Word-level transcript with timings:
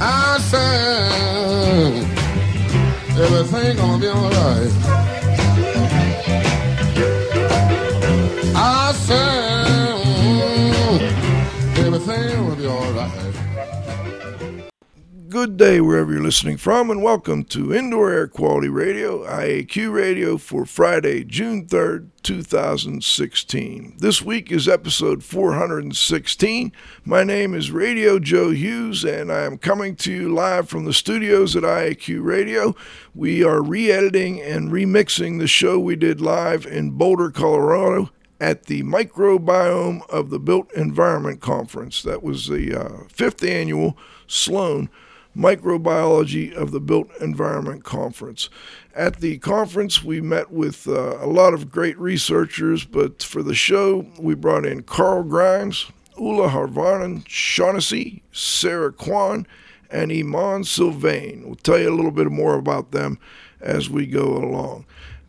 I 0.00 0.38
said 0.38 1.92
everything 3.18 3.76
gonna 3.76 3.98
be 3.98 4.08
alright. 4.08 4.97
Good 15.38 15.56
day 15.56 15.80
wherever 15.80 16.12
you're 16.12 16.20
listening 16.20 16.56
from, 16.56 16.90
and 16.90 17.00
welcome 17.00 17.44
to 17.44 17.72
Indoor 17.72 18.10
Air 18.10 18.26
Quality 18.26 18.68
Radio, 18.68 19.24
IAQ 19.24 19.92
Radio, 19.92 20.36
for 20.36 20.66
Friday, 20.66 21.22
June 21.22 21.64
3rd, 21.64 22.08
2016. 22.24 23.98
This 23.98 24.20
week 24.20 24.50
is 24.50 24.66
episode 24.66 25.22
416. 25.22 26.72
My 27.04 27.22
name 27.22 27.54
is 27.54 27.70
Radio 27.70 28.18
Joe 28.18 28.50
Hughes, 28.50 29.04
and 29.04 29.30
I 29.30 29.42
am 29.42 29.58
coming 29.58 29.94
to 29.98 30.12
you 30.12 30.34
live 30.34 30.68
from 30.68 30.86
the 30.86 30.92
studios 30.92 31.54
at 31.54 31.62
IAQ 31.62 32.20
Radio. 32.24 32.74
We 33.14 33.44
are 33.44 33.62
re 33.62 33.92
editing 33.92 34.42
and 34.42 34.72
remixing 34.72 35.38
the 35.38 35.46
show 35.46 35.78
we 35.78 35.94
did 35.94 36.20
live 36.20 36.66
in 36.66 36.90
Boulder, 36.90 37.30
Colorado 37.30 38.10
at 38.40 38.64
the 38.64 38.82
Microbiome 38.82 40.04
of 40.10 40.30
the 40.30 40.40
Built 40.40 40.72
Environment 40.72 41.40
Conference. 41.40 42.02
That 42.02 42.24
was 42.24 42.48
the 42.48 42.74
uh, 42.74 43.04
fifth 43.08 43.44
annual 43.44 43.96
Sloan 44.26 44.90
Microbiology 45.38 46.52
of 46.52 46.72
the 46.72 46.80
Built 46.80 47.08
Environment 47.20 47.84
Conference. 47.84 48.50
At 48.92 49.20
the 49.20 49.38
conference, 49.38 50.02
we 50.02 50.20
met 50.20 50.50
with 50.50 50.88
uh, 50.88 51.16
a 51.20 51.28
lot 51.28 51.54
of 51.54 51.70
great 51.70 51.96
researchers, 51.96 52.84
but 52.84 53.22
for 53.22 53.44
the 53.44 53.54
show, 53.54 54.06
we 54.18 54.34
brought 54.34 54.66
in 54.66 54.82
Carl 54.82 55.22
Grimes, 55.22 55.86
Ulla 56.18 56.48
Haverinen 56.48 57.24
Shaughnessy, 57.28 58.22
Sarah 58.32 58.92
Kwan, 58.92 59.46
and 59.88 60.10
Iman 60.10 60.64
Sylvain. 60.64 61.44
We'll 61.46 61.54
tell 61.54 61.78
you 61.78 61.88
a 61.88 61.94
little 61.94 62.10
bit 62.10 62.30
more 62.32 62.56
about 62.56 62.90
them 62.90 63.20
as 63.60 63.88
we 63.88 64.06
go 64.06 64.36
along. 64.36 64.86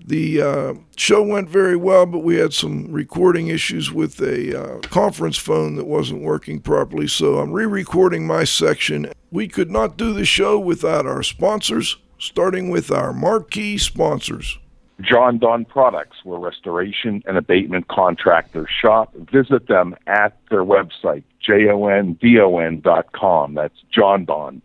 The 0.09 0.41
uh, 0.41 0.73
show 0.97 1.21
went 1.21 1.49
very 1.49 1.75
well, 1.75 2.07
but 2.07 2.23
we 2.23 2.37
had 2.37 2.51
some 2.51 2.91
recording 2.91 3.49
issues 3.49 3.91
with 3.91 4.19
a 4.21 4.59
uh, 4.59 4.79
conference 4.79 5.37
phone 5.37 5.75
that 5.75 5.85
wasn't 5.85 6.23
working 6.23 6.61
properly, 6.61 7.07
so 7.07 7.37
I'm 7.37 7.51
re 7.51 7.67
recording 7.67 8.25
my 8.25 8.43
section. 8.43 9.11
We 9.29 9.47
could 9.47 9.69
not 9.69 9.97
do 9.97 10.11
the 10.11 10.25
show 10.25 10.57
without 10.57 11.05
our 11.05 11.21
sponsors, 11.21 11.97
starting 12.17 12.71
with 12.71 12.89
our 12.89 13.13
marquee 13.13 13.77
sponsors. 13.77 14.57
Jon 14.99 15.37
Don 15.37 15.63
Products, 15.63 16.17
where 16.23 16.39
restoration 16.39 17.21
and 17.27 17.37
abatement 17.37 17.87
contractors 17.87 18.67
shop. 18.81 19.13
Visit 19.31 19.67
them 19.67 19.95
at 20.07 20.35
their 20.49 20.63
website, 20.63 21.21
J-O-N-D-O-N 21.39 22.81
dot 22.81 23.11
com. 23.13 23.53
That's 23.53 23.77
jondon 23.95 24.63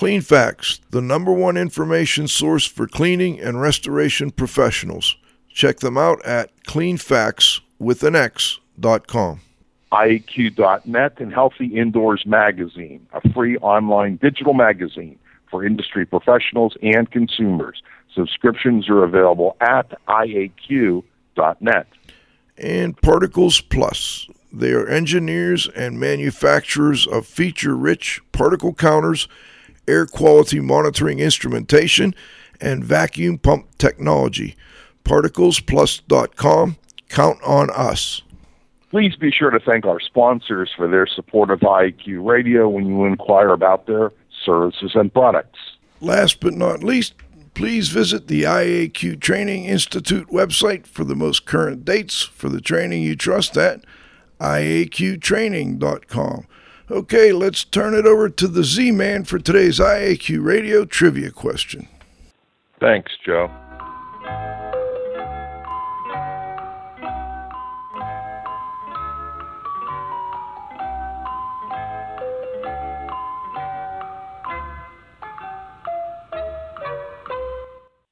com. 0.00 0.08
Cleanfax, 0.08 0.80
the 0.90 1.02
number 1.02 1.32
one 1.32 1.58
information 1.58 2.26
source 2.26 2.64
for 2.64 2.86
cleaning 2.86 3.38
and 3.38 3.60
restoration 3.60 4.30
professionals. 4.30 5.16
Check 5.52 5.80
them 5.80 5.98
out 5.98 6.24
at 6.24 6.50
cleanfax 6.64 7.60
with 7.78 8.00
IAQ.net 9.92 11.20
and 11.20 11.32
Healthy 11.34 11.66
Indoors 11.66 12.24
Magazine, 12.24 13.06
a 13.12 13.28
free 13.32 13.58
online 13.58 14.16
digital 14.16 14.54
magazine 14.54 15.18
for 15.50 15.66
industry 15.66 16.06
professionals 16.06 16.76
and 16.82 17.10
consumers. 17.10 17.82
Subscriptions 18.14 18.88
are 18.88 19.04
available 19.04 19.56
at 19.60 19.92
IAQ.net. 20.06 21.86
And 22.56 23.00
Particles 23.02 23.60
Plus. 23.60 24.28
They 24.52 24.72
are 24.72 24.88
engineers 24.88 25.68
and 25.68 26.00
manufacturers 26.00 27.06
of 27.06 27.26
feature 27.26 27.76
rich 27.76 28.20
particle 28.32 28.72
counters 28.72 29.28
air 29.88 30.06
quality 30.06 30.60
monitoring 30.60 31.18
instrumentation, 31.18 32.14
and 32.60 32.84
vacuum 32.84 33.38
pump 33.38 33.66
technology. 33.78 34.56
ParticlesPlus.com. 35.04 36.76
Count 37.08 37.42
on 37.42 37.70
us. 37.70 38.22
Please 38.90 39.16
be 39.16 39.30
sure 39.30 39.50
to 39.50 39.60
thank 39.60 39.86
our 39.86 40.00
sponsors 40.00 40.70
for 40.76 40.88
their 40.88 41.06
support 41.06 41.50
of 41.50 41.60
IAQ 41.60 42.24
Radio 42.24 42.68
when 42.68 42.86
you 42.86 43.04
inquire 43.04 43.50
about 43.50 43.86
their 43.86 44.12
services 44.44 44.92
and 44.94 45.12
products. 45.12 45.58
Last 46.00 46.40
but 46.40 46.54
not 46.54 46.82
least, 46.82 47.14
please 47.54 47.88
visit 47.88 48.26
the 48.26 48.44
IAQ 48.44 49.20
Training 49.20 49.66
Institute 49.66 50.28
website 50.28 50.86
for 50.86 51.04
the 51.04 51.14
most 51.14 51.46
current 51.46 51.84
dates 51.84 52.22
for 52.22 52.48
the 52.48 52.60
training 52.60 53.02
you 53.02 53.14
trust 53.14 53.56
at 53.56 53.84
iaqtraining.com. 54.40 56.46
Okay, 56.90 57.30
let's 57.30 57.62
turn 57.62 57.94
it 57.94 58.04
over 58.04 58.28
to 58.28 58.48
the 58.48 58.64
Z 58.64 58.90
Man 58.90 59.22
for 59.22 59.38
today's 59.38 59.78
IAQ 59.78 60.44
Radio 60.44 60.84
trivia 60.84 61.30
question. 61.30 61.86
Thanks, 62.80 63.12
Joe. 63.24 63.48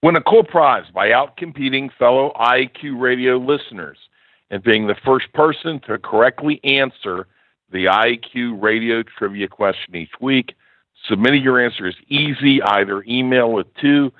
Win 0.04 0.14
a 0.14 0.22
cool 0.22 0.44
prize 0.44 0.84
by 0.94 1.08
outcompeting 1.08 1.90
fellow 1.98 2.32
IAQ 2.40 3.00
radio 3.00 3.38
listeners 3.38 3.98
and 4.50 4.62
being 4.62 4.86
the 4.86 4.94
first 5.04 5.32
person 5.32 5.80
to 5.88 5.98
correctly 5.98 6.60
answer 6.62 7.26
the 7.70 7.86
IQ 7.86 8.62
radio 8.62 9.02
trivia 9.02 9.48
question 9.48 9.96
each 9.96 10.12
week. 10.20 10.54
Submitting 11.08 11.42
your 11.42 11.60
answer 11.60 11.86
is 11.86 11.94
easy. 12.08 12.62
Either 12.62 13.04
email 13.06 13.58
it 13.58 13.68
to 13.80 14.12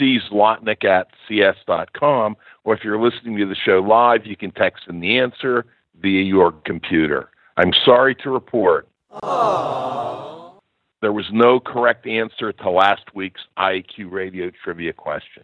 czlotnick 0.00 0.84
at 0.84 1.08
cs.com, 1.28 2.36
or 2.64 2.74
if 2.74 2.84
you're 2.84 3.00
listening 3.00 3.36
to 3.36 3.46
the 3.46 3.54
show 3.54 3.80
live, 3.80 4.26
you 4.26 4.36
can 4.36 4.50
text 4.52 4.84
in 4.88 5.00
the 5.00 5.18
answer 5.18 5.66
via 6.00 6.22
your 6.22 6.52
computer. 6.64 7.30
I'm 7.56 7.72
sorry 7.84 8.14
to 8.16 8.30
report. 8.30 8.88
Aww. 9.22 10.54
There 11.00 11.12
was 11.12 11.26
no 11.32 11.58
correct 11.60 12.06
answer 12.06 12.52
to 12.52 12.70
last 12.70 13.14
week's 13.14 13.40
IQ 13.58 14.10
radio 14.10 14.50
trivia 14.64 14.92
question. 14.92 15.42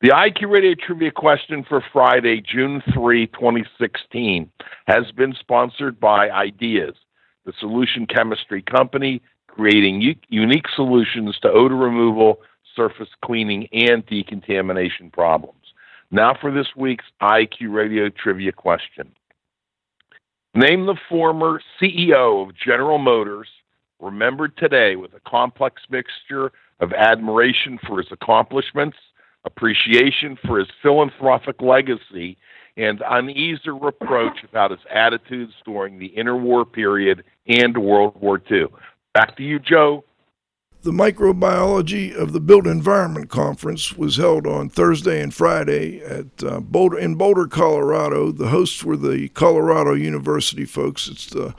The 0.00 0.10
IQ 0.10 0.52
Radio 0.52 0.74
Trivia 0.76 1.10
question 1.10 1.66
for 1.68 1.82
Friday, 1.92 2.40
June 2.40 2.80
3, 2.94 3.26
2016, 3.26 4.48
has 4.86 5.10
been 5.10 5.34
sponsored 5.40 5.98
by 5.98 6.30
Ideas, 6.30 6.94
the 7.44 7.52
solution 7.58 8.06
chemistry 8.06 8.62
company 8.62 9.20
creating 9.48 10.00
u- 10.00 10.14
unique 10.28 10.66
solutions 10.76 11.36
to 11.42 11.50
odor 11.50 11.74
removal, 11.74 12.38
surface 12.76 13.08
cleaning, 13.24 13.66
and 13.72 14.06
decontamination 14.06 15.10
problems. 15.10 15.74
Now 16.12 16.32
for 16.40 16.52
this 16.52 16.68
week's 16.76 17.06
IQ 17.20 17.72
Radio 17.72 18.08
Trivia 18.08 18.52
question. 18.52 19.10
Name 20.54 20.86
the 20.86 20.96
former 21.08 21.60
CEO 21.82 22.48
of 22.48 22.54
General 22.54 22.98
Motors, 22.98 23.48
remembered 23.98 24.56
today 24.58 24.94
with 24.94 25.12
a 25.14 25.28
complex 25.28 25.82
mixture 25.90 26.52
of 26.78 26.92
admiration 26.92 27.80
for 27.84 27.98
his 27.98 28.12
accomplishments 28.12 28.96
appreciation 29.44 30.36
for 30.46 30.58
his 30.58 30.68
philanthropic 30.82 31.60
legacy, 31.60 32.36
and 32.76 33.02
uneasy 33.08 33.70
reproach 33.70 34.44
about 34.48 34.70
his 34.70 34.80
attitudes 34.92 35.52
during 35.64 35.98
the 35.98 36.12
interwar 36.16 36.70
period 36.70 37.24
and 37.46 37.76
World 37.76 38.14
War 38.20 38.40
II. 38.50 38.66
Back 39.14 39.36
to 39.36 39.42
you, 39.42 39.58
Joe. 39.58 40.04
The 40.82 40.92
Microbiology 40.92 42.14
of 42.14 42.32
the 42.32 42.38
Built 42.38 42.68
Environment 42.68 43.28
Conference 43.28 43.94
was 43.96 44.16
held 44.16 44.46
on 44.46 44.68
Thursday 44.68 45.20
and 45.20 45.34
Friday 45.34 46.00
at 46.00 46.26
uh, 46.44 46.60
Boulder 46.60 46.96
in 46.96 47.16
Boulder, 47.16 47.48
Colorado. 47.48 48.30
The 48.30 48.48
hosts 48.48 48.84
were 48.84 48.96
the 48.96 49.28
Colorado 49.30 49.94
University 49.94 50.64
folks. 50.64 51.08
It's 51.08 51.26
the 51.26 51.52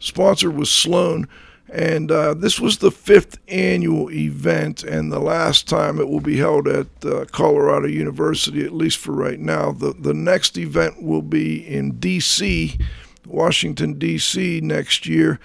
sponsor 0.00 0.50
was 0.50 0.70
Sloan. 0.70 1.28
And 1.74 2.12
uh, 2.12 2.34
this 2.34 2.60
was 2.60 2.78
the 2.78 2.92
fifth 2.92 3.36
annual 3.48 4.08
event, 4.12 4.84
and 4.84 5.10
the 5.10 5.18
last 5.18 5.68
time 5.68 5.98
it 5.98 6.08
will 6.08 6.20
be 6.20 6.36
held 6.36 6.68
at 6.68 6.86
uh, 7.04 7.24
Colorado 7.32 7.88
University, 7.88 8.64
at 8.64 8.72
least 8.72 8.98
for 8.98 9.10
right 9.10 9.40
now. 9.40 9.72
The, 9.72 9.92
the 9.92 10.14
next 10.14 10.56
event 10.56 11.02
will 11.02 11.20
be 11.20 11.66
in 11.66 11.98
D.C., 11.98 12.78
Washington, 13.26 13.98
D.C., 13.98 14.60
next 14.60 15.06
year, 15.06 15.40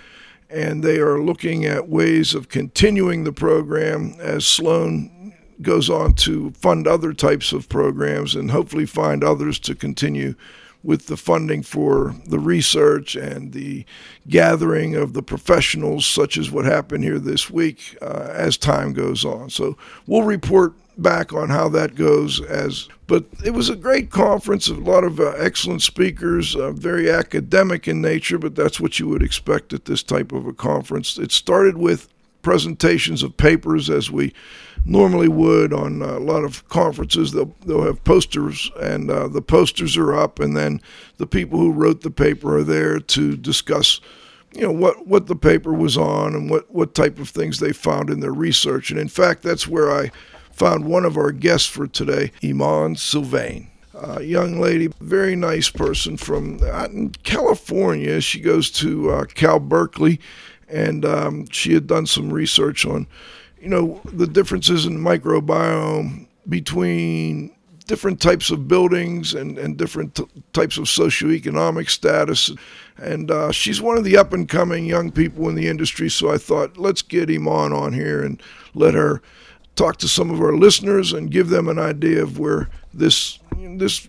and 0.52 0.84
they 0.84 1.00
are 1.00 1.20
looking 1.20 1.66
at 1.66 1.90
ways 1.90 2.36
of 2.36 2.48
continuing 2.48 3.24
the 3.24 3.34
program 3.34 4.14
as 4.20 4.46
Sloan 4.46 5.34
goes 5.64 5.90
on 5.90 6.14
to 6.14 6.52
fund 6.52 6.88
other 6.88 7.12
types 7.12 7.52
of 7.54 7.68
programs 7.70 8.36
and 8.36 8.52
hopefully 8.52 8.86
find 8.86 9.24
others 9.24 9.58
to 9.58 9.74
continue 9.74 10.36
with 10.84 11.08
the 11.08 11.18
funding 11.18 11.62
for 11.62 12.16
the 12.26 12.40
research 12.40 13.16
and 13.16 13.52
the 13.52 13.86
gathering 14.28 14.96
of 14.96 15.14
the 15.14 15.22
professionals, 15.22 16.06
such 16.06 16.38
as 16.38 16.50
what 16.50 16.66
happened 16.66 17.04
here 17.04 17.20
this 17.20 17.50
week, 17.50 17.98
uh, 18.02 18.30
as 18.31 18.58
time 18.58 18.94
goes 18.94 19.26
on. 19.26 19.50
So 19.50 19.78
we'll 20.08 20.24
report 20.24 20.74
back 20.98 21.34
on 21.34 21.50
how 21.50 21.70
that 21.70 21.96
goes 21.96 22.42
as 22.42 22.90
but 23.08 23.26
it 23.46 23.52
was 23.52 23.70
a 23.70 23.76
great 23.76 24.10
conference 24.10 24.68
a 24.68 24.74
lot 24.74 25.06
of 25.06 25.18
uh, 25.18 25.30
excellent 25.38 25.81
speakers 25.81 26.58
uh, 26.58 26.72
very 26.72 27.10
academic 27.10 27.88
in 27.88 28.02
nature 28.02 28.38
but 28.38 28.54
that's 28.54 28.82
what 28.82 29.00
you 29.00 29.08
would 29.08 29.24
expect 29.24 29.72
at 29.72 29.86
this 29.86 30.04
type 30.04 30.34
of 30.34 30.46
a 30.46 30.52
conference 30.52 31.18
it 31.18 31.32
started 31.32 31.78
with 31.78 32.10
presentations 32.42 33.24
of 33.24 33.36
papers 33.38 33.90
as 33.90 34.12
we 34.12 34.34
normally 34.86 35.28
would 35.28 35.74
on 35.74 36.02
a 36.02 36.20
lot 36.20 36.44
of 36.44 36.68
conferences. 36.70 37.31
They'll 37.31 37.56
they'll 37.66 37.84
have 37.84 38.04
posters, 38.04 38.72
and 38.80 39.10
uh, 39.10 39.28
the 39.28 39.42
posters 39.42 39.98
are 39.98 40.14
up, 40.14 40.40
and 40.40 40.56
then 40.56 40.81
the 41.18 41.28
people 41.28 41.60
who 41.60 41.72
wrote 41.72 42.02
the 42.02 42.12
paper 42.12 42.58
are 42.58 42.64
there 42.64 43.00
to 43.00 43.38
discuss, 43.38 44.02
you 44.54 44.62
know, 44.62 44.72
what 44.72 45.08
what 45.08 45.28
the 45.28 45.36
paper 45.36 45.74
was 45.74 45.98
on 45.98 46.34
and 46.34 46.50
what 46.50 46.72
what 46.74 46.96
type 46.96 47.20
of 47.20 47.30
things 47.30 47.60
they 47.60 47.74
found 47.74 48.10
in 48.10 48.20
their 48.20 48.34
research. 48.34 48.92
And 48.92 49.00
in 49.00 49.10
fact, 49.10 49.44
that's 49.44 49.68
where 49.68 49.92
I 49.92 50.12
found 50.52 50.86
one 50.86 51.06
of 51.06 51.18
our 51.18 51.32
guests 51.32 51.68
for 51.68 51.88
today, 51.88 52.32
Iman 52.44 52.96
Sylvain. 52.96 53.68
A 53.94 54.22
young 54.22 54.62
lady, 54.62 54.90
very 55.02 55.36
nice 55.36 55.70
person 55.70 56.16
from 56.16 56.60
uh, 56.64 56.88
California. 57.24 58.22
She 58.22 58.40
goes 58.40 58.72
to 58.72 59.12
uh, 59.12 59.25
Cal 59.25 59.60
Berkeley, 59.60 60.22
and 60.70 61.04
um, 61.04 61.48
she 61.50 61.74
had 61.74 61.88
done 61.88 62.06
some 62.06 62.32
research 62.32 62.86
on 62.86 63.08
you 63.62 63.70
know, 63.70 64.02
the 64.06 64.28
differences 64.28 64.86
in 64.86 64.98
microbiome 64.98 66.28
between 66.48 67.56
different 67.88 68.22
types 68.22 68.52
of 68.52 68.68
buildings 68.68 69.34
and, 69.34 69.58
and 69.58 69.76
different 69.76 70.14
t- 70.16 70.24
types 70.54 70.78
of 70.78 70.86
socioeconomic 70.86 71.90
status. 71.90 72.52
And 72.98 73.32
uh, 73.32 73.52
she's 73.52 73.82
one 73.82 73.98
of 73.98 74.04
the 74.04 74.16
up 74.16 74.32
and 74.32 74.48
coming 74.48 74.86
young 74.86 75.12
people 75.12 75.50
in 75.50 75.56
the 75.56 75.68
industry. 75.68 76.10
So 76.10 76.32
I 76.32 76.38
thought, 76.38 76.78
let's 76.78 77.02
get 77.02 77.32
Iman 77.32 77.74
on 77.74 77.94
here 77.94 78.24
and 78.24 78.42
let 78.76 78.94
her 78.94 79.22
talk 79.76 79.98
to 79.98 80.08
some 80.08 80.30
of 80.30 80.40
our 80.40 80.56
listeners 80.56 81.14
and 81.14 81.32
give 81.32 81.50
them 81.50 81.68
an 81.68 81.80
idea 81.80 82.22
of 82.22 82.38
where 82.38 82.70
this 82.94 83.40
this 83.58 84.08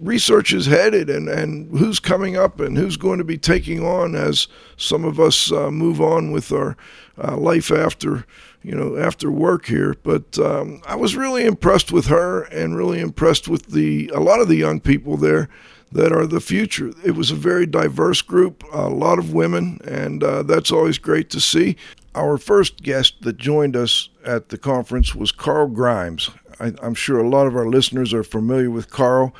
research 0.00 0.52
is 0.52 0.66
headed 0.66 1.10
and, 1.10 1.28
and 1.28 1.76
who's 1.76 1.98
coming 1.98 2.36
up 2.36 2.60
and 2.60 2.76
who's 2.76 2.96
going 2.96 3.18
to 3.18 3.24
be 3.24 3.38
taking 3.38 3.84
on 3.84 4.14
as 4.14 4.46
some 4.76 5.04
of 5.04 5.18
us 5.18 5.50
uh, 5.50 5.70
move 5.70 6.00
on 6.00 6.30
with 6.30 6.52
our 6.52 6.76
uh, 7.22 7.36
life 7.36 7.70
after 7.72 8.24
you 8.62 8.74
know 8.74 8.96
after 8.96 9.30
work 9.30 9.66
here 9.66 9.94
but 10.02 10.38
um, 10.38 10.80
I 10.86 10.96
was 10.96 11.16
really 11.16 11.44
impressed 11.44 11.92
with 11.92 12.06
her 12.06 12.42
and 12.44 12.76
really 12.76 13.00
impressed 13.00 13.48
with 13.48 13.66
the 13.66 14.10
a 14.14 14.20
lot 14.20 14.40
of 14.40 14.48
the 14.48 14.56
young 14.56 14.80
people 14.80 15.16
there 15.16 15.48
that 15.90 16.12
are 16.12 16.26
the 16.26 16.40
future. 16.40 16.92
It 17.02 17.12
was 17.12 17.30
a 17.30 17.34
very 17.34 17.64
diverse 17.66 18.20
group 18.22 18.64
a 18.72 18.88
lot 18.88 19.18
of 19.18 19.32
women 19.32 19.80
and 19.84 20.22
uh, 20.22 20.42
that's 20.42 20.70
always 20.70 20.98
great 20.98 21.30
to 21.30 21.40
see. 21.40 21.76
Our 22.14 22.36
first 22.36 22.82
guest 22.82 23.22
that 23.22 23.36
joined 23.36 23.76
us 23.76 24.08
at 24.24 24.48
the 24.48 24.58
conference 24.58 25.14
was 25.14 25.30
Carl 25.30 25.68
Grimes. 25.68 26.30
I, 26.58 26.72
I'm 26.82 26.94
sure 26.94 27.18
a 27.18 27.28
lot 27.28 27.46
of 27.46 27.54
our 27.54 27.68
listeners 27.68 28.12
are 28.12 28.24
familiar 28.24 28.70
with 28.70 28.90
Carl 28.90 29.34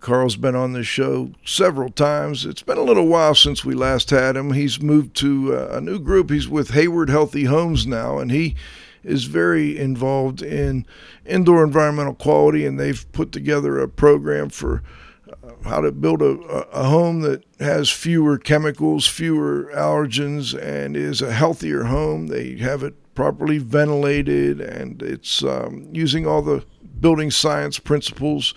Carl's 0.00 0.36
been 0.36 0.56
on 0.56 0.72
this 0.72 0.86
show 0.86 1.30
several 1.44 1.90
times. 1.90 2.46
It's 2.46 2.62
been 2.62 2.78
a 2.78 2.82
little 2.82 3.06
while 3.06 3.34
since 3.34 3.64
we 3.64 3.74
last 3.74 4.10
had 4.10 4.36
him. 4.36 4.52
He's 4.52 4.80
moved 4.80 5.14
to 5.16 5.54
uh, 5.54 5.76
a 5.76 5.80
new 5.80 5.98
group. 5.98 6.30
He's 6.30 6.48
with 6.48 6.70
Hayward 6.70 7.10
Healthy 7.10 7.44
Homes 7.44 7.86
now, 7.86 8.18
and 8.18 8.30
he 8.30 8.56
is 9.04 9.24
very 9.24 9.78
involved 9.78 10.42
in 10.42 10.86
indoor 11.26 11.62
environmental 11.64 12.14
quality, 12.14 12.66
and 12.66 12.78
they've 12.78 13.10
put 13.12 13.32
together 13.32 13.78
a 13.78 13.88
program 13.88 14.48
for 14.48 14.82
uh, 15.30 15.68
how 15.68 15.80
to 15.80 15.92
build 15.92 16.22
a, 16.22 16.38
a 16.72 16.84
home 16.84 17.20
that 17.20 17.44
has 17.58 17.90
fewer 17.90 18.38
chemicals, 18.38 19.06
fewer 19.06 19.70
allergens, 19.74 20.58
and 20.60 20.96
is 20.96 21.22
a 21.22 21.32
healthier 21.32 21.84
home. 21.84 22.28
They 22.28 22.56
have 22.56 22.82
it 22.82 22.94
properly 23.14 23.58
ventilated, 23.58 24.60
and 24.60 25.02
it's 25.02 25.44
um, 25.44 25.88
using 25.92 26.26
all 26.26 26.42
the 26.42 26.64
building 27.00 27.30
science 27.30 27.78
principles 27.78 28.54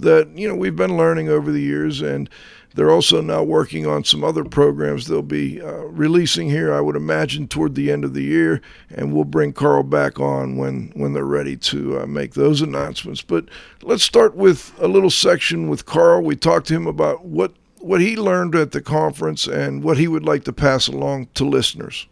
that 0.00 0.28
you 0.36 0.48
know 0.48 0.54
we've 0.54 0.76
been 0.76 0.96
learning 0.96 1.28
over 1.28 1.52
the 1.52 1.60
years, 1.60 2.00
and 2.00 2.28
they're 2.74 2.90
also 2.90 3.20
now 3.20 3.42
working 3.42 3.86
on 3.86 4.04
some 4.04 4.22
other 4.22 4.44
programs 4.44 5.06
they'll 5.06 5.22
be 5.22 5.60
uh, 5.60 5.84
releasing 5.86 6.48
here. 6.48 6.72
I 6.72 6.80
would 6.80 6.96
imagine 6.96 7.48
toward 7.48 7.74
the 7.74 7.90
end 7.90 8.04
of 8.04 8.14
the 8.14 8.22
year, 8.22 8.60
and 8.90 9.12
we'll 9.12 9.24
bring 9.24 9.52
Carl 9.52 9.82
back 9.82 10.20
on 10.20 10.56
when 10.56 10.92
when 10.94 11.12
they're 11.12 11.24
ready 11.24 11.56
to 11.56 12.00
uh, 12.00 12.06
make 12.06 12.34
those 12.34 12.62
announcements. 12.62 13.22
But 13.22 13.46
let's 13.82 14.04
start 14.04 14.36
with 14.36 14.72
a 14.78 14.88
little 14.88 15.10
section 15.10 15.68
with 15.68 15.86
Carl. 15.86 16.22
We 16.22 16.36
talked 16.36 16.68
to 16.68 16.74
him 16.74 16.86
about 16.86 17.24
what 17.24 17.52
what 17.80 18.00
he 18.00 18.16
learned 18.16 18.54
at 18.54 18.72
the 18.72 18.80
conference 18.80 19.46
and 19.46 19.82
what 19.82 19.98
he 19.98 20.08
would 20.08 20.24
like 20.24 20.44
to 20.44 20.52
pass 20.52 20.88
along 20.88 21.28
to 21.34 21.44
listeners. 21.44 22.06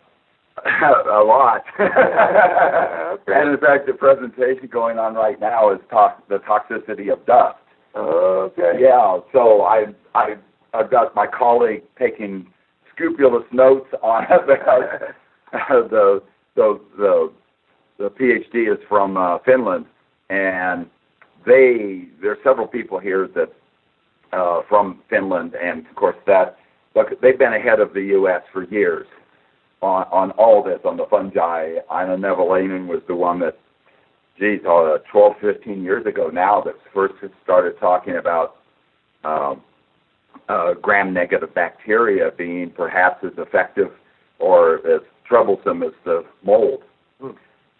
a 0.67 1.23
lot. 1.25 1.65
and 1.79 3.51
in 3.51 3.59
fact, 3.59 3.87
the 3.87 3.95
presentation 3.95 4.69
going 4.71 4.99
on 4.99 5.15
right 5.15 5.41
now 5.41 5.73
is 5.73 5.81
talk, 5.91 6.27
the 6.29 6.39
toxicity 6.39 7.13
of 7.13 7.25
dust. 7.27 7.59
Okay. 7.97 8.73
Yeah, 8.79 9.21
so 9.33 9.63
I 9.63 9.87
I 10.15 10.37
I've 10.75 10.91
got 10.91 11.15
my 11.15 11.27
colleague 11.27 11.83
taking 11.99 12.47
scrupulous 12.93 13.45
notes 13.53 13.89
on 14.03 14.25
about 14.27 15.01
the 15.91 16.23
the 16.57 16.81
the 16.99 17.33
the 17.99 18.11
PhD 18.11 18.71
is 18.71 18.79
from 18.89 19.17
uh, 19.17 19.39
Finland, 19.45 19.87
and 20.29 20.87
they 21.47 22.09
there 22.21 22.33
are 22.33 22.39
several 22.45 22.67
people 22.67 22.99
here 22.99 23.29
that 23.35 23.53
uh, 24.33 24.61
from 24.69 25.01
Finland, 25.09 25.55
and 25.55 25.87
of 25.87 25.95
course 25.95 26.17
that 26.27 26.59
look 26.95 27.09
they've 27.23 27.39
been 27.39 27.55
ahead 27.55 27.81
of 27.81 27.95
the 27.95 28.03
U.S. 28.19 28.43
for 28.53 28.65
years 28.65 29.07
on 29.81 30.05
on 30.13 30.31
all 30.33 30.63
this 30.63 30.81
on 30.85 30.99
the 30.99 31.07
fungi. 31.09 31.77
Aino 31.91 32.17
Nevalainen 32.17 32.89
was 32.89 33.01
the 33.09 33.15
one 33.15 33.39
that 33.41 33.59
geez, 34.39 34.61
uh, 34.69 34.99
12, 35.11 35.35
15 35.41 35.83
years 35.83 36.07
ago 36.07 36.29
now 36.29 36.61
that 36.63 36.75
first 36.93 37.15
started 37.43 37.79
talking 37.79 38.17
about 38.17 38.57
um, 39.25 39.63
uh, 40.49 40.75
gram-negative 40.75 41.55
bacteria 41.55 42.31
being 42.37 42.71
perhaps 42.71 43.25
as 43.25 43.33
effective 43.39 43.91
or 44.39 44.77
as 44.87 45.01
troublesome 45.25 45.83
as 45.83 45.93
the 46.05 46.25
mold. 46.45 46.83
Mm. 47.21 47.37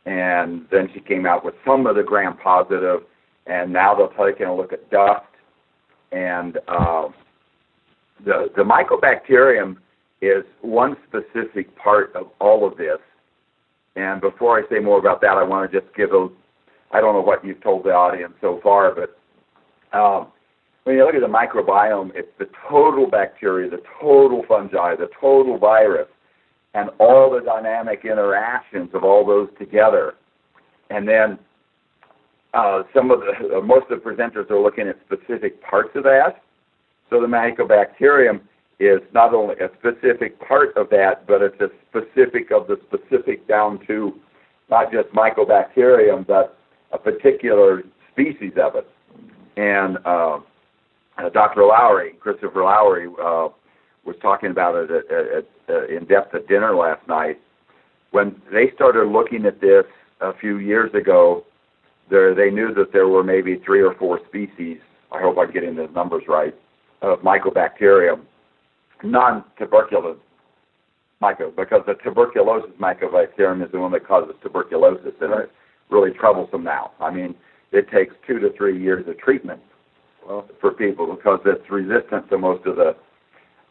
And 0.07 0.67
then 0.71 0.89
she 0.95 1.01
came 1.01 1.27
out 1.27 1.45
with 1.45 1.55
some 1.65 1.87
of 1.87 1.97
the 1.97 2.03
gram-positive, 2.03 3.03
and 3.47 3.73
now 3.73 3.95
they're 3.95 4.31
taking 4.31 4.47
a 4.47 4.55
look 4.55 4.73
at 4.73 4.91
dust. 4.91 5.25
And 6.13 6.59
uh, 6.69 7.09
the, 8.25 8.51
the 8.57 8.63
mycobacterium 8.63 9.77
is 10.23 10.45
one 10.63 10.97
specific 11.07 11.77
part 11.77 12.15
of 12.15 12.29
all 12.41 12.67
of 12.67 12.77
this. 12.77 12.99
And 13.97 14.21
before 14.21 14.59
I 14.59 14.69
say 14.69 14.79
more 14.79 14.99
about 14.99 15.21
that, 15.23 15.33
I 15.33 15.43
want 15.43 15.71
to 15.71 15.81
just 15.81 15.95
give 15.95 16.13
a 16.13 16.29
I 16.93 17.01
don't 17.01 17.15
know 17.15 17.21
what 17.21 17.45
you've 17.45 17.63
told 17.63 17.85
the 17.85 17.91
audience 17.91 18.35
so 18.41 18.61
far, 18.63 18.95
but 18.95 19.19
um, 19.97 20.29
when 20.85 20.97
you 20.97 21.05
look 21.05 21.15
at 21.15 21.21
the 21.21 21.27
microbiome, 21.27 22.13
it's 22.15 22.29
the 22.39 22.49
total 22.69 23.09
bacteria, 23.11 23.69
the 23.69 23.83
total 24.01 24.45
fungi, 24.47 24.95
the 24.95 25.09
total 25.21 25.59
virus, 25.59 26.09
and 26.75 26.91
all 27.01 27.31
the 27.31 27.41
dynamic 27.41 28.05
interactions 28.05 28.91
of 28.95 29.03
all 29.03 29.27
those 29.27 29.49
together. 29.59 30.15
And 30.91 31.09
then 31.09 31.39
uh, 32.55 32.85
some 32.95 33.11
of 33.11 33.21
the 33.21 33.59
uh, 33.59 33.61
most 33.61 33.91
of 33.91 34.03
the 34.03 34.09
presenters 34.09 34.51
are 34.51 34.61
looking 34.61 34.87
at 34.89 34.97
specific 35.05 35.61
parts 35.63 35.91
of 35.95 36.05
that. 36.05 36.43
So 37.11 37.21
the 37.21 37.27
mycobacterium 37.27 38.41
is 38.79 39.01
not 39.13 39.35
only 39.35 39.57
a 39.57 39.71
specific 39.79 40.39
part 40.47 40.77
of 40.77 40.89
that, 40.91 41.27
but 41.27 41.43
it's 41.43 41.61
a 41.61 41.71
specific 41.89 42.51
of 42.51 42.67
the 42.67 42.79
specific 42.87 43.49
down 43.49 43.85
to 43.87 44.15
not 44.71 44.93
just 44.93 45.09
mycobacterium, 45.09 46.27
but 46.27 46.57
a 46.93 46.99
particular 46.99 47.83
species 48.13 48.53
of 48.61 48.77
it. 48.77 48.89
And 49.57 49.99
uh, 50.05 50.39
uh, 51.19 51.29
Dr. 51.31 51.65
Lowry, 51.65 52.13
Christopher 52.21 52.63
Lowry, 52.63 53.07
uh, 53.07 53.49
was 54.05 54.17
talking 54.23 54.51
about 54.51 54.75
it 54.77 54.91
at, 54.91 55.11
at, 55.11 55.75
at, 55.75 55.91
in 55.91 56.05
depth 56.05 56.35
at 56.35 56.47
dinner 56.47 56.75
last 56.75 57.07
night. 57.09 57.39
When 58.11 58.41
they 58.53 58.71
started 58.75 59.09
looking 59.09 59.47
at 59.47 59.61
this 59.61 59.85
a 60.21 60.33
few 60.35 60.59
years 60.59 60.95
ago, 60.95 61.45
there, 62.09 62.35
they 62.35 62.51
knew 62.51 62.73
that 62.75 62.93
there 62.93 63.09
were 63.09 63.25
maybe 63.25 63.61
three 63.65 63.83
or 63.83 63.95
four 63.95 64.21
species. 64.29 64.79
I 65.11 65.21
hope 65.21 65.37
I'm 65.39 65.53
getting 65.53 65.75
the 65.75 65.89
numbers 65.89 66.25
right 66.29 66.55
of 67.03 67.21
mycobacterium, 67.21 68.21
non-tuberculous 69.03 70.19
myco, 71.21 71.55
because 71.55 71.83
the 71.87 71.95
tuberculosis 71.95 72.71
mycobacterium 72.81 73.65
is 73.65 73.73
the 73.73 73.81
one 73.81 73.93
that 73.93 74.07
causes 74.07 74.35
tuberculosis, 74.43 75.15
and 75.21 75.31
right 75.31 75.49
really 75.91 76.11
troublesome 76.11 76.65
now. 76.65 76.93
I 77.01 77.11
mean, 77.11 77.35
it 77.73 77.91
takes 77.91 78.15
two 78.27 78.39
to 78.41 78.51
three 78.57 78.81
years 78.81 79.07
of 79.09 79.19
treatment 79.19 79.61
well, 80.27 80.49
for 80.61 80.73
people 80.73 81.15
because 81.15 81.41
it's 81.45 81.69
resistant 81.71 82.29
to 82.31 82.39
most 82.39 82.67
of 82.67 82.77
the. 82.77 82.97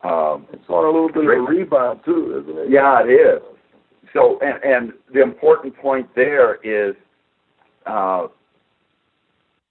Um, 0.08 0.46
it's 0.54 0.64
on 0.70 0.84
a 0.84 0.88
little 0.88 1.08
bit 1.08 1.24
treatment. 1.26 1.40
of 1.40 1.48
a 1.48 1.60
rebound 1.60 2.00
too, 2.06 2.42
isn't 2.44 2.58
it? 2.58 2.70
Yeah, 2.70 3.02
it 3.04 3.10
is. 3.10 3.42
So, 4.14 4.40
and, 4.42 4.64
and 4.64 4.94
the 5.14 5.22
important 5.22 5.76
point 5.76 6.08
there 6.16 6.56
is 6.64 6.96
uh, 7.86 8.28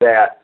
that 0.01 0.43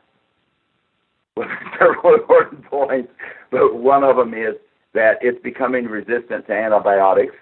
well 1.35 1.47
several 1.79 2.15
important 2.15 2.63
points, 2.65 3.11
but 3.51 3.75
one 3.75 4.03
of 4.03 4.15
them 4.15 4.33
is 4.33 4.55
that 4.93 5.17
it's 5.21 5.41
becoming 5.43 5.85
resistant 5.85 6.47
to 6.47 6.53
antibiotics. 6.53 7.35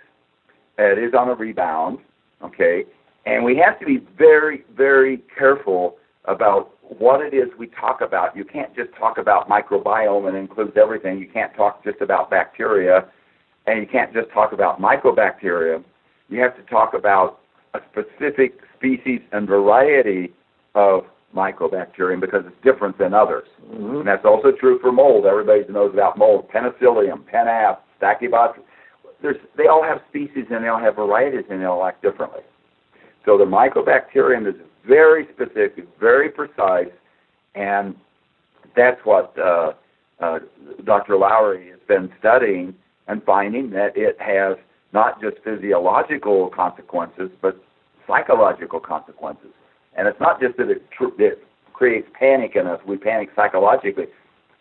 It 0.78 0.98
is 0.98 1.14
on 1.14 1.30
a 1.30 1.36
rebound, 1.36 2.00
okay, 2.44 2.86
and 3.30 3.44
we 3.44 3.56
have 3.58 3.80
to 3.80 3.86
be 3.86 4.06
very, 4.18 4.64
very 4.76 5.22
careful 5.38 5.98
about 6.26 6.72
what 6.82 7.22
it 7.22 7.34
is 7.34 7.48
we 7.58 7.68
talk 7.68 8.02
about. 8.02 8.36
You 8.36 8.44
can't 8.44 8.76
just 8.76 8.90
talk 8.98 9.20
about 9.20 9.48
microbiome 9.48 10.28
and 10.28 10.36
includes 10.36 10.74
everything. 10.76 11.20
You 11.20 11.30
can't 11.30 11.54
talk 11.56 11.84
just 11.84 12.02
about 12.02 12.32
bacteria, 12.32 13.08
and 13.68 13.80
you 13.80 13.88
can't 13.88 14.12
just 14.14 14.32
talk 14.32 14.52
about 14.52 14.82
mycobacteria. 14.82 15.84
you 16.30 16.40
have 16.42 16.56
to 16.58 16.64
talk 16.64 16.94
about 16.94 17.40
a 17.76 17.80
specific 17.92 18.60
species 18.76 19.22
and 19.32 19.48
variety 19.48 20.34
of 20.74 21.04
mycobacterium 21.36 22.20
because 22.20 22.44
it's 22.48 22.64
different 22.64 22.98
than 22.98 23.14
others. 23.14 23.48
Mm-hmm. 23.72 23.98
And 23.98 24.08
that's 24.08 24.26
also 24.26 24.52
true 24.60 24.80
for 24.80 24.92
mold. 24.92 25.26
Everybody 25.26 25.64
knows 25.70 25.94
about 25.94 26.18
mold. 26.18 26.50
Penicillium, 26.50 27.24
Penap, 27.32 27.78
Stachybotrys. 28.02 28.64
There's, 29.22 29.38
they 29.58 29.68
all 29.68 29.84
have 29.84 30.00
species 30.10 30.46
and 30.50 30.64
they 30.64 30.70
all 30.70 30.80
have 30.80 30.96
varieties 30.96 31.46
and 31.50 31.62
they 31.62 31.66
all 31.66 31.86
act 31.86 32.02
differently. 32.02 32.42
So 33.26 33.38
the 33.38 33.46
mycobacterium 33.46 34.48
is 34.48 34.56
very 34.88 35.28
specific, 35.34 35.88
very 36.00 36.30
precise, 36.30 36.92
and 37.56 37.96
that's 38.76 39.00
what 39.04 39.38
uh, 39.38 39.74
uh, 40.20 40.40
Dr. 40.84 41.18
Lowry 41.18 41.70
has 41.70 41.80
been 41.88 42.12
studying 42.20 42.74
and 43.08 43.24
finding 43.24 43.70
that 43.72 43.96
it 43.96 44.20
has 44.20 44.58
not 44.94 45.22
just 45.22 45.38
physiological 45.44 46.50
consequences, 46.50 47.30
but 47.42 47.62
psychological 48.08 48.80
consequences. 48.80 49.52
And 49.96 50.08
it's 50.08 50.20
not 50.20 50.40
just 50.40 50.58
that 50.58 50.70
it, 50.70 50.90
tr- 50.92 51.20
it 51.20 51.44
creates 51.74 52.08
panic 52.18 52.56
in 52.56 52.68
us, 52.68 52.80
we 52.86 52.98
panic 52.98 53.30
psychologically. 53.36 54.06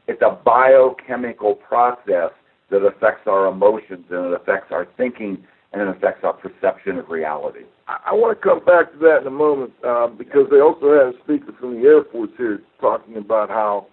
It's 0.07 0.23
a 0.23 0.39
biochemical 0.45 1.55
process 1.55 2.31
that 2.71 2.85
affects 2.85 3.27
our 3.27 3.47
emotions 3.47 4.05
and 4.11 4.27
it 4.27 4.33
affects 4.33 4.71
our 4.71 4.87
thinking 4.97 5.45
and 5.73 5.83
it 5.83 5.89
affects 5.89 6.25
our 6.25 6.33
perception 6.33 6.99
of 6.99 7.09
reality. 7.09 7.65
I, 7.87 7.99
I 8.09 8.13
want 8.15 8.39
to 8.39 8.43
come 8.43 8.65
back 8.65 8.93
to 8.93 8.99
that 8.99 9.19
in 9.23 9.27
a 9.27 9.31
moment 9.31 9.73
uh, 9.87 10.07
because 10.07 10.47
they 10.51 10.61
also 10.61 10.93
had 10.93 11.15
a 11.15 11.19
speaker 11.25 11.53
from 11.59 11.81
the 11.81 11.87
Air 11.87 12.05
Force 12.11 12.31
here 12.37 12.63
talking 12.81 13.17
about 13.17 13.49
how 13.49 13.87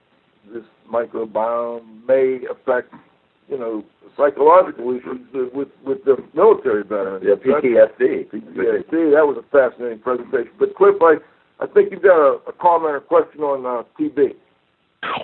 this 0.54 0.64
microbiome 0.92 2.06
may 2.08 2.40
affect, 2.50 2.94
you 3.50 3.58
know, 3.58 3.84
psychological 4.16 4.96
issues 4.96 5.20
with 5.54 5.70
with 5.84 6.04
the 6.06 6.18
military 6.34 6.84
veterans. 6.84 7.26
Yeah, 7.28 7.36
PTSD. 7.36 8.30
PTSD. 8.30 9.12
That 9.14 9.26
was 9.28 9.38
a 9.38 9.50
fascinating 9.52 10.00
presentation. 10.00 10.52
But 10.58 10.76
Cliff, 10.76 10.96
I, 11.02 11.16
I 11.60 11.68
think 11.68 11.92
you've 11.92 12.04
got 12.04 12.18
a, 12.18 12.40
a 12.48 12.54
comment 12.54 12.96
or 12.96 13.02
question 13.02 13.42
on 13.42 13.66
uh, 13.66 13.84
TB. 14.00 14.36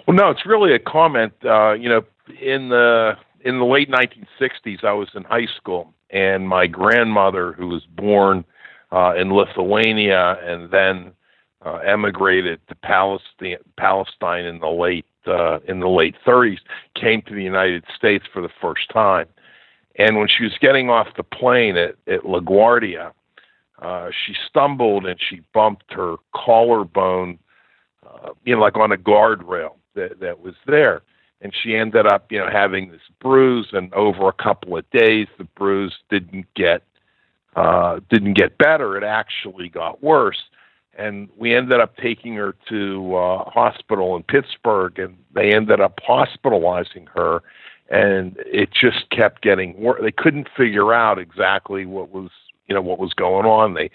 Well, 0.08 0.16
no, 0.16 0.30
it's 0.30 0.46
really 0.46 0.74
a 0.74 0.80
comment. 0.80 1.34
Uh, 1.44 1.74
you 1.74 1.90
know, 1.90 2.02
in 2.42 2.70
the 2.70 3.14
in 3.44 3.60
the 3.60 3.66
late 3.66 3.90
1960s, 3.90 4.84
I 4.84 4.94
was 4.94 5.10
in 5.16 5.24
high 5.24 5.48
school, 5.58 5.94
and 6.12 6.48
my 6.48 6.68
grandmother, 6.68 7.54
who 7.54 7.68
was 7.68 7.84
born 7.86 8.44
uh, 8.92 9.14
in 9.16 9.34
Lithuania 9.34 10.38
and 10.44 10.70
then 10.70 11.14
uh, 11.66 11.78
emigrated 11.78 12.60
to 12.68 12.76
Palestine, 12.76 13.58
Palestine 13.78 14.46
in 14.46 14.60
the 14.60 14.68
late 14.70 15.06
uh, 15.28 15.60
in 15.68 15.80
the 15.80 15.88
late 15.88 16.16
30s, 16.26 16.58
came 16.96 17.22
to 17.24 17.36
the 17.36 17.44
United 17.44 17.84
States 17.96 18.26
for 18.34 18.42
the 18.42 18.50
first 18.60 18.90
time. 18.90 19.28
And 19.98 20.18
when 20.18 20.28
she 20.28 20.44
was 20.44 20.54
getting 20.60 20.90
off 20.90 21.08
the 21.16 21.24
plane 21.24 21.78
at, 21.78 21.96
at 22.08 22.22
LaGuardia, 22.22 23.12
uh, 23.82 24.10
she 24.26 24.34
stumbled 24.50 25.06
and 25.06 25.20
she 25.20 25.42
bumped 25.54 25.94
her 25.94 26.16
collarbone, 26.34 27.38
uh, 28.06 28.30
you 28.44 28.56
know, 28.56 28.62
like 28.62 28.78
on 28.78 28.92
a 28.92 28.98
guardrail 28.98 29.76
that 29.94 30.20
that 30.20 30.42
was 30.42 30.56
there 30.66 31.04
and 31.42 31.54
she 31.56 31.76
ended 31.76 32.06
up, 32.06 32.32
you 32.32 32.38
know, 32.38 32.50
having 32.52 32.92
this 32.92 33.02
bruise. 33.20 33.70
And 33.74 33.94
over 33.94 34.28
a 34.28 34.34
couple 34.34 34.78
of 34.78 34.90
days, 34.92 35.28
the 35.38 35.44
bruise 35.44 35.96
didn't 36.10 36.46
get 36.56 36.84
uh, 37.56 38.00
didn't 38.10 38.36
get 38.36 38.58
better. 38.58 38.96
It 38.96 39.04
actually 39.04 39.68
got 39.68 40.02
worse. 40.02 40.42
And 40.98 41.30
we 41.38 41.54
ended 41.54 41.80
up 41.80 41.98
taking 41.98 42.36
her 42.36 42.56
to 42.70 43.16
uh, 43.16 43.50
hospital 43.50 44.16
in 44.16 44.24
Pittsburgh, 44.24 45.00
and 45.00 45.18
they 45.34 45.54
ended 45.54 45.82
up 45.82 46.00
hospitalizing 46.04 47.08
her. 47.14 47.42
And 47.90 48.38
it 48.46 48.70
just 48.72 49.10
kept 49.10 49.42
getting 49.42 49.78
worse. 49.78 50.00
They 50.02 50.12
couldn't 50.12 50.48
figure 50.56 50.94
out 50.94 51.20
exactly 51.20 51.86
what 51.86 52.10
was, 52.10 52.30
you 52.68 52.76
know, 52.76 52.82
what 52.82 53.00
was 53.00 53.14
going 53.14 53.46
on. 53.46 53.74
They 53.74 53.90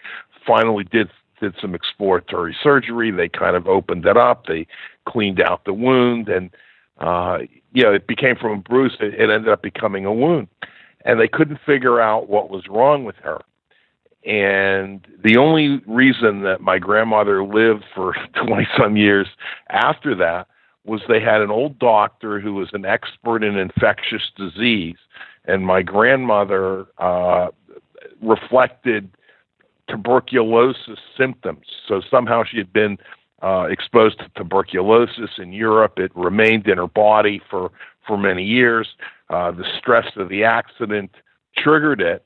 finally 0.46 0.84
did 0.84 1.08
did 1.40 1.54
some 1.60 1.74
exploratory 1.74 2.56
surgery. 2.62 3.10
They 3.10 3.28
kind 3.28 3.56
of 3.56 3.66
opened 3.66 4.06
it 4.06 4.16
up. 4.16 4.46
They 4.46 4.66
cleaned 5.06 5.40
out 5.40 5.64
the 5.66 5.72
wound, 5.74 6.28
and 6.28 6.50
uh, 6.98 7.38
you 7.72 7.82
know, 7.82 7.92
it 7.92 8.06
became 8.06 8.36
from 8.36 8.52
a 8.52 8.62
bruise, 8.62 8.96
it, 9.00 9.14
it 9.14 9.30
ended 9.30 9.48
up 9.48 9.62
becoming 9.62 10.04
a 10.04 10.12
wound. 10.12 10.48
And 11.04 11.20
they 11.20 11.28
couldn't 11.28 11.60
figure 11.64 12.00
out 12.00 12.28
what 12.28 12.50
was 12.50 12.64
wrong 12.68 13.04
with 13.04 13.16
her. 13.16 13.40
And 14.24 15.06
the 15.22 15.36
only 15.36 15.80
reason 15.86 16.42
that 16.42 16.60
my 16.60 16.78
grandmother 16.78 17.44
lived 17.44 17.84
for 17.94 18.14
20 18.46 18.66
some 18.76 18.96
years 18.96 19.28
after 19.70 20.14
that 20.16 20.48
was 20.84 21.02
they 21.08 21.20
had 21.20 21.40
an 21.40 21.50
old 21.50 21.78
doctor 21.78 22.40
who 22.40 22.54
was 22.54 22.68
an 22.72 22.84
expert 22.84 23.42
in 23.42 23.56
infectious 23.56 24.30
disease. 24.36 24.96
And 25.44 25.64
my 25.64 25.82
grandmother 25.82 26.86
uh, 26.98 27.48
reflected 28.20 29.10
tuberculosis 29.88 30.98
symptoms. 31.16 31.66
So 31.86 32.02
somehow 32.10 32.42
she 32.44 32.58
had 32.58 32.72
been 32.72 32.98
uh, 33.43 33.66
exposed 33.71 34.19
to 34.19 34.28
tuberculosis 34.37 35.31
in 35.38 35.52
Europe. 35.52 35.99
It 35.99 36.12
remained 36.14 36.66
in 36.66 36.78
her 36.78 36.87
body 36.87 37.40
for, 37.50 37.71
for 38.07 38.16
many 38.16 38.45
years. 38.45 38.88
Uh, 39.28 39.50
the 39.50 39.64
stress 39.78 40.07
of 40.16 40.28
the 40.28 40.45
accident 40.45 41.11
triggered 41.57 42.00
it, 42.00 42.25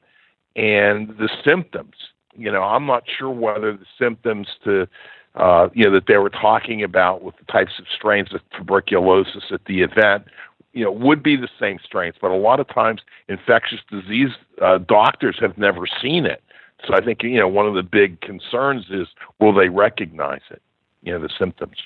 and 0.57 1.09
the 1.19 1.29
symptoms. 1.45 1.95
You 2.37 2.51
know, 2.51 2.63
I'm 2.63 2.87
not 2.87 3.05
sure 3.19 3.31
whether 3.31 3.73
the 3.73 3.87
symptoms 3.99 4.49
to, 4.65 4.87
uh, 5.35 5.69
you 5.73 5.85
know, 5.85 5.93
that 5.93 6.07
they 6.07 6.17
were 6.19 6.31
talking 6.31 6.83
about 6.83 7.23
with 7.23 7.37
the 7.39 7.51
types 7.51 7.73
of 7.79 7.87
strains 7.95 8.33
of 8.35 8.41
tuberculosis 8.57 9.45
at 9.51 9.65
the 9.67 9.83
event, 9.83 10.25
you 10.73 10.85
know, 10.85 10.93
would 10.93 11.23
be 11.23 11.37
the 11.37 11.49
same 11.59 11.79
strains. 11.85 12.15
But 12.21 12.31
a 12.31 12.37
lot 12.37 12.61
of 12.61 12.69
times, 12.69 13.01
infectious 13.29 13.81
disease 13.91 14.31
uh, 14.63 14.79
doctors 14.79 15.37
have 15.41 15.59
never 15.59 15.87
seen 16.01 16.27
it. 16.27 16.43
So 16.87 16.95
I 16.95 17.05
think 17.05 17.23
you 17.23 17.39
know 17.39 17.49
one 17.49 17.67
of 17.67 17.75
the 17.75 17.83
big 17.83 18.21
concerns 18.21 18.87
is 18.91 19.09
will 19.39 19.53
they 19.53 19.69
recognize 19.69 20.41
it? 20.51 20.63
You 21.03 21.13
know 21.13 21.21
the 21.21 21.31
symptoms. 21.39 21.77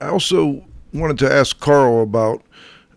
I 0.00 0.08
also 0.08 0.64
wanted 0.92 1.18
to 1.18 1.32
ask 1.32 1.58
Carl 1.58 2.02
about 2.02 2.42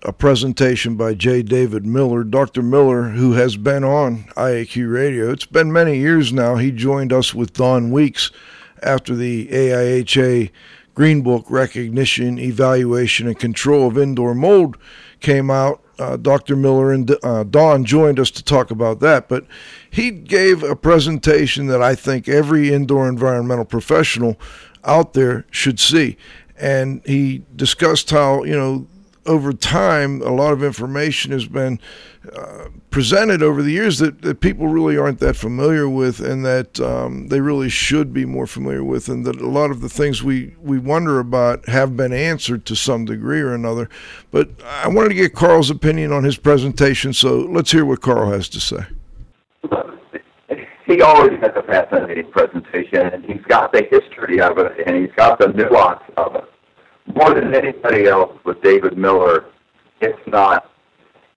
a 0.03 0.13
presentation 0.13 0.95
by 0.95 1.15
J. 1.15 1.41
David 1.41 1.85
Miller. 1.85 2.23
Dr. 2.23 2.61
Miller, 2.61 3.09
who 3.09 3.33
has 3.33 3.57
been 3.57 3.83
on 3.83 4.25
IAQ 4.35 4.93
Radio, 4.93 5.31
it's 5.31 5.45
been 5.45 5.73
many 5.73 5.97
years 5.97 6.31
now. 6.31 6.55
He 6.55 6.71
joined 6.71 7.11
us 7.11 7.33
with 7.33 7.53
Don 7.53 7.91
Weekes 7.91 8.31
after 8.83 9.15
the 9.15 9.47
AIHA 9.47 10.51
Green 10.93 11.21
Book 11.21 11.45
Recognition, 11.49 12.39
Evaluation, 12.39 13.27
and 13.27 13.37
Control 13.37 13.87
of 13.87 13.97
Indoor 13.97 14.35
Mold 14.35 14.77
came 15.19 15.49
out. 15.49 15.81
Uh, 15.97 16.17
Dr. 16.17 16.55
Miller 16.57 16.91
and 16.91 17.15
uh, 17.23 17.43
Don 17.43 17.85
joined 17.85 18.19
us 18.19 18.29
to 18.31 18.43
talk 18.43 18.69
about 18.69 18.99
that, 18.99 19.29
but 19.29 19.45
he 19.89 20.11
gave 20.11 20.61
a 20.61 20.75
presentation 20.75 21.67
that 21.67 21.81
I 21.81 21.95
think 21.95 22.27
every 22.27 22.73
indoor 22.73 23.07
environmental 23.07 23.63
professional 23.63 24.37
out 24.85 25.13
there 25.13 25.45
should 25.51 25.79
see. 25.79 26.17
And 26.57 27.01
he 27.05 27.43
discussed 27.55 28.09
how, 28.11 28.43
you 28.43 28.55
know, 28.55 28.87
over 29.25 29.53
time, 29.53 30.21
a 30.21 30.29
lot 30.29 30.53
of 30.53 30.63
information 30.63 31.31
has 31.31 31.47
been 31.47 31.79
uh, 32.35 32.65
presented 32.91 33.41
over 33.41 33.63
the 33.63 33.71
years 33.71 33.97
that, 33.97 34.21
that 34.21 34.39
people 34.39 34.67
really 34.67 34.97
aren't 34.97 35.19
that 35.19 35.35
familiar 35.35 35.89
with, 35.89 36.19
and 36.19 36.45
that 36.45 36.79
um, 36.79 37.27
they 37.29 37.41
really 37.41 37.69
should 37.69 38.13
be 38.13 38.23
more 38.23 38.45
familiar 38.45 38.83
with, 38.83 39.09
and 39.09 39.25
that 39.25 39.41
a 39.41 39.47
lot 39.47 39.71
of 39.71 39.81
the 39.81 39.89
things 39.89 40.21
we, 40.21 40.55
we 40.61 40.77
wonder 40.77 41.19
about 41.19 41.67
have 41.67 41.97
been 41.97 42.13
answered 42.13 42.65
to 42.65 42.75
some 42.75 43.03
degree 43.03 43.41
or 43.41 43.53
another. 43.53 43.89
But 44.29 44.49
I 44.63 44.87
wanted 44.89 45.09
to 45.09 45.15
get 45.15 45.33
Carl's 45.33 45.71
opinion 45.71 46.11
on 46.11 46.23
his 46.23 46.37
presentation, 46.37 47.11
so 47.11 47.39
let's 47.39 47.71
hear 47.71 47.83
what 47.85 48.01
Carl 48.01 48.31
has 48.31 48.47
to 48.49 48.59
say 48.59 48.85
he 50.95 51.01
always 51.01 51.37
has 51.41 51.51
a 51.55 51.63
fascinating 51.63 52.31
presentation, 52.31 53.07
and 53.07 53.25
he's 53.25 53.41
got 53.47 53.73
the 53.73 53.85
history 53.91 54.39
of 54.39 54.57
it, 54.57 54.87
and 54.87 54.95
he's 54.95 55.13
got 55.17 55.37
the 55.39 55.47
nuance 55.47 56.03
of 56.15 56.35
it. 56.35 56.45
More 57.13 57.33
than 57.33 57.53
anybody 57.53 58.07
else 58.07 58.37
with 58.45 58.61
David 58.61 58.97
Miller, 58.97 59.45
it's 59.99 60.19
not, 60.25 60.71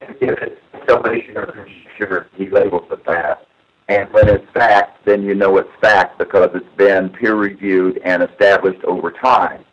if 0.00 0.16
it's 0.20 0.60
summation 0.88 1.36
or 1.36 1.46
conjecture, 1.46 2.28
he 2.36 2.48
labels 2.48 2.84
it 2.92 3.04
that. 3.06 3.46
And 3.88 4.12
when 4.12 4.28
it's 4.28 4.48
fact, 4.52 5.04
then 5.04 5.22
you 5.22 5.34
know 5.34 5.56
it's 5.56 5.68
fact 5.80 6.18
because 6.18 6.50
it's 6.54 6.76
been 6.76 7.08
peer 7.08 7.34
reviewed 7.34 8.00
and 8.04 8.22
established 8.22 8.84
over 8.84 9.10
time. 9.10 9.64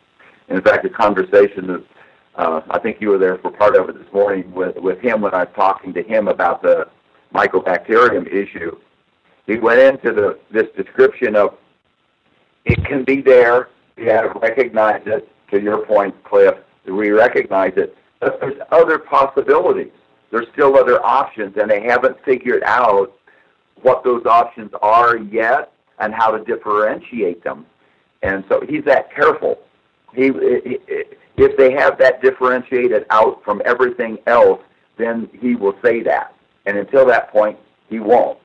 In 0.48 0.60
fact, 0.62 0.84
a 0.84 0.90
conversation 0.90 1.66
that 1.68 1.84
uh, 2.34 2.60
I 2.70 2.80
think 2.80 3.00
you 3.00 3.10
were 3.10 3.18
there 3.18 3.38
for 3.38 3.52
part 3.52 3.76
of 3.76 3.88
it 3.88 3.98
this 3.98 4.12
morning 4.12 4.50
with, 4.52 4.76
with 4.78 4.98
him 5.00 5.20
when 5.20 5.32
I 5.34 5.44
was 5.44 5.52
talking 5.54 5.92
to 5.94 6.02
him 6.02 6.26
about 6.26 6.62
the 6.62 6.88
mycobacterium 7.32 8.26
issue 8.26 8.76
he 9.46 9.58
went 9.58 9.80
into 9.80 10.12
the 10.12 10.38
this 10.50 10.66
description 10.76 11.36
of 11.36 11.56
it 12.64 12.84
can 12.84 13.04
be 13.04 13.20
there. 13.20 13.68
We 13.96 14.06
have 14.06 14.32
to 14.32 14.38
recognize 14.40 15.02
it. 15.06 15.28
To 15.52 15.62
your 15.62 15.86
point, 15.86 16.14
Cliff, 16.24 16.56
we 16.86 17.10
recognize 17.10 17.72
it. 17.76 17.96
But 18.20 18.40
there's 18.40 18.60
other 18.72 18.98
possibilities. 18.98 19.92
There's 20.32 20.48
still 20.52 20.76
other 20.76 21.04
options, 21.04 21.56
and 21.56 21.70
they 21.70 21.82
haven't 21.82 22.16
figured 22.24 22.64
out 22.64 23.12
what 23.82 24.02
those 24.02 24.26
options 24.26 24.72
are 24.82 25.16
yet 25.16 25.72
and 26.00 26.12
how 26.12 26.30
to 26.32 26.44
differentiate 26.44 27.44
them. 27.44 27.64
And 28.22 28.44
so 28.48 28.60
he's 28.68 28.84
that 28.84 29.14
careful. 29.14 29.58
He, 30.14 30.32
if 31.36 31.56
they 31.56 31.72
have 31.72 31.98
that 31.98 32.20
differentiated 32.22 33.06
out 33.10 33.44
from 33.44 33.62
everything 33.64 34.18
else, 34.26 34.60
then 34.98 35.28
he 35.40 35.54
will 35.54 35.76
say 35.84 36.02
that. 36.02 36.34
And 36.64 36.76
until 36.76 37.06
that 37.06 37.30
point, 37.30 37.58
he 37.88 38.00
won't. 38.00 38.38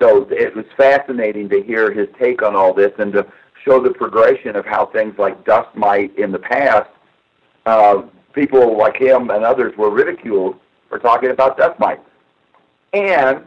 So 0.00 0.26
it 0.30 0.56
was 0.56 0.64
fascinating 0.76 1.48
to 1.50 1.62
hear 1.62 1.92
his 1.92 2.08
take 2.18 2.42
on 2.42 2.56
all 2.56 2.72
this 2.72 2.92
and 2.98 3.12
to 3.12 3.26
show 3.64 3.80
the 3.82 3.90
progression 3.90 4.56
of 4.56 4.64
how 4.64 4.86
things 4.86 5.14
like 5.18 5.44
dust 5.44 5.74
mite 5.76 6.16
in 6.18 6.32
the 6.32 6.38
past, 6.38 6.88
uh, 7.66 8.02
people 8.32 8.78
like 8.78 8.96
him 8.96 9.30
and 9.30 9.44
others 9.44 9.76
were 9.76 9.90
ridiculed 9.90 10.56
for 10.88 10.98
talking 10.98 11.30
about 11.30 11.58
dust 11.58 11.78
mites. 11.78 12.00
And, 12.92 13.44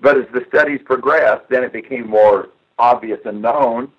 but 0.00 0.18
as 0.18 0.26
the 0.34 0.44
studies 0.48 0.80
progressed, 0.84 1.48
then 1.48 1.62
it 1.62 1.72
became 1.72 2.08
more 2.08 2.50
obvious 2.78 3.20
and 3.24 3.40
known. 3.40 3.90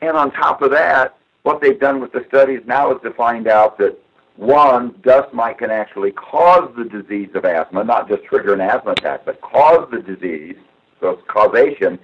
And 0.00 0.16
on 0.16 0.30
top 0.30 0.62
of 0.62 0.70
that, 0.70 1.16
what 1.42 1.60
they've 1.60 1.78
done 1.78 2.00
with 2.00 2.12
the 2.12 2.24
studies 2.28 2.60
now 2.66 2.92
is 2.92 3.02
to 3.02 3.10
find 3.12 3.48
out 3.48 3.78
that 3.78 3.98
one, 4.36 4.94
dust 5.02 5.32
mite 5.34 5.58
can 5.58 5.70
actually 5.70 6.12
cause 6.12 6.72
the 6.76 6.84
disease 6.84 7.30
of 7.34 7.44
asthma, 7.44 7.84
not 7.84 8.08
just 8.08 8.24
trigger 8.24 8.54
an 8.54 8.60
asthma 8.60 8.92
attack, 8.92 9.24
but 9.24 9.40
cause 9.40 9.88
the 9.90 10.00
disease, 10.00 10.56
so 11.04 11.10
it's 11.10 11.22
causation. 11.28 11.98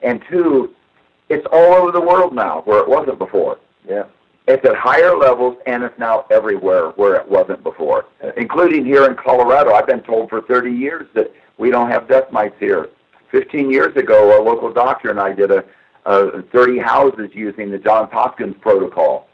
And 0.00 0.22
two, 0.30 0.74
it's 1.28 1.46
all 1.52 1.74
over 1.74 1.92
the 1.92 2.00
world 2.00 2.34
now 2.34 2.62
where 2.64 2.78
it 2.80 2.88
wasn't 2.88 3.18
before. 3.18 3.58
Yeah. 3.86 4.04
It's 4.48 4.64
at 4.64 4.76
higher 4.76 5.14
levels 5.16 5.58
and 5.66 5.82
it's 5.82 5.98
now 5.98 6.24
everywhere 6.30 6.90
where 6.90 7.16
it 7.16 7.28
wasn't 7.28 7.62
before, 7.62 8.06
including 8.36 8.86
here 8.86 9.04
in 9.04 9.14
Colorado. 9.16 9.74
I've 9.74 9.86
been 9.86 10.02
told 10.02 10.30
for 10.30 10.40
30 10.42 10.70
years 10.70 11.06
that 11.14 11.32
we 11.58 11.70
don't 11.70 11.90
have 11.90 12.08
dust 12.08 12.32
mites 12.32 12.54
here. 12.58 12.88
15 13.30 13.70
years 13.70 13.94
ago, 13.96 14.40
a 14.40 14.42
local 14.42 14.72
doctor 14.72 15.10
and 15.10 15.20
I 15.20 15.34
did 15.34 15.50
a, 15.50 15.64
a 16.06 16.42
30 16.42 16.78
houses 16.78 17.30
using 17.34 17.70
the 17.70 17.78
Johns 17.78 18.10
Hopkins 18.12 18.54
protocol 18.60 19.28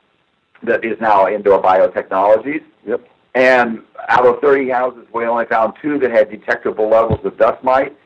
that 0.65 0.85
is 0.85 0.99
now 1.01 1.29
Indoor 1.29 1.63
Biotechnologies. 1.63 2.65
Yep. 2.87 3.07
And 3.35 3.83
out 4.09 4.27
of 4.27 4.41
30 4.41 4.71
houses, 4.71 5.07
we 5.13 5.27
only 5.27 5.45
found 5.47 5.75
two 5.81 5.99
that 5.99 6.11
had 6.11 6.31
detectable 6.31 6.89
levels 6.89 7.21
of 7.25 7.37
dust 7.39 7.63
mite, 7.63 7.97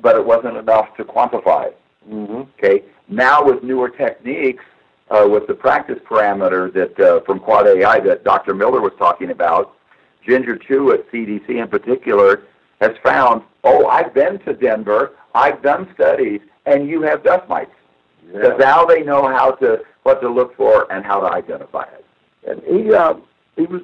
but 0.00 0.16
it 0.16 0.24
wasn't 0.24 0.56
enough 0.56 0.96
to 0.96 1.04
quantify 1.04 1.68
it. 1.68 1.80
Mm-hmm. 2.10 2.42
Okay. 2.58 2.84
Now 3.08 3.44
with 3.44 3.62
newer 3.62 3.88
techniques, 3.88 4.64
uh, 5.10 5.26
with 5.28 5.46
the 5.46 5.54
practice 5.54 5.98
parameter 6.08 6.72
that 6.72 6.98
uh, 6.98 7.20
from 7.20 7.38
Quad 7.38 7.66
AI 7.66 8.00
that 8.00 8.24
Dr. 8.24 8.54
Miller 8.54 8.80
was 8.80 8.92
talking 8.98 9.30
about, 9.30 9.76
Ginger 10.26 10.56
Chew 10.56 10.92
at 10.92 11.10
CDC 11.10 11.48
in 11.48 11.68
particular 11.68 12.42
has 12.80 12.92
found, 13.02 13.42
oh, 13.64 13.86
I've 13.86 14.12
been 14.12 14.38
to 14.40 14.52
Denver, 14.52 15.12
I've 15.34 15.62
done 15.62 15.88
studies, 15.94 16.40
and 16.66 16.88
you 16.88 17.02
have 17.02 17.22
dust 17.22 17.48
mites. 17.48 17.70
Because 18.32 18.58
now 18.58 18.84
they 18.84 19.02
know 19.02 19.28
how 19.28 19.52
to 19.52 19.82
what 20.02 20.20
to 20.20 20.28
look 20.28 20.56
for 20.56 20.90
and 20.92 21.04
how 21.04 21.20
to 21.20 21.32
identify 21.32 21.84
it. 21.84 22.04
And 22.46 22.62
he, 22.62 22.92
uh, 22.92 23.14
he 23.56 23.66
was, 23.66 23.82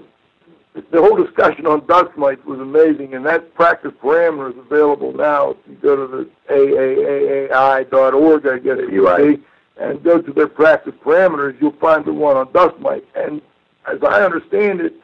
the 0.75 1.01
whole 1.03 1.17
discussion 1.17 1.67
on 1.67 1.87
dust 1.87 2.17
mites 2.17 2.45
was 2.47 2.59
amazing, 2.59 3.15
and 3.15 3.27
that 3.27 3.55
practice 3.55 3.93
parameter 4.03 4.53
is 4.53 4.59
available 4.59 5.13
now. 5.13 5.51
If 5.51 5.57
you 5.69 5.75
go 5.77 5.97
to 5.97 6.07
the 6.07 6.31
AAAAI.org, 6.51 8.47
I 8.47 8.59
guess 8.59 8.79
you 8.91 9.07
right. 9.07 9.37
see, 9.37 9.43
and 9.79 10.03
go 10.03 10.21
to 10.23 10.33
their 10.33 10.49
practice 10.49 10.95
parameters, 11.05 11.61
you'll 11.61 11.73
find 11.73 12.05
the 12.05 12.13
one 12.13 12.37
on 12.37 12.51
dust 12.53 12.79
mite. 12.79 13.05
And 13.15 13.43
as 13.87 13.99
I 14.03 14.23
understand 14.23 14.81
it, 14.81 14.95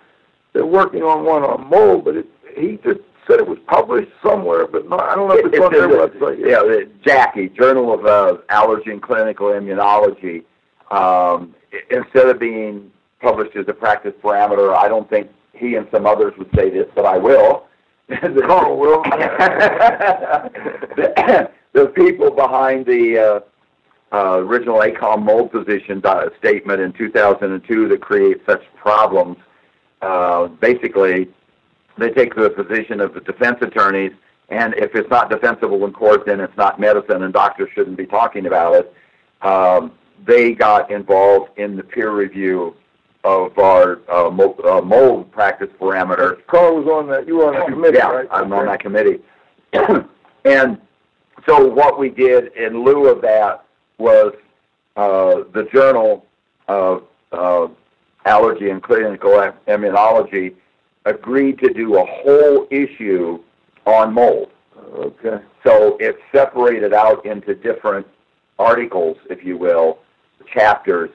they're 0.54 0.64
working 0.64 1.02
on 1.02 1.24
one 1.24 1.42
on 1.42 1.68
mold, 1.68 2.06
but 2.06 2.16
it, 2.16 2.26
he 2.56 2.78
just 2.82 3.00
said 3.26 3.38
it 3.38 3.46
was 3.46 3.58
published 3.66 4.10
somewhere, 4.22 4.66
but 4.66 4.88
not, 4.88 5.00
I 5.00 5.14
don't 5.14 5.28
know 5.28 5.36
if 5.36 5.52
it's 5.52 5.58
on 5.58 5.72
their 5.72 5.88
the- 5.88 6.08
website. 6.08 6.38
Yeah, 6.38 6.60
the 6.60 6.88
Jackie, 7.04 7.50
Journal 7.50 7.92
of 7.92 8.06
uh, 8.06 8.38
Allergy 8.48 8.90
and 8.90 9.02
Clinical 9.02 9.48
Immunology. 9.48 10.44
Um, 10.90 11.54
instead 11.90 12.28
of 12.28 12.38
being 12.38 12.90
published 13.20 13.54
as 13.54 13.68
a 13.68 13.74
practice 13.74 14.14
parameter, 14.22 14.74
I 14.74 14.88
don't 14.88 15.08
think 15.10 15.28
he 15.58 15.74
and 15.74 15.86
some 15.92 16.06
others 16.06 16.32
would 16.38 16.50
say 16.54 16.70
this, 16.70 16.86
but 16.94 17.04
I 17.04 17.18
will. 17.18 17.66
Carl 18.46 18.78
will. 18.78 19.02
the, 20.96 21.50
the 21.72 21.86
people 21.88 22.30
behind 22.30 22.86
the 22.86 23.18
uh, 23.18 23.40
uh, 24.14 24.38
original 24.38 24.78
ACOEM 24.80 25.22
mold 25.22 25.52
position 25.52 26.02
statement 26.38 26.80
in 26.80 26.92
2002 26.92 27.88
that 27.88 28.00
create 28.00 28.40
such 28.46 28.62
problems, 28.76 29.36
uh, 30.00 30.46
basically, 30.46 31.28
they 31.98 32.10
take 32.10 32.34
the 32.34 32.48
position 32.50 33.00
of 33.00 33.12
the 33.12 33.20
defense 33.20 33.58
attorneys, 33.60 34.12
and 34.48 34.74
if 34.74 34.94
it's 34.94 35.10
not 35.10 35.28
defensible 35.28 35.84
in 35.84 35.92
court, 35.92 36.24
then 36.24 36.40
it's 36.40 36.56
not 36.56 36.80
medicine, 36.80 37.22
and 37.22 37.34
doctors 37.34 37.68
shouldn't 37.74 37.96
be 37.96 38.06
talking 38.06 38.46
about 38.46 38.74
it. 38.74 38.94
Um, 39.42 39.92
they 40.26 40.52
got 40.52 40.90
involved 40.90 41.58
in 41.58 41.76
the 41.76 41.82
peer 41.82 42.10
review 42.10 42.74
of 43.24 43.58
our 43.58 44.00
uh, 44.10 44.30
mold, 44.30 44.60
uh, 44.64 44.80
mold 44.80 45.30
practice 45.32 45.68
parameter 45.80 46.46
Carl 46.46 46.76
was 46.76 46.86
on 46.86 47.08
that, 47.08 47.26
you 47.26 47.36
were 47.36 47.48
on 47.48 47.54
that 47.54 47.68
committee, 47.68 47.98
yeah, 47.98 48.10
right? 48.10 48.28
I'm 48.30 48.52
on 48.52 48.66
that 48.66 48.80
committee. 48.80 49.20
and 50.44 50.78
so 51.46 51.66
what 51.66 51.98
we 51.98 52.08
did 52.10 52.52
in 52.54 52.84
lieu 52.84 53.08
of 53.08 53.20
that 53.22 53.64
was 53.98 54.32
uh, 54.96 55.44
the 55.52 55.68
Journal 55.72 56.26
of 56.68 57.04
uh, 57.32 57.68
Allergy 58.24 58.70
and 58.70 58.82
Clinical 58.82 59.52
Immunology 59.66 60.54
agreed 61.04 61.58
to 61.60 61.72
do 61.72 61.96
a 61.98 62.04
whole 62.04 62.66
issue 62.70 63.42
on 63.86 64.12
mold. 64.12 64.50
Okay. 64.76 65.42
So 65.64 65.96
it's 66.00 66.18
separated 66.32 66.92
out 66.92 67.24
into 67.24 67.54
different 67.54 68.06
articles, 68.58 69.16
if 69.30 69.44
you 69.44 69.56
will, 69.56 69.98
chapters 70.52 71.10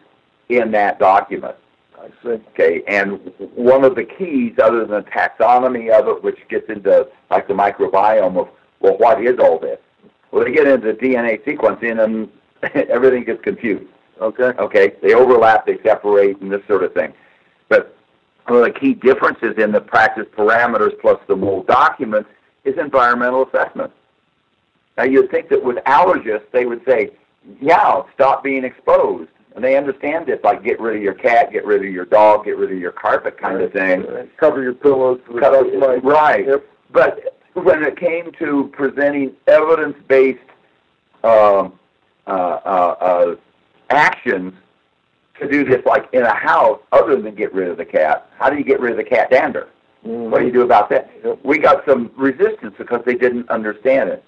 in 0.49 0.71
that 0.71 0.99
document. 0.99 1.55
Okay, 2.25 2.83
and 2.87 3.31
one 3.55 3.83
of 3.83 3.95
the 3.95 4.03
keys, 4.03 4.53
other 4.61 4.85
than 4.85 5.03
the 5.03 5.09
taxonomy 5.09 5.91
of 5.91 6.07
it, 6.07 6.23
which 6.23 6.37
gets 6.49 6.69
into 6.69 7.07
like 7.29 7.47
the 7.47 7.53
microbiome 7.53 8.37
of, 8.37 8.49
well, 8.79 8.97
what 8.97 9.23
is 9.23 9.39
all 9.39 9.59
this? 9.59 9.79
Well, 10.31 10.43
they 10.43 10.51
get 10.51 10.67
into 10.67 10.93
DNA 10.93 11.43
sequencing 11.43 12.03
and 12.03 12.29
everything 12.89 13.23
gets 13.23 13.41
confused. 13.41 13.87
Okay. 14.19 14.51
Okay, 14.59 14.93
they 15.01 15.13
overlap, 15.13 15.65
they 15.65 15.77
separate, 15.83 16.39
and 16.41 16.51
this 16.51 16.61
sort 16.67 16.83
of 16.83 16.93
thing. 16.93 17.13
But 17.69 17.95
one 18.47 18.59
of 18.59 18.65
the 18.65 18.79
key 18.79 18.93
differences 18.93 19.55
in 19.57 19.71
the 19.71 19.81
practice 19.81 20.25
parameters 20.37 20.99
plus 20.99 21.19
the 21.27 21.35
mold 21.35 21.67
documents 21.67 22.29
is 22.63 22.77
environmental 22.77 23.47
assessment. 23.47 23.91
Now, 24.97 25.03
you'd 25.03 25.31
think 25.31 25.49
that 25.49 25.63
with 25.63 25.77
allergists, 25.85 26.51
they 26.51 26.65
would 26.65 26.83
say, 26.85 27.11
yeah, 27.59 28.03
stop 28.13 28.43
being 28.43 28.63
exposed. 28.63 29.29
And 29.55 29.63
they 29.63 29.77
understand 29.77 30.25
this, 30.25 30.39
like 30.43 30.63
get 30.63 30.79
rid 30.79 30.95
of 30.97 31.03
your 31.03 31.13
cat, 31.13 31.51
get 31.51 31.65
rid 31.65 31.85
of 31.85 31.91
your 31.91 32.05
dog, 32.05 32.45
get 32.45 32.57
rid 32.57 32.71
of 32.71 32.77
your 32.77 32.91
carpet 32.91 33.37
kind 33.37 33.61
of 33.61 33.71
thing. 33.71 34.05
Uh, 34.05 34.25
Cover 34.37 34.63
your 34.63 34.73
pillows 34.73 35.21
Cover- 35.27 35.69
dust 35.69 36.03
right. 36.03 36.47
Yep. 36.47 36.65
But 36.91 37.37
when 37.53 37.83
it 37.83 37.97
came 37.97 38.31
to 38.39 38.69
presenting 38.73 39.33
evidence-based 39.47 40.39
um, 41.23 41.77
uh, 42.25 42.29
uh, 42.29 42.95
uh, 42.99 43.35
actions 43.89 44.53
to 45.39 45.47
do 45.47 45.63
this, 45.63 45.85
like 45.85 46.09
in 46.13 46.23
a 46.23 46.33
house, 46.33 46.79
other 46.91 47.21
than 47.21 47.35
get 47.35 47.53
rid 47.53 47.69
of 47.69 47.77
the 47.77 47.85
cat, 47.85 48.29
how 48.37 48.49
do 48.49 48.57
you 48.57 48.63
get 48.63 48.79
rid 48.79 48.91
of 48.91 48.97
the 48.97 49.03
cat 49.03 49.29
dander? 49.29 49.67
What 50.01 50.39
do 50.39 50.45
you 50.45 50.51
do 50.51 50.61
about 50.63 50.89
that? 50.89 51.09
We 51.45 51.59
got 51.59 51.85
some 51.85 52.11
resistance 52.17 52.73
because 52.77 53.03
they 53.05 53.15
didn't 53.15 53.49
understand 53.49 54.09
it. 54.09 54.23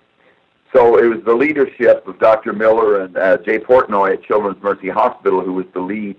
So 0.76 0.98
it 0.98 1.06
was 1.06 1.24
the 1.24 1.34
leadership 1.34 2.06
of 2.06 2.20
Dr. 2.20 2.52
Miller 2.52 3.04
and 3.04 3.16
uh, 3.16 3.38
Jay 3.38 3.60
Portnoy 3.60 4.16
at 4.16 4.24
Children's 4.24 4.62
Mercy 4.62 4.90
Hospital 4.90 5.42
who 5.42 5.54
was 5.54 5.66
the 5.74 5.80
lead 5.80 6.18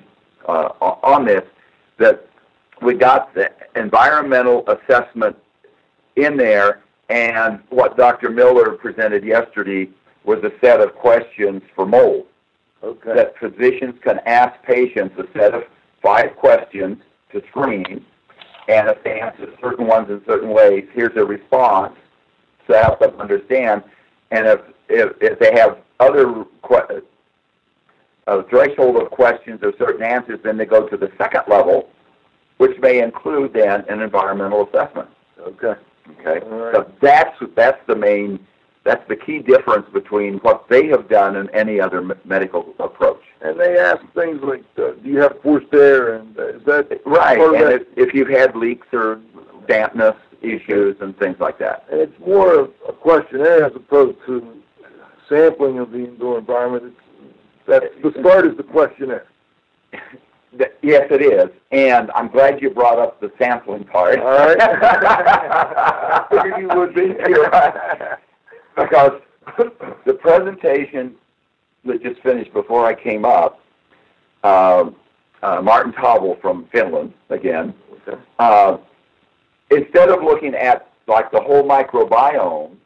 uh, 0.49 0.71
on 0.81 1.27
this 1.27 1.43
that 1.99 2.27
we 2.81 2.95
got 2.95 3.35
the 3.35 3.51
environmental 3.75 4.65
assessment 4.67 5.37
in 6.17 6.39
there, 6.39 6.81
and 7.11 7.61
what 7.69 7.99
Dr. 7.99 8.31
Miller 8.31 8.73
presented 8.73 9.25
yesterday 9.25 9.91
was 10.25 10.39
a 10.43 10.53
set 10.65 10.81
of 10.81 10.95
questions 10.95 11.63
for 11.75 11.85
mold 11.85 12.27
Okay. 12.83 13.15
that 13.15 13.39
physicians 13.39 13.95
can 14.03 14.21
ask 14.27 14.63
patients 14.63 15.19
a 15.19 15.39
set 15.39 15.55
of 15.55 15.65
five 16.03 16.35
questions 16.37 16.99
to 17.33 17.43
screen, 17.49 18.05
and 18.69 18.89
if 18.89 19.03
they 19.05 19.21
answer 19.21 19.49
certain 19.61 19.87
ones 19.87 20.09
in 20.09 20.23
certain 20.27 20.51
ways, 20.51 20.87
here's 20.95 21.17
a 21.17 21.25
response 21.25 21.95
to 22.71 22.79
help 22.79 23.01
them 23.01 23.21
understand. 23.21 23.83
And 24.31 24.47
if 24.47 24.61
if, 24.89 25.13
if 25.21 25.39
they 25.39 25.53
have 25.59 25.79
other 26.01 26.45
que- 26.67 27.03
a 28.27 28.43
threshold 28.45 28.97
of 28.97 29.11
questions 29.11 29.61
or 29.63 29.73
certain 29.79 30.03
answers, 30.03 30.41
then 30.43 30.57
they 30.57 30.65
go 30.65 30.89
to 30.89 30.97
the 30.97 31.11
second 31.17 31.43
level, 31.49 31.89
which 32.59 32.79
may 32.81 33.01
include 33.01 33.53
then 33.53 33.85
an 33.89 34.01
environmental 34.01 34.69
assessment. 34.69 35.09
Okay. 35.41 35.75
Okay, 36.21 36.47
right. 36.47 36.75
so 36.75 36.93
that's 37.01 37.37
that's 37.57 37.81
the 37.89 37.97
main 37.97 38.39
that's 38.85 39.07
the 39.09 39.17
key 39.17 39.41
difference 39.41 39.87
between 39.93 40.35
what 40.39 40.69
they 40.69 40.87
have 40.87 41.09
done 41.09 41.37
and 41.37 41.51
any 41.51 41.81
other 41.81 42.01
me- 42.01 42.15
medical 42.25 42.73
approach. 42.79 43.21
And 43.41 43.59
they 43.59 43.77
ask 43.77 44.01
things 44.15 44.41
like, 44.43 44.63
uh, 44.79 44.93
do 45.03 45.09
you 45.09 45.19
have 45.19 45.41
forced 45.43 45.75
air? 45.75 46.15
And 46.15 46.39
uh, 46.39 46.49
is 46.51 46.65
that 46.67 47.01
Right, 47.05 47.39
and 47.39 47.73
if, 47.73 47.83
if 47.97 48.15
you've 48.15 48.29
had 48.29 48.55
leaks 48.55 48.87
or 48.93 49.21
dampness 49.67 50.17
issues 50.43 50.97
and 51.01 51.17
things 51.19 51.37
like 51.41 51.59
that. 51.59 51.87
And 51.91 52.01
it's 52.01 52.19
more 52.21 52.59
of 52.59 52.71
a 52.89 52.93
questionnaire 52.93 53.65
as 53.65 53.73
opposed 53.75 54.19
to 54.27 54.63
sampling 55.29 55.79
of 55.79 55.91
the 55.91 55.99
indoor 55.99 56.39
environment. 56.39 56.85
It's, 56.87 56.97
that's 57.67 57.87
the 58.03 58.13
start 58.21 58.47
is 58.47 58.57
the 58.57 58.63
questionnaire. 58.63 59.27
Yes, 60.81 61.09
it 61.11 61.21
is, 61.21 61.51
and 61.71 62.11
I'm 62.13 62.29
glad 62.29 62.63
you 62.63 62.71
brought 62.71 62.99
up 62.99 63.21
the 63.21 63.31
sampling 63.39 63.85
part. 63.85 64.19
All 64.21 64.25
right. 64.25 64.57
Figured 66.31 66.61
you 66.61 66.69
would 66.69 66.95
be. 66.95 67.13
Because 68.75 69.21
the 70.07 70.15
presentation 70.15 71.15
that 71.85 72.03
just 72.03 72.21
finished 72.23 72.53
before 72.53 72.87
I 72.87 72.95
came 72.95 73.25
up, 73.25 73.61
um, 74.45 74.97
uh, 75.43 75.61
Martin 75.63 75.93
Täubel 75.93 76.41
from 76.41 76.69
Finland 76.73 77.13
again. 77.31 77.75
Uh, 78.39 78.79
instead 79.71 80.09
of 80.09 80.23
looking 80.23 80.55
at 80.55 80.91
like 81.07 81.31
the 81.31 81.41
whole 81.41 81.63
microbiome, 81.63 82.77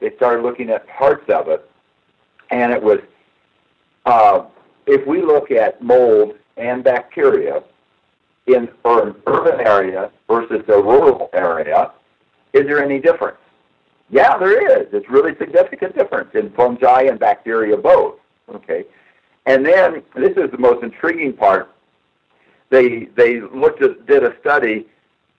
they 0.00 0.14
started 0.16 0.42
looking 0.42 0.70
at 0.70 0.86
parts 0.88 1.28
of 1.28 1.48
it, 1.48 1.68
and 2.50 2.72
it 2.72 2.82
was 2.82 3.00
uh, 4.06 4.44
if 4.86 5.06
we 5.06 5.22
look 5.22 5.50
at 5.50 5.82
mold 5.82 6.34
and 6.56 6.82
bacteria 6.82 7.62
in 8.46 8.68
an 8.84 9.14
urban 9.26 9.60
area 9.60 10.10
versus 10.28 10.62
a 10.68 10.82
rural 10.82 11.30
area, 11.32 11.92
is 12.52 12.66
there 12.66 12.82
any 12.82 12.98
difference? 12.98 13.36
Yeah, 14.10 14.36
there 14.38 14.80
is. 14.80 14.88
It's 14.92 15.08
really 15.08 15.36
significant 15.38 15.94
difference 15.94 16.30
in 16.34 16.50
fungi 16.50 17.02
and 17.02 17.18
bacteria 17.18 17.76
both. 17.76 18.16
Okay, 18.48 18.84
and 19.46 19.64
then 19.64 20.02
this 20.16 20.36
is 20.36 20.50
the 20.50 20.58
most 20.58 20.82
intriguing 20.82 21.32
part. 21.32 21.72
They 22.70 23.08
they 23.16 23.40
looked 23.40 23.82
at 23.82 24.06
did 24.06 24.24
a 24.24 24.34
study 24.40 24.86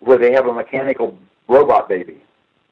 where 0.02 0.18
they 0.18 0.32
have 0.34 0.46
a 0.48 0.54
mechanical 0.54 1.18
robot 1.48 1.88
baby, 1.90 2.22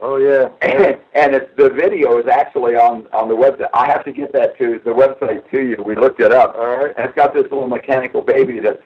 Oh 0.01 0.15
yeah. 0.15 0.49
and, 0.61 0.97
and 1.13 1.35
it's, 1.35 1.49
the 1.57 1.69
video 1.69 2.17
is 2.19 2.27
actually 2.27 2.75
on 2.75 3.07
on 3.11 3.27
the 3.27 3.35
website. 3.35 3.69
I 3.73 3.87
have 3.87 4.05
to 4.05 4.11
get 4.11 4.31
that 4.33 4.57
to 4.57 4.79
the 4.85 4.91
website 4.91 5.49
to 5.51 5.61
you. 5.61 5.83
We 5.85 5.95
looked 5.95 6.21
it 6.21 6.31
up. 6.31 6.55
All 6.55 6.67
right. 6.77 6.93
And 6.97 7.05
it's 7.05 7.15
got 7.15 7.33
this 7.33 7.43
little 7.43 7.67
mechanical 7.67 8.21
baby 8.21 8.59
that 8.61 8.79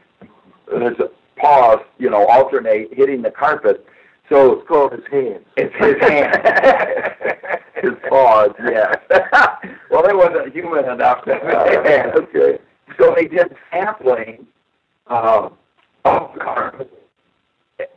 there's 0.68 0.98
paws, 1.38 1.80
you 2.00 2.10
know, 2.10 2.26
alternate 2.28 2.94
hitting 2.94 3.22
the 3.22 3.32
carpet. 3.32 3.86
So 4.30 4.54
It's 4.54 4.68
called 4.68 4.94
his 4.94 5.06
hands. 5.12 5.46
it's 5.58 5.76
his 5.76 6.00
hand. 6.10 7.60
his 7.76 7.92
paws, 8.10 8.52
yeah. 8.60 8.96
well, 9.92 10.08
it 10.08 10.16
wasn't 10.16 10.54
human 10.54 10.86
enough. 10.90 11.28
okay. 11.28 12.58
So 12.98 13.14
they 13.16 13.28
did 13.28 13.56
sampling 13.72 14.48
uh, 15.08 15.50
of 16.06 16.32
the 16.34 16.40
carpet 16.40 17.03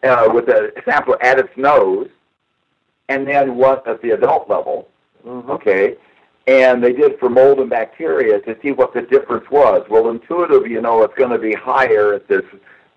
uh, 0.02 0.28
with 0.32 0.48
a 0.48 0.72
sample 0.84 1.16
at 1.20 1.38
its 1.38 1.56
nose, 1.56 2.08
and 3.08 3.26
then 3.26 3.56
one 3.56 3.78
at 3.86 4.02
the 4.02 4.10
adult 4.10 4.48
level. 4.48 4.88
Mhm. 5.24 5.48
Okay. 5.50 5.96
And 6.46 6.82
they 6.82 6.92
did 6.92 7.18
for 7.18 7.28
mold 7.28 7.58
and 7.58 7.68
bacteria 7.68 8.40
to 8.40 8.56
see 8.62 8.70
what 8.70 8.94
the 8.94 9.02
difference 9.02 9.50
was. 9.50 9.84
Well, 9.88 10.08
intuitive, 10.10 10.68
you 10.70 10.80
know, 10.80 11.02
it's 11.02 11.14
going 11.14 11.30
to 11.30 11.38
be 11.38 11.52
higher 11.52 12.14
at 12.14 12.28
this 12.28 12.44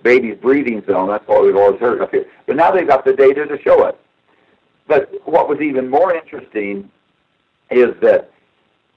baby's 0.03 0.37
breathing 0.37 0.83
zone. 0.85 1.09
That's 1.09 1.27
what 1.27 1.43
we've 1.43 1.55
always 1.55 1.79
heard. 1.79 2.01
Okay. 2.01 2.25
But 2.45 2.57
now 2.57 2.69
they've 2.71 2.87
got 2.87 3.05
the 3.05 3.13
data 3.13 3.47
to 3.47 3.59
show 3.61 3.87
it. 3.87 3.97
But 4.87 5.11
what 5.25 5.49
was 5.49 5.61
even 5.61 5.89
more 5.89 6.13
interesting 6.15 6.91
is 7.71 7.95
that 8.01 8.31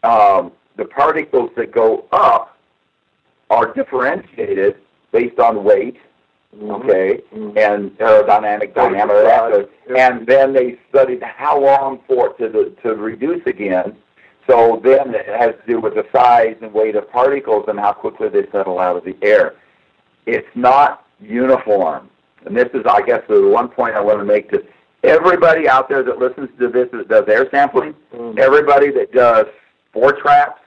um, 0.03 0.53
the 0.77 0.85
particles 0.85 1.51
that 1.57 1.73
go 1.73 2.05
up 2.13 2.57
are 3.51 3.73
differentiated 3.73 4.77
based 5.13 5.39
on 5.39 5.65
weight. 5.65 5.97
Okay, 6.61 7.23
Mhm. 7.35 7.57
and 7.57 7.99
aerodynamic 7.99 8.75
diameter. 8.75 9.23
Yep. 9.23 9.97
And 9.97 10.27
then 10.27 10.53
they 10.53 10.79
studied 10.91 11.23
how 11.23 11.59
long 11.59 12.01
for 12.07 12.29
it 12.29 12.39
to 12.39 12.71
to 12.83 12.95
reduce 12.95 13.45
again. 13.47 13.97
So 14.47 14.81
then 14.83 15.15
it 15.15 15.27
has 15.27 15.55
to 15.55 15.63
do 15.67 15.81
with 15.81 15.95
the 15.95 16.05
size 16.13 16.57
and 16.61 16.73
weight 16.75 16.95
of 16.97 17.11
particles 17.11 17.65
and 17.69 17.81
how 17.81 17.93
quickly 17.93 18.29
they 18.29 18.47
settle 18.51 18.79
out 18.81 18.97
of 18.97 19.05
the 19.05 19.17
air. 19.23 19.55
It's 20.27 20.49
not 20.55 21.07
uniform. 21.21 22.11
And 22.45 22.57
this 22.57 22.69
is, 22.75 22.85
I 22.87 23.01
guess, 23.03 23.23
the 23.29 23.49
one 23.49 23.69
point 23.69 23.95
I 23.95 24.01
want 24.01 24.19
to 24.19 24.25
make 24.25 24.51
to 24.51 24.63
everybody 25.05 25.69
out 25.69 25.89
there 25.89 26.03
that 26.03 26.19
listens 26.19 26.51
to 26.59 26.69
this 26.69 26.89
that 26.93 27.09
does 27.09 27.29
air 27.29 27.49
sampling, 27.51 27.95
Mhm. 28.15 28.39
everybody 28.39 28.91
that 28.91 29.13
does 29.13 29.47
spore 29.89 30.13
traps, 30.13 30.61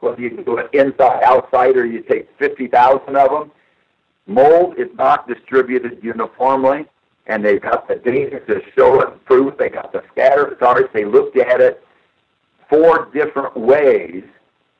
whether 0.00 0.20
you 0.20 0.30
do 0.30 0.58
it 0.58 0.68
inside, 0.72 1.22
outside, 1.22 1.76
or 1.76 1.84
you 1.86 2.00
take 2.00 2.28
50,000 2.38 3.16
of 3.16 3.30
them, 3.30 3.50
mold 4.26 4.78
is 4.78 4.88
not 4.96 5.28
distributed 5.28 5.98
uniformly, 6.02 6.86
and 7.26 7.44
they've 7.44 7.60
got 7.60 7.88
the 7.88 7.96
data 7.96 8.40
to 8.40 8.60
show 8.76 9.00
it, 9.00 9.24
proof. 9.24 9.56
They 9.58 9.68
got 9.68 9.92
the 9.92 10.02
scatter 10.12 10.56
charts. 10.58 10.88
They 10.92 11.04
looked 11.04 11.36
at 11.36 11.60
it 11.60 11.82
four 12.68 13.10
different 13.12 13.56
ways, 13.56 14.24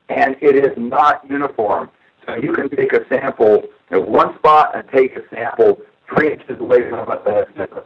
and 0.09 0.35
it 0.41 0.55
is 0.55 0.71
not 0.77 1.29
uniform. 1.29 1.89
So 2.25 2.35
you 2.35 2.53
can 2.53 2.69
take 2.69 2.93
a 2.93 3.07
sample 3.09 3.63
at 3.89 4.07
one 4.07 4.37
spot 4.37 4.75
and 4.75 4.87
take 4.89 5.15
a 5.15 5.21
sample 5.33 5.81
three 6.09 6.33
inches 6.33 6.59
away 6.59 6.89
from 6.89 7.11
it, 7.11 7.21
it's 7.25 7.57
different. 7.57 7.85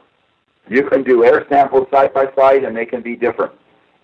You 0.68 0.88
can 0.90 1.04
do 1.04 1.24
air 1.24 1.46
samples 1.50 1.88
side 1.92 2.14
by 2.14 2.28
side, 2.36 2.64
and 2.64 2.76
they 2.76 2.86
can 2.86 3.02
be 3.02 3.16
different. 3.16 3.52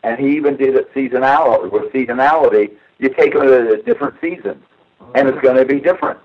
And 0.03 0.19
he 0.19 0.35
even 0.35 0.57
did 0.57 0.75
it 0.75 0.93
seasonality. 0.93 1.71
With 1.71 1.91
seasonality, 1.91 2.71
you 2.99 3.09
take 3.09 3.33
them 3.33 3.47
at 3.47 3.85
different 3.85 4.15
seasons, 4.21 4.63
and 5.15 5.27
it's 5.27 5.41
going 5.41 5.57
to 5.57 5.65
be 5.65 5.79
different. 5.79 6.19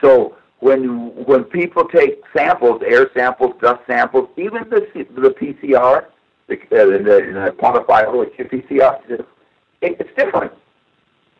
So 0.00 0.36
when 0.60 1.14
when 1.24 1.44
people 1.44 1.84
take 1.86 2.22
samples, 2.34 2.82
air 2.86 3.10
samples, 3.14 3.54
dust 3.60 3.82
samples, 3.86 4.28
even 4.36 4.68
the 4.68 4.86
the 4.94 5.30
PCR, 5.30 6.06
the, 6.48 6.54
uh, 6.54 6.86
the, 6.86 6.98
the 6.98 7.54
quantifiable 7.58 8.30
PCR, 8.36 9.00
it, 9.10 9.26
it's 9.80 10.10
different. 10.16 10.52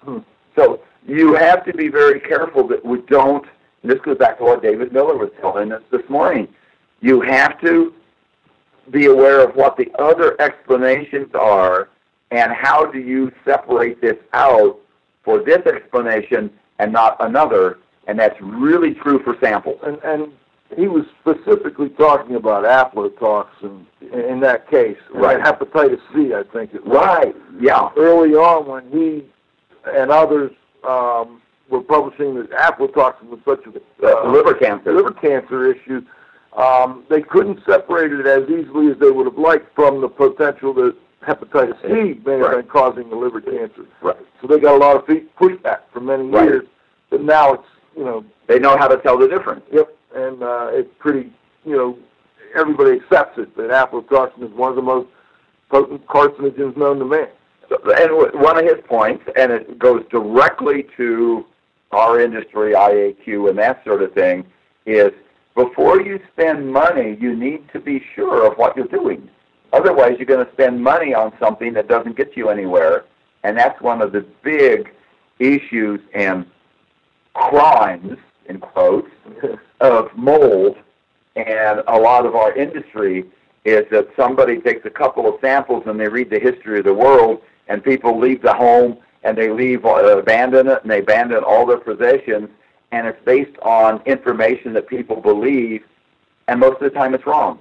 Hmm. 0.02 0.18
So 0.54 0.80
you 1.06 1.34
have 1.34 1.64
to 1.64 1.72
be 1.72 1.88
very 1.88 2.20
careful 2.20 2.66
that 2.68 2.84
we 2.84 3.00
don't. 3.02 3.46
And 3.82 3.92
this 3.92 4.00
goes 4.00 4.18
back 4.18 4.38
to 4.38 4.44
what 4.44 4.62
David 4.62 4.92
Miller 4.92 5.16
was 5.16 5.30
telling 5.40 5.72
us 5.72 5.82
this 5.90 6.02
morning. 6.08 6.48
You 7.00 7.20
have 7.20 7.60
to 7.60 7.94
be 8.90 9.06
aware 9.06 9.40
of 9.40 9.54
what 9.54 9.76
the 9.76 9.90
other 9.98 10.40
explanations 10.40 11.34
are 11.34 11.88
and 12.30 12.52
how 12.52 12.86
do 12.86 12.98
you 12.98 13.32
separate 13.44 14.00
this 14.00 14.16
out 14.32 14.78
for 15.22 15.42
this 15.42 15.64
explanation 15.66 16.50
and 16.78 16.92
not 16.92 17.16
another. 17.20 17.78
And 18.06 18.18
that's 18.18 18.40
really 18.40 18.94
true 18.94 19.20
for 19.22 19.36
samples. 19.40 19.80
And 19.82 19.98
and 20.04 20.32
he 20.76 20.88
was 20.88 21.04
specifically 21.20 21.88
talking 21.90 22.34
about 22.36 22.64
aflatoxin 22.64 23.84
in 24.12 24.40
that 24.40 24.68
case, 24.70 24.98
Right. 25.12 25.36
And 25.36 25.44
hepatitis 25.44 26.00
C, 26.14 26.34
I 26.34 26.42
think 26.52 26.74
it 26.74 26.84
was. 26.84 26.96
Right. 26.96 27.36
Yeah. 27.60 27.90
Early 27.96 28.34
on, 28.34 28.66
when 28.66 28.90
he 28.90 29.24
and 29.96 30.10
others 30.10 30.50
um, 30.88 31.40
were 31.68 31.80
publishing 31.82 32.34
that 32.34 32.50
aflatoxin 32.50 33.28
was 33.28 33.40
such 33.44 33.64
a 33.66 34.06
Uh, 34.06 34.28
liver 34.30 34.54
cancer. 34.54 34.92
liver 34.92 35.12
cancer 35.12 35.72
issue, 35.72 36.02
um, 36.56 37.04
they 37.08 37.22
couldn't 37.22 37.60
separate 37.64 38.12
it 38.12 38.26
as 38.26 38.48
easily 38.48 38.90
as 38.90 38.98
they 38.98 39.10
would 39.10 39.26
have 39.26 39.38
liked 39.38 39.72
from 39.74 40.00
the 40.00 40.08
potential 40.08 40.72
that 40.74 40.94
hepatitis 41.24 41.80
C 41.82 42.20
may 42.24 42.38
have 42.38 42.40
Right. 42.42 42.56
been 42.56 42.66
causing 42.66 43.08
the 43.10 43.16
liver 43.16 43.40
cancer. 43.40 43.84
Right. 44.00 44.16
So 44.40 44.46
they 44.48 44.58
got 44.60 44.74
a 44.74 44.78
lot 44.78 44.96
of 44.96 45.06
fe- 45.06 45.24
pushback 45.40 45.80
for 45.92 46.00
many 46.00 46.28
Right. 46.28 46.44
years, 46.44 46.66
but 47.10 47.20
now 47.22 47.52
it's 47.54 47.68
you 47.96 48.04
know 48.04 48.24
They 48.46 48.58
know 48.58 48.76
how 48.76 48.88
to 48.88 48.96
tell 48.98 49.18
the 49.18 49.28
difference. 49.28 49.64
Yep, 49.72 49.96
and 50.14 50.42
uh, 50.42 50.68
it's 50.72 50.90
pretty, 50.98 51.32
you 51.64 51.76
know, 51.76 51.98
everybody 52.54 53.00
accepts 53.00 53.38
it 53.38 53.56
that 53.56 53.70
aflatoxin 53.70 54.42
is 54.44 54.52
one 54.52 54.70
of 54.70 54.76
the 54.76 54.82
most 54.82 55.08
potent 55.70 56.06
carcinogens 56.06 56.76
known 56.76 56.98
to 56.98 57.04
man. 57.04 57.28
So, 57.68 57.78
and 57.92 58.40
one 58.40 58.58
of 58.58 58.64
his 58.64 58.84
points, 58.86 59.24
and 59.36 59.50
it 59.50 59.78
goes 59.78 60.04
directly 60.10 60.86
to 60.96 61.44
our 61.90 62.20
industry, 62.20 62.74
IAQ, 62.74 63.50
and 63.50 63.58
that 63.58 63.82
sort 63.84 64.02
of 64.02 64.12
thing, 64.12 64.46
is 64.84 65.10
before 65.54 66.00
you 66.00 66.20
spend 66.32 66.72
money, 66.72 67.16
you 67.20 67.34
need 67.34 67.68
to 67.72 67.80
be 67.80 68.04
sure 68.14 68.46
of 68.46 68.56
what 68.58 68.76
you're 68.76 68.86
doing. 68.86 69.28
Otherwise, 69.72 70.14
you're 70.18 70.26
going 70.26 70.44
to 70.44 70.52
spend 70.52 70.82
money 70.82 71.12
on 71.12 71.32
something 71.40 71.72
that 71.72 71.88
doesn't 71.88 72.16
get 72.16 72.36
you 72.36 72.50
anywhere, 72.50 73.04
and 73.42 73.58
that's 73.58 73.80
one 73.80 74.00
of 74.00 74.12
the 74.12 74.24
big 74.44 74.92
issues 75.40 76.00
and 76.14 76.46
crimes, 77.36 78.18
in 78.48 78.58
quotes, 78.60 79.10
of 79.80 80.10
mold. 80.16 80.76
And 81.36 81.82
a 81.86 81.98
lot 81.98 82.24
of 82.24 82.34
our 82.34 82.52
industry 82.54 83.24
is 83.64 83.84
that 83.90 84.08
somebody 84.16 84.60
takes 84.60 84.86
a 84.86 84.90
couple 84.90 85.26
of 85.26 85.40
samples 85.40 85.82
and 85.86 85.98
they 85.98 86.08
read 86.08 86.30
the 86.30 86.38
history 86.38 86.78
of 86.78 86.84
the 86.84 86.94
world 86.94 87.42
and 87.68 87.82
people 87.82 88.18
leave 88.18 88.40
the 88.42 88.54
home 88.54 88.98
and 89.22 89.36
they 89.36 89.50
leave 89.50 89.84
uh, 89.84 90.18
abandon 90.18 90.68
it 90.68 90.82
and 90.82 90.90
they 90.90 91.00
abandon 91.00 91.42
all 91.42 91.66
their 91.66 91.78
possessions. 91.78 92.48
And 92.92 93.06
it's 93.06 93.22
based 93.24 93.56
on 93.62 94.00
information 94.06 94.72
that 94.74 94.86
people 94.86 95.20
believe. 95.20 95.82
And 96.48 96.60
most 96.60 96.80
of 96.80 96.80
the 96.80 96.90
time 96.90 97.14
it's 97.14 97.26
wrong. 97.26 97.60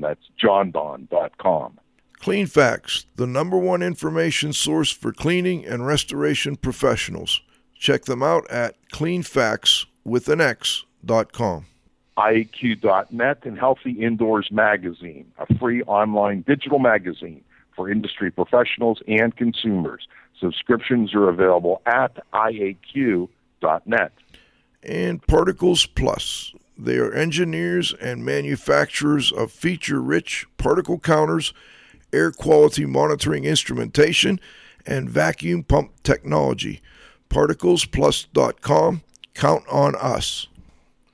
That's 0.00 0.24
jondon.com. 0.42 1.78
Clean 2.18 2.46
Facts, 2.46 3.06
the 3.16 3.26
number 3.26 3.56
one 3.56 3.82
information 3.82 4.52
source 4.52 4.90
for 4.90 5.12
cleaning 5.12 5.64
and 5.64 5.86
restoration 5.86 6.56
professionals. 6.56 7.40
Check 7.74 8.04
them 8.06 8.22
out 8.22 8.50
at 8.50 8.74
cleanfax 8.92 9.86
with 10.04 10.28
an 10.28 10.40
X.com. 10.40 11.66
IAQ.net 12.18 13.38
and 13.44 13.56
Healthy 13.56 13.92
Indoors 13.92 14.48
Magazine, 14.50 15.30
a 15.38 15.46
free 15.58 15.82
online 15.84 16.42
digital 16.42 16.80
magazine 16.80 17.44
for 17.78 17.88
industry 17.88 18.30
professionals 18.30 19.00
and 19.06 19.34
consumers. 19.36 20.08
Subscriptions 20.40 21.14
are 21.14 21.28
available 21.28 21.80
at 21.86 22.18
IAQ.net. 22.34 24.12
And 24.82 25.26
Particles 25.26 25.86
Plus. 25.86 26.52
They 26.76 26.96
are 26.96 27.12
engineers 27.12 27.94
and 28.00 28.24
manufacturers 28.24 29.32
of 29.32 29.52
feature 29.52 30.00
rich 30.00 30.46
particle 30.58 30.98
counters, 30.98 31.54
air 32.12 32.32
quality 32.32 32.84
monitoring 32.84 33.44
instrumentation, 33.44 34.40
and 34.84 35.08
vacuum 35.08 35.62
pump 35.62 35.92
technology. 36.02 36.80
ParticlesPlus.com. 37.30 39.02
Count 39.34 39.64
on 39.70 39.94
us. 39.96 40.48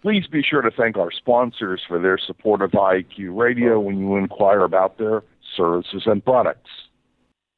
Please 0.00 0.26
be 0.26 0.42
sure 0.42 0.62
to 0.62 0.70
thank 0.70 0.96
our 0.96 1.10
sponsors 1.10 1.82
for 1.86 1.98
their 1.98 2.18
support 2.18 2.62
of 2.62 2.70
IAQ 2.72 3.36
Radio 3.36 3.80
when 3.80 3.98
you 3.98 4.16
inquire 4.16 4.60
about 4.60 4.96
their 4.98 5.22
services 5.56 6.02
and 6.06 6.24
products. 6.24 6.70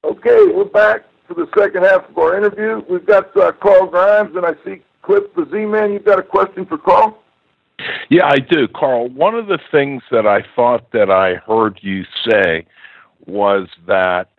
Okay, 0.05 0.47
we're 0.53 0.65
back 0.65 1.05
for 1.27 1.35
the 1.35 1.47
second 1.59 1.83
half 1.83 2.09
of 2.09 2.17
our 2.19 2.37
interview. 2.37 2.83
We've 2.89 3.07
got 3.07 3.37
uh, 3.37 3.53
Carl 3.53 3.89
Grimes, 3.89 4.37
and 4.37 4.47
I 4.47 4.53
see 4.65 4.83
Cliff 5.03 5.25
the 5.35 5.47
Z-Man. 5.51 5.93
You've 5.93 6.05
got 6.05 6.19
a 6.19 6.23
question 6.23 6.67
for 6.67 6.79
Carl? 6.79 7.19
Yeah, 8.09 8.27
I 8.27 8.39
do, 8.39 8.69
Carl. 8.69 9.09
One 9.09 9.35
of 9.35 9.49
the 9.49 9.59
things 9.71 10.03
that 10.11 10.27
I 10.27 10.45
thought 10.55 10.93
that 10.93 11.11
I 11.11 11.35
heard 11.47 11.79
you 11.83 12.05
say 12.29 12.67
was 13.27 13.69
that 13.87 14.31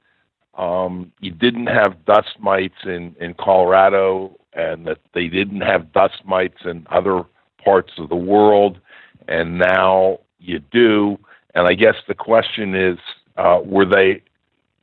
um, 0.57 1.11
you 1.19 1.31
didn't 1.31 1.67
have 1.67 2.03
dust 2.05 2.39
mites 2.39 2.83
in, 2.85 3.15
in 3.19 3.35
Colorado 3.35 4.37
and 4.53 4.87
that 4.87 4.97
they 5.13 5.27
didn't 5.27 5.61
have 5.61 5.93
dust 5.93 6.25
mites 6.25 6.57
in 6.65 6.87
other 6.89 7.23
parts 7.63 7.93
of 7.97 8.09
the 8.09 8.15
world, 8.15 8.79
and 9.27 9.59
now 9.59 10.19
you 10.39 10.59
do. 10.59 11.17
And 11.53 11.67
I 11.67 11.73
guess 11.73 11.95
the 12.07 12.15
question 12.15 12.73
is, 12.73 12.97
uh, 13.37 13.59
were 13.63 13.85
they 13.85 14.23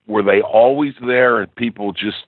were 0.06 0.22
they 0.22 0.40
always 0.42 0.94
there, 1.06 1.40
and 1.40 1.54
people 1.54 1.92
just 1.92 2.26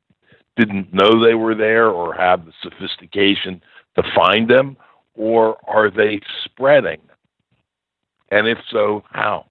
didn't 0.57 0.93
know 0.93 1.25
they 1.25 1.35
were 1.35 1.55
there, 1.55 1.89
or 1.89 2.15
have 2.15 2.47
the 2.47 2.53
sophistication 2.62 3.62
to 3.97 4.03
find 4.15 4.49
them, 4.49 4.77
or 5.15 5.59
are 5.69 5.91
they 5.91 6.21
spreading? 6.45 7.01
And 8.31 8.49
if 8.49 8.59
so, 8.71 9.05
how? 9.11 9.47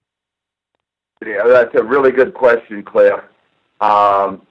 Yeah, 1.24 1.44
that's 1.46 1.74
a 1.74 1.82
really 1.82 2.10
good 2.10 2.34
question, 2.34 2.82
Cliff. 2.82 3.20
Um, 3.80 4.46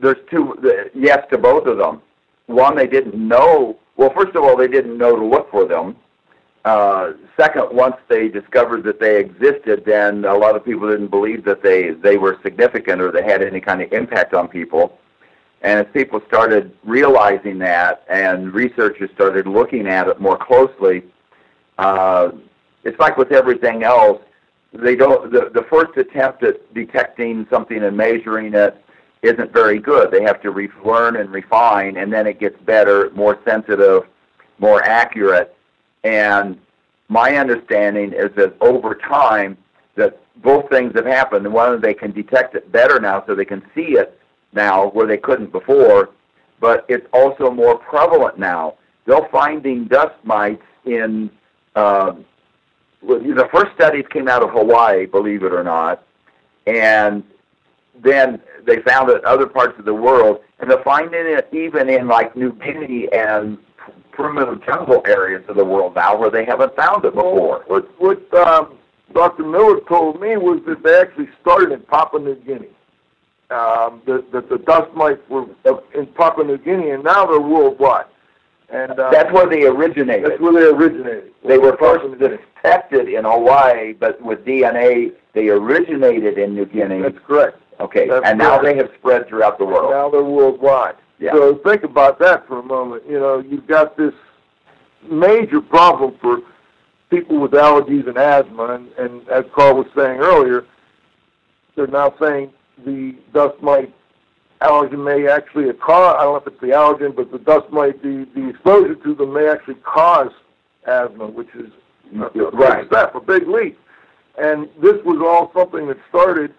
there's 0.00 0.16
two 0.30 0.54
yes 0.94 1.26
to 1.30 1.38
both 1.38 1.66
of 1.66 1.78
them. 1.78 2.00
One, 2.46 2.76
they 2.76 2.86
didn't 2.86 3.16
know 3.16 3.78
well, 3.98 4.12
first 4.16 4.36
of 4.36 4.44
all, 4.44 4.56
they 4.56 4.68
didn't 4.68 4.96
know 4.96 5.16
to 5.16 5.24
look 5.24 5.50
for 5.50 5.66
them. 5.66 5.96
Uh, 6.68 7.14
second, 7.34 7.66
once 7.72 7.96
they 8.08 8.28
discovered 8.28 8.84
that 8.84 9.00
they 9.00 9.18
existed, 9.18 9.82
then 9.86 10.26
a 10.26 10.36
lot 10.36 10.54
of 10.54 10.62
people 10.62 10.86
didn't 10.86 11.08
believe 11.08 11.42
that 11.42 11.62
they, 11.62 11.92
they 11.92 12.18
were 12.18 12.38
significant 12.42 13.00
or 13.00 13.10
they 13.10 13.22
had 13.22 13.42
any 13.42 13.58
kind 13.58 13.80
of 13.80 13.90
impact 13.90 14.34
on 14.34 14.46
people. 14.46 14.98
And 15.62 15.80
as 15.80 15.86
people 15.94 16.20
started 16.28 16.76
realizing 16.84 17.56
that 17.60 18.04
and 18.10 18.52
researchers 18.52 19.08
started 19.14 19.46
looking 19.46 19.86
at 19.86 20.08
it 20.08 20.20
more 20.20 20.36
closely, 20.36 21.04
uh, 21.78 22.32
it's 22.84 23.00
like 23.00 23.16
with 23.16 23.32
everything 23.32 23.82
else. 23.82 24.20
They 24.74 24.94
don't. 24.94 25.32
The, 25.32 25.50
the 25.54 25.64
first 25.70 25.96
attempt 25.96 26.42
at 26.42 26.74
detecting 26.74 27.46
something 27.48 27.82
and 27.82 27.96
measuring 27.96 28.52
it 28.52 28.76
isn't 29.22 29.54
very 29.54 29.78
good. 29.78 30.10
They 30.10 30.22
have 30.22 30.42
to 30.42 30.50
re- 30.50 30.68
learn 30.84 31.16
and 31.16 31.30
refine, 31.32 31.96
and 31.96 32.12
then 32.12 32.26
it 32.26 32.38
gets 32.38 32.60
better, 32.66 33.08
more 33.14 33.38
sensitive, 33.46 34.02
more 34.58 34.84
accurate. 34.84 35.54
And 36.04 36.58
my 37.08 37.36
understanding 37.36 38.12
is 38.12 38.30
that 38.36 38.56
over 38.60 38.94
time, 38.94 39.56
that 39.96 40.20
both 40.42 40.68
things 40.70 40.92
have 40.94 41.06
happened. 41.06 41.52
One, 41.52 41.80
they 41.80 41.94
can 41.94 42.12
detect 42.12 42.54
it 42.54 42.70
better 42.70 43.00
now, 43.00 43.24
so 43.26 43.34
they 43.34 43.44
can 43.44 43.62
see 43.74 43.96
it 43.96 44.18
now 44.52 44.90
where 44.90 45.06
they 45.06 45.16
couldn't 45.16 45.52
before. 45.52 46.10
But 46.60 46.84
it's 46.88 47.06
also 47.12 47.50
more 47.50 47.78
prevalent 47.78 48.38
now. 48.38 48.74
They're 49.06 49.28
finding 49.30 49.84
dust 49.84 50.14
mites 50.24 50.62
in. 50.84 51.30
Uh, 51.74 52.14
the 53.00 53.48
first 53.52 53.72
studies 53.74 54.04
came 54.10 54.26
out 54.28 54.42
of 54.42 54.50
Hawaii, 54.50 55.06
believe 55.06 55.44
it 55.44 55.52
or 55.52 55.62
not, 55.62 56.04
and 56.66 57.22
then 58.02 58.40
they 58.66 58.80
found 58.82 59.08
it 59.10 59.18
in 59.18 59.24
other 59.24 59.46
parts 59.46 59.78
of 59.78 59.84
the 59.84 59.94
world, 59.94 60.40
and 60.58 60.70
they're 60.70 60.82
finding 60.82 61.26
it 61.26 61.48
even 61.52 61.88
in 61.88 62.08
like 62.08 62.34
New 62.36 62.52
Guinea 62.52 63.08
and 63.12 63.58
primitive 64.18 64.64
jungle 64.66 65.00
areas 65.06 65.44
of 65.48 65.56
the 65.56 65.64
world 65.64 65.94
now 65.94 66.18
where 66.18 66.30
they 66.30 66.44
haven't 66.44 66.74
found 66.74 67.04
it 67.04 67.14
before. 67.14 67.64
Well, 67.68 67.82
what 68.00 68.28
what 68.30 68.46
um, 68.46 68.76
Dr. 69.14 69.44
Miller 69.44 69.80
told 69.88 70.20
me 70.20 70.36
was 70.36 70.60
that 70.66 70.82
they 70.82 71.00
actually 71.00 71.28
started 71.40 71.72
in 71.72 71.80
Papua 71.82 72.20
New 72.20 72.34
Guinea. 72.34 72.68
Um, 73.50 74.02
that, 74.04 74.30
that 74.32 74.50
the 74.50 74.58
dust 74.58 74.92
mites 74.94 75.22
were 75.30 75.46
in 75.94 76.06
Papua 76.08 76.44
New 76.44 76.58
Guinea, 76.58 76.90
and 76.90 77.02
now 77.02 77.24
they're 77.24 77.40
worldwide. 77.40 78.04
And 78.68 78.98
uh, 79.00 79.10
that's 79.10 79.32
where 79.32 79.48
they 79.48 79.64
originated. 79.64 80.30
That's 80.30 80.40
where 80.40 80.52
they 80.52 80.68
originated. 80.68 81.32
They 81.46 81.56
were 81.56 81.74
first 81.78 82.04
detected 82.18 83.08
in 83.08 83.24
Hawaii, 83.24 83.94
but 83.94 84.20
with 84.20 84.44
DNA, 84.44 85.12
they 85.32 85.48
originated 85.48 86.36
in 86.36 86.54
New 86.54 86.66
Guinea. 86.66 87.00
That's 87.00 87.18
correct. 87.26 87.62
Okay, 87.80 88.08
That's 88.08 88.26
and 88.26 88.38
now 88.38 88.60
they 88.60 88.76
have 88.76 88.90
spread 88.98 89.28
throughout 89.28 89.56
the 89.56 89.64
world. 89.64 89.92
Now 89.92 90.10
they're 90.10 90.22
worldwide. 90.22 90.96
Yeah. 91.18 91.32
So 91.32 91.56
think 91.56 91.82
about 91.82 92.18
that 92.20 92.46
for 92.46 92.58
a 92.58 92.62
moment. 92.62 93.04
You 93.08 93.18
know, 93.18 93.38
you've 93.40 93.66
got 93.66 93.96
this 93.96 94.14
major 95.10 95.60
problem 95.60 96.16
for 96.20 96.40
people 97.10 97.38
with 97.40 97.52
allergies 97.52 98.06
and 98.06 98.16
asthma, 98.16 98.74
and, 98.74 98.92
and 98.98 99.28
as 99.28 99.44
Carl 99.54 99.76
was 99.76 99.86
saying 99.96 100.20
earlier, 100.20 100.64
they're 101.74 101.86
now 101.86 102.14
saying 102.20 102.52
the 102.84 103.14
dust 103.32 103.60
mite 103.62 103.92
allergen 104.60 105.04
may 105.04 105.28
actually 105.28 105.72
cause, 105.74 106.16
I 106.18 106.24
don't 106.24 106.32
know 106.32 106.36
if 106.36 106.46
it's 106.46 106.60
the 106.60 106.68
allergen, 106.68 107.14
but 107.14 107.30
the 107.30 107.38
dust 107.38 107.70
mite, 107.70 108.02
the, 108.02 108.26
the 108.34 108.48
exposure 108.48 108.94
to 108.96 109.14
them 109.14 109.32
may 109.32 109.48
actually 109.48 109.76
cause 109.76 110.32
asthma, 110.86 111.26
which 111.28 111.48
is 111.54 111.70
mm-hmm. 112.12 112.40
a, 112.40 112.44
a 112.44 112.50
Right. 112.50 112.86
step, 112.86 113.14
a 113.14 113.20
big 113.20 113.46
leap. 113.46 113.78
And 114.36 114.68
this 114.80 115.02
was 115.04 115.20
all 115.20 115.52
something 115.54 115.86
that 115.88 115.98
started 116.08 116.54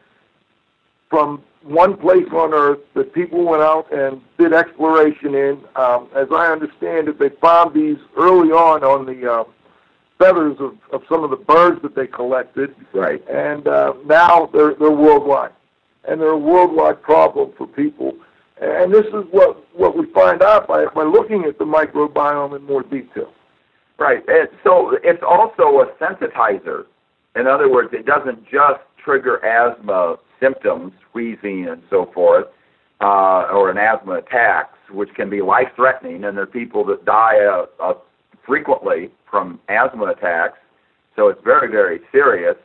from 1.10 1.44
one 1.64 1.98
place 1.98 2.28
on 2.32 2.54
Earth 2.54 2.80
that 2.96 3.14
people 3.14 3.44
went 3.44 3.62
out 3.62 3.92
and 3.92 4.22
did 4.38 4.54
exploration 4.54 5.36
in. 5.36 5.62
Um, 5.76 6.08
as 6.16 6.28
I 6.32 6.48
understand 6.52 7.10
it, 7.10 7.20
they 7.20 7.30
found 7.42 7.74
these 7.74 7.98
early 8.18 8.50
on 8.52 8.84
on 8.84 9.06
the 9.06 9.32
uh, 9.32 9.44
feathers 10.18 10.58
of, 10.60 10.78
of 10.92 11.02
some 11.10 11.24
of 11.24 11.30
the 11.30 11.38
birds 11.38 11.82
that 11.82 11.96
they 11.96 12.08
collected, 12.08 12.76
Right. 12.94 13.24
and 13.30 13.68
uh, 13.68 13.94
now 14.06 14.48
they're 14.54 14.76
they're 14.76 14.92
worldwide, 14.92 15.52
and 16.08 16.20
they're 16.20 16.30
a 16.30 16.38
worldwide 16.38 17.02
problem 17.02 17.52
for 17.58 17.68
people. 17.68 18.14
And 18.62 18.94
this 18.94 19.06
is 19.08 19.26
what 19.32 19.64
what 19.74 19.98
we 19.98 20.06
find 20.12 20.42
out 20.42 20.68
by 20.68 20.86
by 20.86 21.04
looking 21.04 21.46
at 21.46 21.58
the 21.58 21.66
microbiome 21.66 22.56
in 22.56 22.64
more 22.64 22.84
detail. 22.84 23.34
Right. 23.98 24.24
And 24.30 24.48
so 24.64 24.98
it's 25.04 25.24
also 25.24 25.82
a 25.82 25.88
sensitizer. 26.02 26.86
In 27.36 27.48
other 27.48 27.70
words, 27.70 27.90
it 27.94 28.06
doesn't 28.06 28.44
just 28.46 28.80
trigger 29.04 29.44
asthma 29.46 30.18
symptoms, 30.40 30.94
wheezing 31.14 31.68
and 31.68 31.82
so 31.90 32.10
forth, 32.14 32.46
uh, 33.02 33.48
or 33.52 33.70
an 33.70 33.78
asthma 33.78 34.16
attacks, 34.16 34.78
which 34.92 35.14
can 35.16 35.30
be 35.30 35.42
life-threatening, 35.42 36.24
and 36.24 36.38
there 36.38 36.44
are 36.44 36.48
people 36.48 36.84
that 36.86 37.06
die 37.06 37.38
uh, 37.46 37.66
uh, 37.82 37.94
frequently 38.46 39.10
from 39.30 39.60
asthma 39.70 40.06
attacks. 40.06 40.58
So 41.16 41.28
it's 41.28 41.42
very, 41.44 41.70
very 41.70 42.00
serious. 42.12 42.56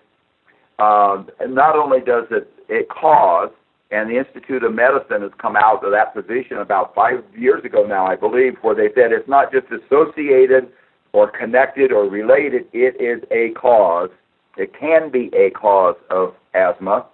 Um, 0.79 1.29
and 1.41 1.55
not 1.55 1.77
only 1.77 2.01
does 2.01 2.27
it 2.31 2.51
it 2.69 2.89
cause, 2.89 3.51
and 3.91 4.11
the 4.11 4.19
Institute 4.19 4.65
of 4.65 4.75
Medicine 4.75 5.23
has 5.23 5.31
come 5.39 5.55
out 5.55 5.85
of 5.85 5.93
that 5.93 6.15
position 6.15 6.59
about 6.59 6.95
five 6.95 7.23
years 7.37 7.65
ago 7.65 7.87
now, 7.87 8.07
I 8.07 8.17
believe, 8.17 8.57
where 8.63 8.75
they 8.75 8.89
said 8.95 9.13
it's 9.13 9.29
not 9.29 9.53
just 9.53 9.67
associated 9.71 10.69
or 11.13 11.31
connected 11.31 11.93
or 11.93 12.09
related, 12.09 12.67
it 12.73 13.01
is 13.01 13.23
a 13.31 13.51
cause. 13.55 14.11
It 14.57 14.73
can 14.79 15.11
be 15.11 15.31
a 15.37 15.51
cause 15.51 15.97
of 16.11 16.35
asthma, 16.55 17.07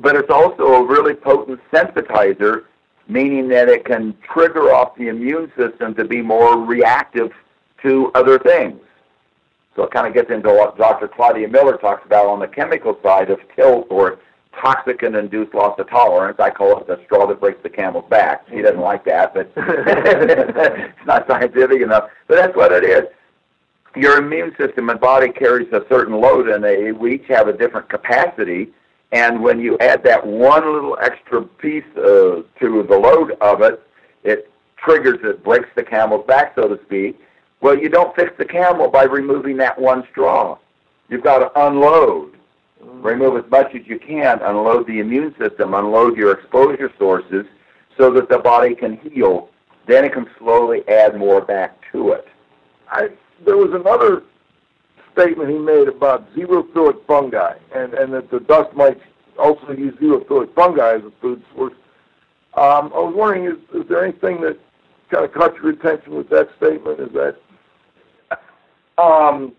but 0.00 0.16
it's 0.16 0.30
also 0.30 0.64
a 0.64 0.86
really 0.86 1.14
potent 1.14 1.60
sensitizer, 1.72 2.64
meaning 3.08 3.48
that 3.48 3.68
it 3.68 3.84
can 3.84 4.16
trigger 4.32 4.72
off 4.72 4.96
the 4.96 5.08
immune 5.08 5.52
system 5.56 5.94
to 5.94 6.04
be 6.04 6.20
more 6.20 6.58
reactive 6.58 7.30
to 7.82 8.10
other 8.14 8.38
things. 8.38 8.80
So 9.76 9.82
it 9.82 9.90
kind 9.90 10.06
of 10.06 10.14
gets 10.14 10.30
into 10.30 10.48
what 10.48 10.76
Dr. 10.78 11.08
Claudia 11.08 11.48
Miller 11.48 11.76
talks 11.76 12.04
about 12.06 12.26
on 12.26 12.38
the 12.38 12.46
chemical 12.46 12.98
side 13.02 13.30
of 13.30 13.38
tilt 13.56 13.86
or 13.90 14.18
toxicant-induced 14.56 15.52
loss 15.52 15.78
of 15.78 15.88
tolerance. 15.90 16.38
I 16.38 16.50
call 16.50 16.78
it 16.78 16.86
the 16.86 17.00
straw 17.04 17.26
that 17.26 17.40
breaks 17.40 17.62
the 17.62 17.70
camel's 17.70 18.08
back. 18.08 18.46
She 18.48 18.62
doesn't 18.62 18.80
like 18.80 19.04
that, 19.04 19.34
but 19.34 19.52
it's 19.56 21.06
not 21.06 21.26
scientific 21.26 21.82
enough. 21.82 22.08
But 22.28 22.36
that's 22.36 22.56
what 22.56 22.72
it 22.72 22.84
is. 22.84 23.04
Your 23.96 24.18
immune 24.18 24.54
system 24.58 24.90
and 24.90 25.00
body 25.00 25.30
carries 25.30 25.72
a 25.72 25.84
certain 25.88 26.20
load, 26.20 26.48
and 26.48 26.62
they, 26.62 26.92
we 26.92 27.16
each 27.16 27.26
have 27.28 27.48
a 27.48 27.52
different 27.52 27.88
capacity. 27.88 28.72
And 29.14 29.42
when 29.42 29.58
you 29.58 29.78
add 29.78 30.02
that 30.04 30.26
one 30.26 30.70
little 30.70 30.98
extra 31.00 31.42
piece 31.42 31.84
uh, 31.96 32.42
to 32.60 32.82
the 32.82 32.98
load 32.98 33.36
of 33.40 33.62
it, 33.62 33.82
it 34.24 34.50
triggers 34.76 35.20
it, 35.22 35.42
breaks 35.42 35.68
the 35.74 35.82
camel's 35.82 36.26
back, 36.26 36.52
so 36.54 36.68
to 36.68 36.78
speak 36.84 37.18
well, 37.64 37.78
you 37.78 37.88
don't 37.88 38.14
fix 38.14 38.30
the 38.36 38.44
camel 38.44 38.90
by 38.90 39.04
removing 39.04 39.56
that 39.56 39.80
one 39.80 40.06
straw. 40.10 40.58
You've 41.08 41.24
got 41.24 41.38
to 41.38 41.66
unload. 41.66 42.36
Remove 42.78 43.42
as 43.42 43.50
much 43.50 43.74
as 43.74 43.86
you 43.86 43.98
can, 43.98 44.38
unload 44.42 44.86
the 44.86 45.00
immune 45.00 45.34
system, 45.38 45.72
unload 45.72 46.14
your 46.14 46.32
exposure 46.32 46.92
sources 46.98 47.46
so 47.96 48.10
that 48.10 48.28
the 48.28 48.38
body 48.38 48.74
can 48.74 48.98
heal. 48.98 49.48
Then 49.86 50.04
it 50.04 50.12
can 50.12 50.26
slowly 50.38 50.86
add 50.88 51.16
more 51.16 51.40
back 51.40 51.80
to 51.92 52.10
it. 52.10 52.28
I, 52.90 53.08
there 53.46 53.56
was 53.56 53.72
another 53.72 54.24
statement 55.14 55.50
he 55.50 55.58
made 55.58 55.88
about 55.88 56.32
xerophilic 56.34 57.04
fungi, 57.06 57.54
and, 57.74 57.94
and 57.94 58.12
that 58.12 58.30
the 58.30 58.40
dust 58.40 58.74
mites 58.74 59.00
also 59.38 59.72
use 59.72 59.94
xerophilic 59.94 60.54
fungi 60.54 60.96
as 60.96 61.02
a 61.02 61.12
food 61.20 61.42
source. 61.54 61.72
Um, 62.54 62.92
I 62.94 62.98
was 62.98 63.14
wondering, 63.16 63.46
is, 63.46 63.58
is 63.74 63.88
there 63.88 64.04
anything 64.04 64.40
that 64.42 64.58
kind 65.10 65.24
of 65.24 65.32
caught 65.32 65.54
your 65.56 65.70
attention 65.70 66.14
with 66.14 66.28
that 66.30 66.48
statement? 66.56 67.00
Is 67.00 67.12
that 67.12 67.36
um, 69.02 69.52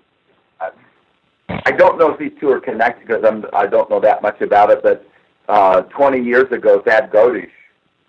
I 1.49 1.71
don't 1.71 1.97
know 1.97 2.11
if 2.11 2.19
these 2.19 2.31
two 2.39 2.49
are 2.51 2.59
connected 2.59 3.07
because 3.07 3.23
I'm, 3.25 3.45
I 3.53 3.67
don't 3.67 3.89
know 3.89 3.99
that 3.99 4.21
much 4.21 4.39
about 4.41 4.69
it, 4.69 4.81
but 4.81 5.05
uh, 5.47 5.81
20 5.81 6.21
years 6.23 6.51
ago, 6.51 6.81
Thad 6.81 7.11
Godish, 7.11 7.49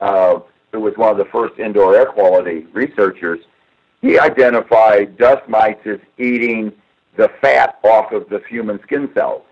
uh, 0.00 0.40
who 0.72 0.80
was 0.80 0.94
one 0.96 1.10
of 1.10 1.18
the 1.18 1.24
first 1.26 1.58
indoor 1.58 1.96
air 1.96 2.06
quality 2.06 2.66
researchers, 2.72 3.40
he 4.02 4.18
identified 4.18 5.16
dust 5.16 5.48
mites 5.48 5.86
as 5.86 5.98
eating 6.18 6.72
the 7.16 7.30
fat 7.40 7.78
off 7.82 8.12
of 8.12 8.28
the 8.28 8.40
human 8.48 8.80
skin 8.82 9.10
cells. 9.14 9.42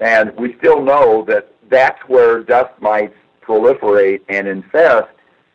And 0.00 0.36
we 0.36 0.56
still 0.58 0.82
know 0.82 1.24
that 1.28 1.52
that's 1.70 2.00
where 2.08 2.42
dust 2.42 2.72
mites 2.80 3.14
proliferate 3.42 4.20
and 4.28 4.46
infest. 4.46 5.08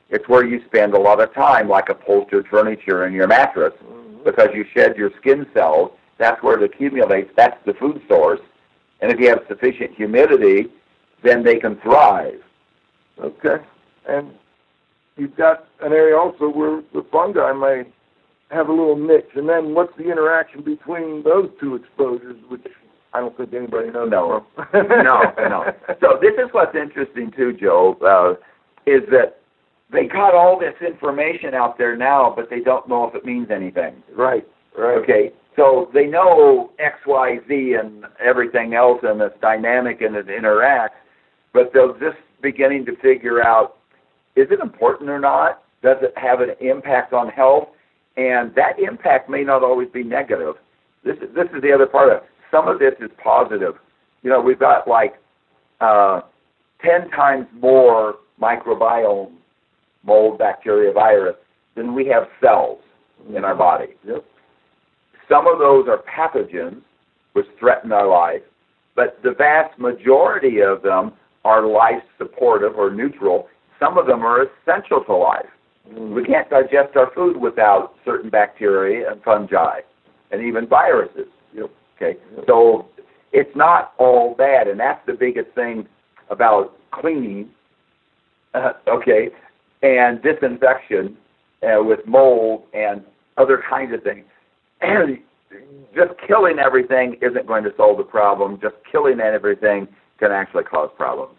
It's 0.10 0.28
where 0.28 0.46
you 0.46 0.64
spend 0.66 0.94
a 0.94 1.00
lot 1.00 1.22
of 1.22 1.34
time, 1.34 1.70
like 1.70 1.90
upholstered 1.90 2.48
furniture 2.48 3.06
in 3.06 3.14
your 3.14 3.28
mattress 3.28 3.74
mm-hmm. 3.84 4.24
because 4.24 4.50
you 4.54 4.66
shed 4.74 4.98
your 4.98 5.12
skin 5.20 5.46
cells. 5.54 5.92
That's 6.18 6.42
where 6.44 6.58
it 6.58 6.64
accumulates. 6.64 7.32
That's 7.36 7.58
the 7.66 7.74
food 7.74 8.02
source. 8.08 8.42
And 9.02 9.12
if 9.12 9.20
you 9.20 9.30
have 9.30 9.44
sufficient 9.48 9.96
humidity, 9.96 10.68
then 11.24 11.44
they 11.44 11.58
can 11.58 11.78
thrive. 11.78 12.42
Okay. 13.20 13.58
And 14.08 14.32
you've 15.18 15.36
got 15.36 15.68
an 15.82 15.94
area 15.94 16.18
also 16.18 16.50
where 16.50 16.82
the 16.94 17.04
fungi 17.12 17.52
may 17.54 17.86
have 18.52 18.68
a 18.68 18.72
little 18.72 18.98
niche. 18.98 19.32
And 19.36 19.48
then 19.48 19.74
what's 19.74 19.96
the 19.98 20.12
interaction 20.12 20.64
between 20.64 21.24
those 21.24 21.50
two 21.60 21.76
exposures, 21.76 22.38
which 22.50 22.66
I 23.14 23.20
don't 23.20 23.36
think 23.36 23.54
anybody 23.54 23.92
knows. 23.92 24.10
No, 24.10 24.46
no, 24.74 25.34
no. 25.38 25.64
So 26.00 26.18
this 26.22 26.34
is 26.34 26.50
what's 26.52 26.76
interesting 26.76 27.32
too, 27.36 27.54
Joe, 27.60 27.98
uh, 28.02 28.34
is 28.90 29.02
that 29.12 29.40
they 29.92 30.06
got 30.06 30.34
all 30.34 30.58
this 30.58 30.76
information 30.86 31.54
out 31.54 31.78
there 31.78 31.98
now, 31.98 32.34
but 32.36 32.50
they 32.50 32.62
don't 32.62 32.88
know 32.88 33.08
if 33.08 33.16
it 33.16 33.26
means 33.26 33.50
anything. 33.52 34.02
Right, 34.16 34.48
right. 34.78 34.98
Okay, 35.00 35.32
so 35.58 35.90
they 35.94 36.06
know 36.06 36.72
X, 36.80 37.00
Y, 37.06 37.40
Z, 37.48 37.76
and 37.82 38.06
everything 38.24 38.74
else, 38.74 39.00
and 39.04 39.22
it's 39.22 39.36
dynamic 39.42 40.02
and 40.02 40.16
it 40.16 40.28
interacts, 40.28 41.00
but 41.54 41.72
they're 41.74 41.92
just 42.00 42.22
beginning 42.42 42.86
to 42.86 42.96
figure 42.98 43.44
out 43.44 43.78
is 44.38 44.48
it 44.50 44.62
important 44.62 45.10
or 45.10 45.20
not? 45.20 45.64
Does 45.84 45.98
it 46.02 46.14
have 46.16 46.40
an 46.40 46.52
impact 46.62 47.12
on 47.12 47.28
health? 47.28 47.68
And 48.18 48.54
that 48.56 48.80
impact 48.80 49.30
may 49.30 49.44
not 49.44 49.64
always 49.64 49.90
be 49.90 50.04
negative. 50.04 50.56
This 51.04 51.16
is 51.18 51.34
this 51.34 51.48
is 51.56 51.62
the 51.62 51.72
other 51.72 51.88
part 51.88 52.10
of 52.12 52.18
it. 52.18 52.30
Some 52.52 52.68
of 52.68 52.80
this 52.80 52.94
is 53.00 53.10
positive. 53.24 53.76
You 54.22 54.30
know, 54.30 54.42
we've 54.42 54.60
got 54.60 54.88
like 54.88 55.16
uh, 55.80 56.22
ten 56.84 57.10
times 57.12 57.48
more 57.54 58.16
microbiome 58.42 59.32
mold, 60.04 60.40
bacteria, 60.40 60.92
virus, 60.92 61.36
than 61.76 61.94
we 61.94 62.06
have 62.08 62.24
cells 62.42 62.80
in 63.36 63.46
our 63.46 63.56
body. 63.56 63.94
Yep. 64.06 64.26
Some 65.30 65.48
of 65.48 65.60
those 65.60 65.88
are 65.88 66.04
pathogens 66.04 66.82
which 67.34 67.46
threaten 67.60 67.92
our 67.92 68.08
life, 68.08 68.42
but 68.96 69.20
the 69.24 69.32
vast 69.32 69.78
majority 69.80 70.60
of 70.62 70.82
them 70.82 71.14
are 71.46 71.66
life 71.66 72.04
supportive 72.18 72.76
or 72.76 72.92
neutral. 72.92 73.48
Some 73.80 73.98
of 73.98 74.06
them 74.06 74.24
are 74.24 74.44
essential 74.44 75.04
to 75.06 75.14
life. 75.16 75.46
Mm. 75.90 76.14
We 76.14 76.24
can't 76.24 76.50
digest 76.50 76.96
our 76.96 77.12
food 77.14 77.38
without 77.38 77.94
certain 78.06 78.30
bacteria 78.30 79.12
and 79.12 79.22
fungi 79.24 79.82
and 80.32 80.42
even 80.42 80.68
viruses. 80.68 81.28
Okay. 82.02 82.20
So 82.48 82.88
it's 83.32 83.56
not 83.56 83.94
all 83.98 84.36
bad, 84.36 84.68
and 84.68 84.80
that's 84.80 85.06
the 85.06 85.14
biggest 85.14 85.52
thing 85.54 85.88
about 86.30 86.78
cleaning. 86.92 87.50
Uh, 88.54 88.74
okay, 88.88 89.30
and 89.82 90.22
disinfection 90.22 91.16
uh, 91.64 91.82
with 91.84 92.00
mold 92.06 92.64
and 92.74 93.04
other 93.38 93.64
kinds 93.70 93.94
of 93.94 94.04
things. 94.04 94.26
And 94.82 95.20
just 95.96 96.12
killing 96.28 96.60
everything 96.60 97.18
isn't 97.22 97.46
going 97.46 97.64
to 97.64 97.72
solve 97.78 97.98
the 97.98 98.04
problem. 98.04 98.60
Just 98.62 98.76
killing 98.92 99.20
everything 99.20 99.88
can 100.20 100.32
actually 100.32 100.64
cause 100.64 100.90
problems. 100.98 101.38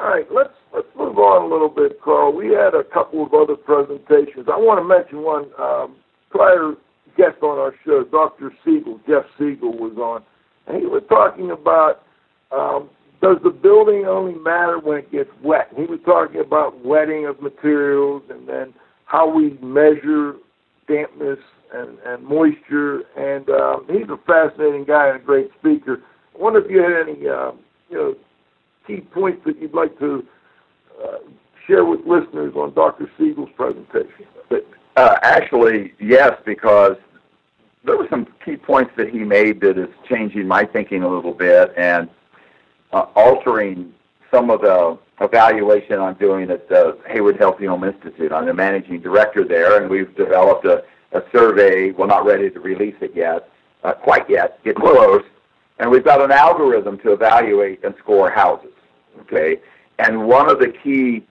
All 0.00 0.08
right, 0.08 0.24
let's 0.32 0.54
let's 0.72 0.88
move 0.96 1.18
on 1.18 1.42
a 1.42 1.52
little 1.52 1.68
bit, 1.68 2.00
Carl. 2.00 2.32
We 2.32 2.48
had 2.48 2.74
a 2.74 2.84
couple 2.84 3.22
of 3.22 3.34
other 3.34 3.54
presentations. 3.54 4.48
I 4.48 4.56
want 4.56 4.80
to 4.80 4.84
mention 4.84 5.22
one 5.22 5.50
um, 5.60 5.96
prior 6.30 6.72
guest 7.18 7.42
on 7.42 7.58
our 7.58 7.74
show, 7.84 8.04
Dr. 8.10 8.50
Siegel, 8.64 8.98
Jeff 9.06 9.24
Siegel 9.38 9.76
was 9.76 9.92
on, 9.98 10.22
and 10.66 10.80
he 10.80 10.86
was 10.86 11.02
talking 11.10 11.50
about 11.50 12.00
um, 12.50 12.88
does 13.20 13.36
the 13.44 13.50
building 13.50 14.06
only 14.08 14.38
matter 14.40 14.78
when 14.78 14.98
it 14.98 15.12
gets 15.12 15.28
wet? 15.44 15.68
He 15.76 15.84
was 15.84 16.00
talking 16.06 16.40
about 16.40 16.82
wetting 16.82 17.26
of 17.26 17.42
materials 17.42 18.22
and 18.30 18.48
then 18.48 18.72
how 19.04 19.28
we 19.28 19.58
measure 19.60 20.36
dampness 20.88 21.38
and, 21.74 21.98
and 22.06 22.24
moisture. 22.24 23.02
And 23.18 23.50
um, 23.50 23.86
he's 23.86 24.08
a 24.08 24.16
fascinating 24.26 24.86
guy 24.86 25.08
and 25.08 25.20
a 25.20 25.24
great 25.24 25.50
speaker. 25.58 25.98
I 26.34 26.42
wonder 26.42 26.64
if 26.64 26.70
you 26.70 26.80
had 26.80 27.06
any 27.06 27.28
um, 27.28 27.58
you 27.90 27.96
know 27.98 28.14
key 28.90 29.00
points 29.00 29.44
that 29.44 29.60
you'd 29.60 29.74
like 29.74 29.98
to 29.98 30.26
uh, 31.02 31.18
share 31.66 31.84
with 31.84 32.00
listeners 32.06 32.54
on 32.56 32.74
Dr. 32.74 33.10
Siegel's 33.16 33.50
presentation. 33.56 34.26
Uh, 34.96 35.16
actually, 35.22 35.94
yes, 36.00 36.32
because 36.44 36.96
there 37.84 37.96
were 37.96 38.08
some 38.10 38.26
key 38.44 38.56
points 38.56 38.90
that 38.96 39.08
he 39.08 39.20
made 39.20 39.60
that 39.60 39.78
is 39.78 39.88
changing 40.08 40.46
my 40.46 40.64
thinking 40.64 41.02
a 41.02 41.08
little 41.08 41.32
bit 41.32 41.72
and 41.76 42.08
uh, 42.92 43.06
altering 43.14 43.94
some 44.30 44.50
of 44.50 44.60
the 44.62 44.98
evaluation 45.20 46.00
I'm 46.00 46.14
doing 46.14 46.50
at 46.50 46.68
the 46.68 46.98
Hayward 47.08 47.38
Healthy 47.38 47.66
Home 47.66 47.84
Institute. 47.84 48.32
I'm 48.32 48.46
the 48.46 48.54
managing 48.54 49.00
director 49.00 49.44
there, 49.44 49.80
and 49.80 49.88
we've 49.90 50.14
developed 50.16 50.64
a, 50.64 50.84
a 51.12 51.22
survey. 51.32 51.92
We're 51.92 52.06
not 52.06 52.24
ready 52.26 52.50
to 52.50 52.60
release 52.60 52.96
it 53.00 53.12
yet, 53.14 53.48
uh, 53.84 53.92
quite 53.92 54.28
yet, 54.28 54.62
get 54.64 54.76
close. 54.76 55.22
And 55.78 55.90
we've 55.90 56.04
got 56.04 56.20
an 56.20 56.32
algorithm 56.32 56.98
to 56.98 57.12
evaluate 57.12 57.84
and 57.84 57.94
score 57.98 58.28
houses. 58.28 58.72
Okay, 59.22 59.58
and 59.98 60.26
one 60.26 60.48
of 60.48 60.58
the 60.58 60.68
key 60.82 61.24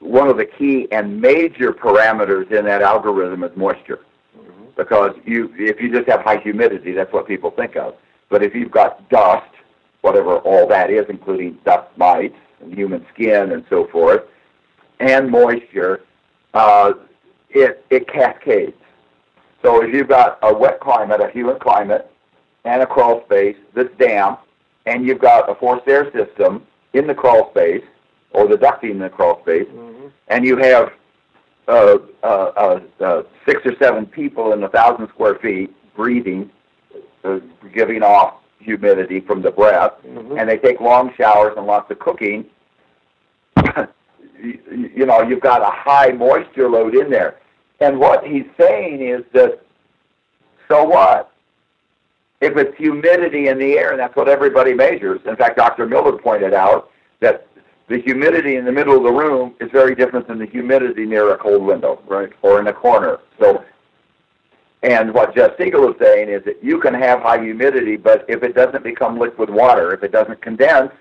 one 0.00 0.28
of 0.28 0.36
the 0.38 0.46
key 0.46 0.88
and 0.90 1.20
major 1.20 1.72
parameters 1.72 2.50
in 2.50 2.64
that 2.64 2.82
algorithm 2.82 3.44
is 3.44 3.54
moisture. 3.56 4.00
Mm-hmm. 4.36 4.64
because 4.76 5.14
you 5.24 5.52
if 5.56 5.80
you 5.80 5.92
just 5.92 6.08
have 6.08 6.22
high 6.22 6.38
humidity, 6.38 6.92
that's 6.92 7.12
what 7.12 7.26
people 7.26 7.50
think 7.50 7.76
of. 7.76 7.94
But 8.28 8.42
if 8.42 8.54
you've 8.54 8.70
got 8.70 9.08
dust, 9.10 9.50
whatever 10.02 10.38
all 10.38 10.66
that 10.68 10.90
is, 10.90 11.06
including 11.08 11.58
dust 11.64 11.88
mites 11.96 12.36
and 12.60 12.72
human 12.72 13.04
skin 13.12 13.52
and 13.52 13.64
so 13.68 13.88
forth, 13.88 14.22
and 15.00 15.30
moisture, 15.30 16.02
uh, 16.54 16.92
it 17.50 17.84
it 17.90 18.08
cascades. 18.08 18.76
So 19.62 19.82
if 19.82 19.92
you've 19.92 20.08
got 20.08 20.38
a 20.42 20.54
wet 20.54 20.80
climate, 20.80 21.20
a 21.20 21.28
humid 21.30 21.60
climate, 21.60 22.10
and 22.64 22.82
a 22.82 22.86
crawl 22.86 23.22
space 23.24 23.56
that's 23.74 23.90
damp, 23.98 24.40
and 24.86 25.06
you've 25.06 25.18
got 25.18 25.50
a 25.50 25.54
forced 25.54 25.86
air 25.86 26.10
system 26.12 26.66
in 26.92 27.06
the 27.06 27.14
crawl 27.14 27.50
space 27.50 27.84
or 28.32 28.46
the 28.48 28.56
ducting 28.56 28.90
in 28.92 28.98
the 28.98 29.08
crawl 29.08 29.40
space, 29.42 29.66
Mm-hmm. 29.68 30.06
and 30.28 30.44
you 30.44 30.56
have 30.56 30.92
uh, 31.68 31.98
uh, 32.22 32.26
uh, 32.26 32.80
uh, 33.04 33.22
six 33.46 33.60
or 33.64 33.72
seven 33.80 34.06
people 34.06 34.52
in 34.52 34.62
a 34.64 34.68
thousand 34.68 35.08
square 35.08 35.36
feet 35.36 35.74
breathing, 35.94 36.50
uh, 37.24 37.38
giving 37.72 38.02
off 38.02 38.34
humidity 38.58 39.20
from 39.20 39.40
the 39.42 39.50
breath, 39.50 39.92
Mhm. 40.06 40.38
and 40.40 40.48
they 40.48 40.58
take 40.58 40.80
long 40.80 41.12
showers 41.16 41.54
and 41.56 41.66
lots 41.66 41.90
of 41.90 41.98
cooking. 41.98 42.44
you, 44.42 44.58
you 44.94 45.06
know, 45.06 45.22
you've 45.22 45.40
got 45.40 45.62
a 45.62 45.70
high 45.70 46.10
moisture 46.12 46.68
load 46.68 46.94
in 46.94 47.10
there. 47.10 47.36
And 47.80 47.98
what 47.98 48.24
he's 48.24 48.44
saying 48.58 49.00
is 49.00 49.24
that, 49.32 49.60
so 50.68 50.84
what? 50.84 51.29
If 52.40 52.56
it's 52.56 52.76
humidity 52.76 53.48
in 53.48 53.58
the 53.58 53.78
air, 53.78 53.90
and 53.90 54.00
that's 54.00 54.16
what 54.16 54.28
everybody 54.28 54.72
measures. 54.72 55.20
In 55.26 55.36
fact, 55.36 55.56
Dr. 55.56 55.86
Miller 55.86 56.16
pointed 56.16 56.54
out 56.54 56.90
that 57.20 57.46
the 57.88 57.98
humidity 57.98 58.56
in 58.56 58.64
the 58.64 58.72
middle 58.72 58.96
of 58.96 59.02
the 59.02 59.12
room 59.12 59.54
is 59.60 59.70
very 59.72 59.94
different 59.94 60.28
than 60.28 60.38
the 60.38 60.46
humidity 60.46 61.04
near 61.04 61.34
a 61.34 61.36
cold 61.36 61.62
window, 61.62 62.00
right, 62.06 62.32
or 62.42 62.60
in 62.60 62.68
a 62.68 62.72
corner. 62.72 63.18
So, 63.38 63.64
and 64.82 65.12
what 65.12 65.34
Jeff 65.34 65.58
Siegel 65.58 65.90
is 65.90 65.96
saying 66.00 66.30
is 66.30 66.42
that 66.44 66.62
you 66.62 66.80
can 66.80 66.94
have 66.94 67.20
high 67.20 67.42
humidity, 67.42 67.96
but 67.96 68.24
if 68.28 68.42
it 68.42 68.54
doesn't 68.54 68.84
become 68.84 69.18
liquid 69.18 69.50
water, 69.50 69.92
if 69.92 70.02
it 70.02 70.12
doesn't 70.12 70.40
condense, 70.40 70.92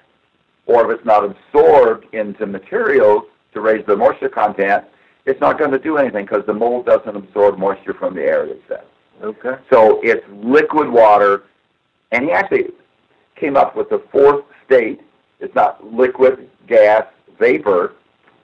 or 0.65 0.91
if 0.91 0.97
it's 0.97 1.05
not 1.05 1.23
absorbed 1.23 2.05
into 2.13 2.45
materials 2.45 3.23
to 3.53 3.61
raise 3.61 3.85
the 3.85 3.95
moisture 3.95 4.27
content, 4.27 4.83
it's 5.25 5.39
not 5.39 5.57
going 5.57 5.71
to 5.71 5.79
do 5.79 5.97
anything 5.97 6.25
because 6.25 6.45
the 6.45 6.53
mold 6.53 6.85
doesn't 6.85 7.15
absorb 7.15 7.57
moisture 7.57 7.93
from 7.93 8.15
the 8.15 8.23
air, 8.23 8.45
they 8.45 8.59
said. 8.67 8.83
Okay. 9.21 9.55
So 9.71 9.99
it's 10.03 10.25
liquid 10.31 10.89
water, 10.89 11.43
and 12.11 12.25
he 12.25 12.31
actually 12.31 12.67
came 13.35 13.57
up 13.57 13.75
with 13.75 13.89
the 13.89 14.03
fourth 14.11 14.45
state. 14.65 15.01
It's 15.39 15.53
not 15.55 15.85
liquid, 15.93 16.49
gas, 16.67 17.05
vapor, 17.39 17.93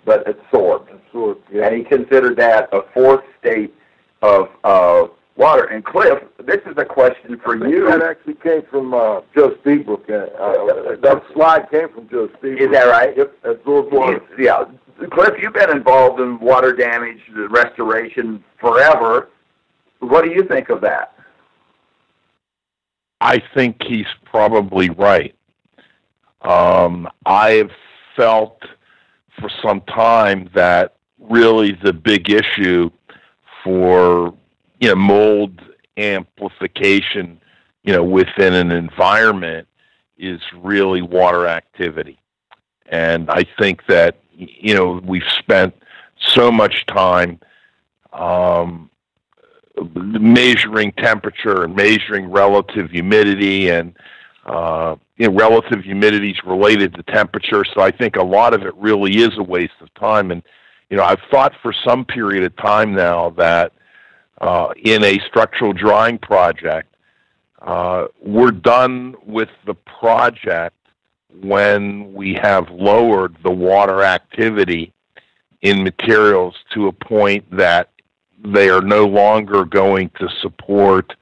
but 0.06 0.28
absorbed. 0.30 0.90
Absorbed. 0.92 1.44
Yeah. 1.52 1.68
And 1.68 1.78
he 1.78 1.84
considered 1.84 2.38
that 2.38 2.70
a 2.72 2.82
fourth 2.94 3.24
state 3.40 3.74
of 4.22 4.50
uh, 4.64 5.08
water. 5.36 5.66
And 5.66 5.84
Cliff, 5.84 6.24
this 6.46 6.62
is 6.66 6.78
a 6.78 6.86
question 6.86 7.40
for 7.44 7.56
you. 7.68 7.90
That 7.90 8.02
actually 8.02 8.36
came 8.36 8.64
from 8.70 8.94
uh, 8.94 9.22
Joe 9.36 9.56
Lstiburek. 9.66 10.10
Uh, 10.10 10.42
uh, 10.42 10.96
that 11.02 11.24
slide 11.34 11.70
came 11.70 11.90
from 11.90 12.10
Joe 12.10 12.30
Lstiburek. 12.30 12.62
Is 12.62 12.72
that 12.72 12.86
right? 12.86 13.18
Yep. 13.18 13.34
Absorbed 13.44 13.94
water. 13.94 14.22
Yeah. 14.38 14.66
Cliff, 15.12 15.34
you've 15.42 15.54
been 15.54 15.72
involved 15.72 16.22
in 16.22 16.40
water 16.40 16.74
damage 16.74 17.20
restoration 17.50 18.44
forever. 18.60 19.30
What 20.10 20.24
do 20.24 20.32
you 20.32 20.44
think 20.44 20.70
of 20.70 20.82
that? 20.82 21.14
I 23.22 23.42
think 23.54 23.82
he's 23.84 24.08
probably 24.26 24.90
right. 24.90 25.36
Um, 26.42 27.08
I've 27.26 27.72
felt 28.16 28.62
for 29.40 29.50
some 29.64 29.82
time 29.82 30.50
that 30.54 30.96
really 31.20 31.78
the 31.84 31.94
big 31.94 32.30
issue 32.30 32.90
for 33.64 34.34
you 34.80 34.90
know 34.90 34.96
mold 34.96 35.62
amplification, 35.98 37.40
you 37.84 37.94
know, 37.94 38.04
within 38.04 38.54
an 38.54 38.72
environment 38.72 39.68
is 40.18 40.40
really 40.56 41.02
water 41.02 41.48
activity, 41.48 42.20
and 42.88 43.30
I 43.30 43.46
think 43.58 43.86
that 43.88 44.20
you 44.34 44.76
know 44.76 45.02
we've 45.04 45.30
spent 45.40 45.74
so 46.20 46.52
much 46.52 46.86
time. 46.86 47.40
Um, 48.14 48.90
measuring 49.94 50.92
temperature 50.94 51.64
and 51.64 51.76
measuring 51.76 52.32
relative 52.32 52.92
humidity 52.92 53.70
and 53.70 53.96
uh, 54.46 54.96
you 55.18 55.28
know, 55.28 55.34
relative 55.34 55.84
humidity 55.84 56.32
is 56.32 56.38
related 56.46 56.94
to 56.94 57.04
temperature. 57.04 57.66
So 57.74 57.82
I 57.82 57.92
think 57.92 58.16
a 58.16 58.24
lot 58.24 58.54
of 58.54 58.62
it 58.62 58.76
really 58.76 59.18
is 59.18 59.32
a 59.38 59.44
waste 59.44 59.74
of 59.82 59.94
time. 59.96 60.32
And 60.32 60.44
you 60.90 60.98
know, 60.98 61.04
I've 61.04 61.22
thought 61.32 61.54
for 61.62 61.74
some 61.74 62.06
period 62.06 62.44
of 62.44 62.56
time 62.58 62.94
now 62.94 63.32
that 63.32 63.72
uh, 64.40 64.74
in 64.84 65.04
a 65.04 65.20
structural 65.28 65.74
drying 65.74 66.20
project, 66.20 66.96
uh, 67.62 68.08
we're 68.22 68.52
done 68.52 69.16
with 69.26 69.50
the 69.66 69.74
project 69.74 70.76
when 71.42 72.14
we 72.14 72.38
have 72.42 72.70
lowered 72.70 73.36
the 73.44 73.52
water 73.52 74.04
activity 74.04 74.94
in 75.62 75.84
materials 75.84 76.56
to 76.74 76.88
a 76.88 76.92
point 76.92 77.44
that 77.56 77.90
they 78.46 78.70
are 78.70 78.82
no 78.82 79.06
longer 79.06 79.66
going 79.66 80.10
to 80.20 80.28
support 80.42 81.14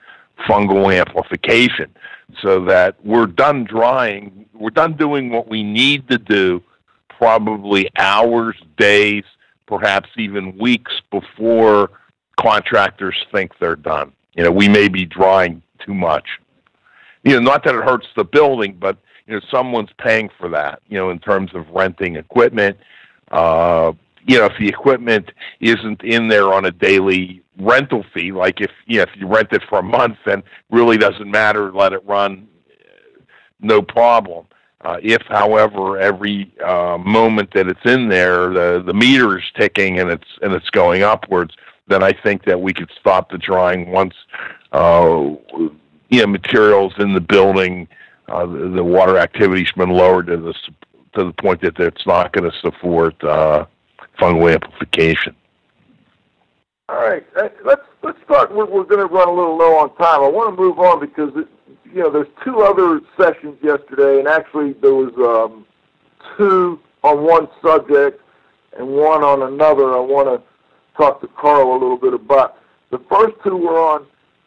fungal 0.47 0.93
amplification. 0.93 1.93
So 2.41 2.65
that 2.65 2.95
we're 3.03 3.27
done 3.27 3.63
drying, 3.65 4.47
we're 4.53 4.71
done 4.71 4.93
doing 4.93 5.29
what 5.29 5.47
we 5.47 5.63
need 5.63 6.07
to 6.09 6.17
do 6.17 6.63
probably 7.09 7.89
hours, 7.95 8.55
days, 8.77 9.23
perhaps 9.67 10.09
even 10.17 10.57
weeks 10.57 10.93
before 11.11 11.91
contractors 12.39 13.15
think 13.31 13.51
they're 13.59 13.75
done. 13.75 14.11
You 14.35 14.43
know, 14.43 14.51
we 14.51 14.67
may 14.67 14.87
be 14.87 15.05
drying 15.05 15.61
too 15.85 15.93
much. 15.93 16.25
You 17.23 17.33
know, 17.33 17.39
not 17.39 17.63
that 17.65 17.75
it 17.75 17.83
hurts 17.83 18.07
the 18.15 18.23
building, 18.23 18.77
but 18.79 18.97
you 19.27 19.35
know, 19.35 19.41
someone's 19.49 19.91
paying 19.97 20.29
for 20.37 20.49
that, 20.49 20.81
you 20.89 20.97
know, 20.97 21.09
in 21.09 21.19
terms 21.19 21.51
of 21.53 21.69
renting 21.69 22.15
equipment, 22.15 22.77
uh, 23.31 23.93
you 24.25 24.39
know, 24.39 24.45
if 24.45 24.53
the 24.59 24.67
equipment 24.67 25.31
isn't 25.59 26.03
in 26.03 26.27
there 26.27 26.53
on 26.53 26.65
a 26.65 26.71
daily 26.71 27.41
rental 27.59 28.03
fee, 28.13 28.31
like 28.31 28.61
if 28.61 28.71
you 28.85 28.97
know, 28.97 29.03
if 29.03 29.09
you 29.15 29.27
rent 29.27 29.49
it 29.51 29.63
for 29.69 29.79
a 29.79 29.83
month, 29.83 30.17
then 30.25 30.43
really 30.71 30.97
doesn't 30.97 31.29
matter. 31.29 31.71
Let 31.71 31.93
it 31.93 32.05
run, 32.05 32.47
no 33.59 33.81
problem. 33.81 34.45
Uh, 34.81 34.97
if, 35.01 35.21
however, 35.29 35.97
every 35.97 36.53
uh, 36.63 36.97
moment 36.97 37.53
that 37.53 37.67
it's 37.67 37.85
in 37.85 38.09
there, 38.09 38.49
the 38.49 38.83
the 38.85 38.93
meter 38.93 39.37
is 39.37 39.45
ticking 39.57 39.99
and 39.99 40.09
it's 40.09 40.27
and 40.41 40.53
it's 40.53 40.69
going 40.69 41.03
upwards, 41.03 41.55
then 41.87 42.03
I 42.03 42.11
think 42.11 42.43
that 42.45 42.59
we 42.59 42.73
could 42.73 42.89
stop 42.99 43.31
the 43.31 43.37
drying 43.37 43.89
once 43.91 44.13
uh, 44.73 45.35
you 46.09 46.21
know 46.21 46.27
materials 46.27 46.93
in 46.99 47.13
the 47.13 47.21
building, 47.21 47.87
uh, 48.27 48.45
the, 48.45 48.69
the 48.75 48.83
water 48.83 49.17
activity's 49.17 49.71
been 49.71 49.89
lowered 49.89 50.27
to 50.27 50.37
the 50.37 50.53
to 51.13 51.25
the 51.25 51.33
point 51.33 51.61
that 51.61 51.79
it's 51.79 52.05
not 52.05 52.33
going 52.33 52.49
to 52.49 52.57
support. 52.59 53.21
Uh, 53.23 53.65
fungal 54.19 54.53
amplification. 54.53 55.35
All 56.89 56.97
right, 56.97 57.25
let's 57.35 57.81
let's 58.03 58.21
start. 58.23 58.53
We're, 58.53 58.65
we're 58.65 58.83
going 58.83 59.07
to 59.07 59.13
run 59.13 59.27
a 59.27 59.31
little 59.31 59.57
low 59.57 59.77
on 59.77 59.95
time. 59.95 60.21
I 60.21 60.27
want 60.27 60.55
to 60.55 60.61
move 60.61 60.79
on 60.79 60.99
because 60.99 61.31
it, 61.35 61.47
you 61.85 62.03
know 62.03 62.09
there's 62.09 62.27
two 62.43 62.61
other 62.61 62.99
sessions 63.17 63.57
yesterday, 63.63 64.19
and 64.19 64.27
actually 64.27 64.73
there 64.73 64.93
was 64.93 65.13
um, 65.17 65.65
two 66.37 66.79
on 67.03 67.23
one 67.23 67.47
subject 67.61 68.21
and 68.77 68.87
one 68.87 69.23
on 69.23 69.41
another. 69.41 69.95
I 69.95 69.99
want 69.99 70.27
to 70.27 70.43
talk 70.97 71.21
to 71.21 71.27
Carl 71.27 71.71
a 71.71 71.73
little 71.73 71.97
bit 71.97 72.13
about. 72.13 72.57
The 72.91 72.99
first 73.09 73.35
two 73.43 73.55
were 73.55 73.79
on 73.79 74.05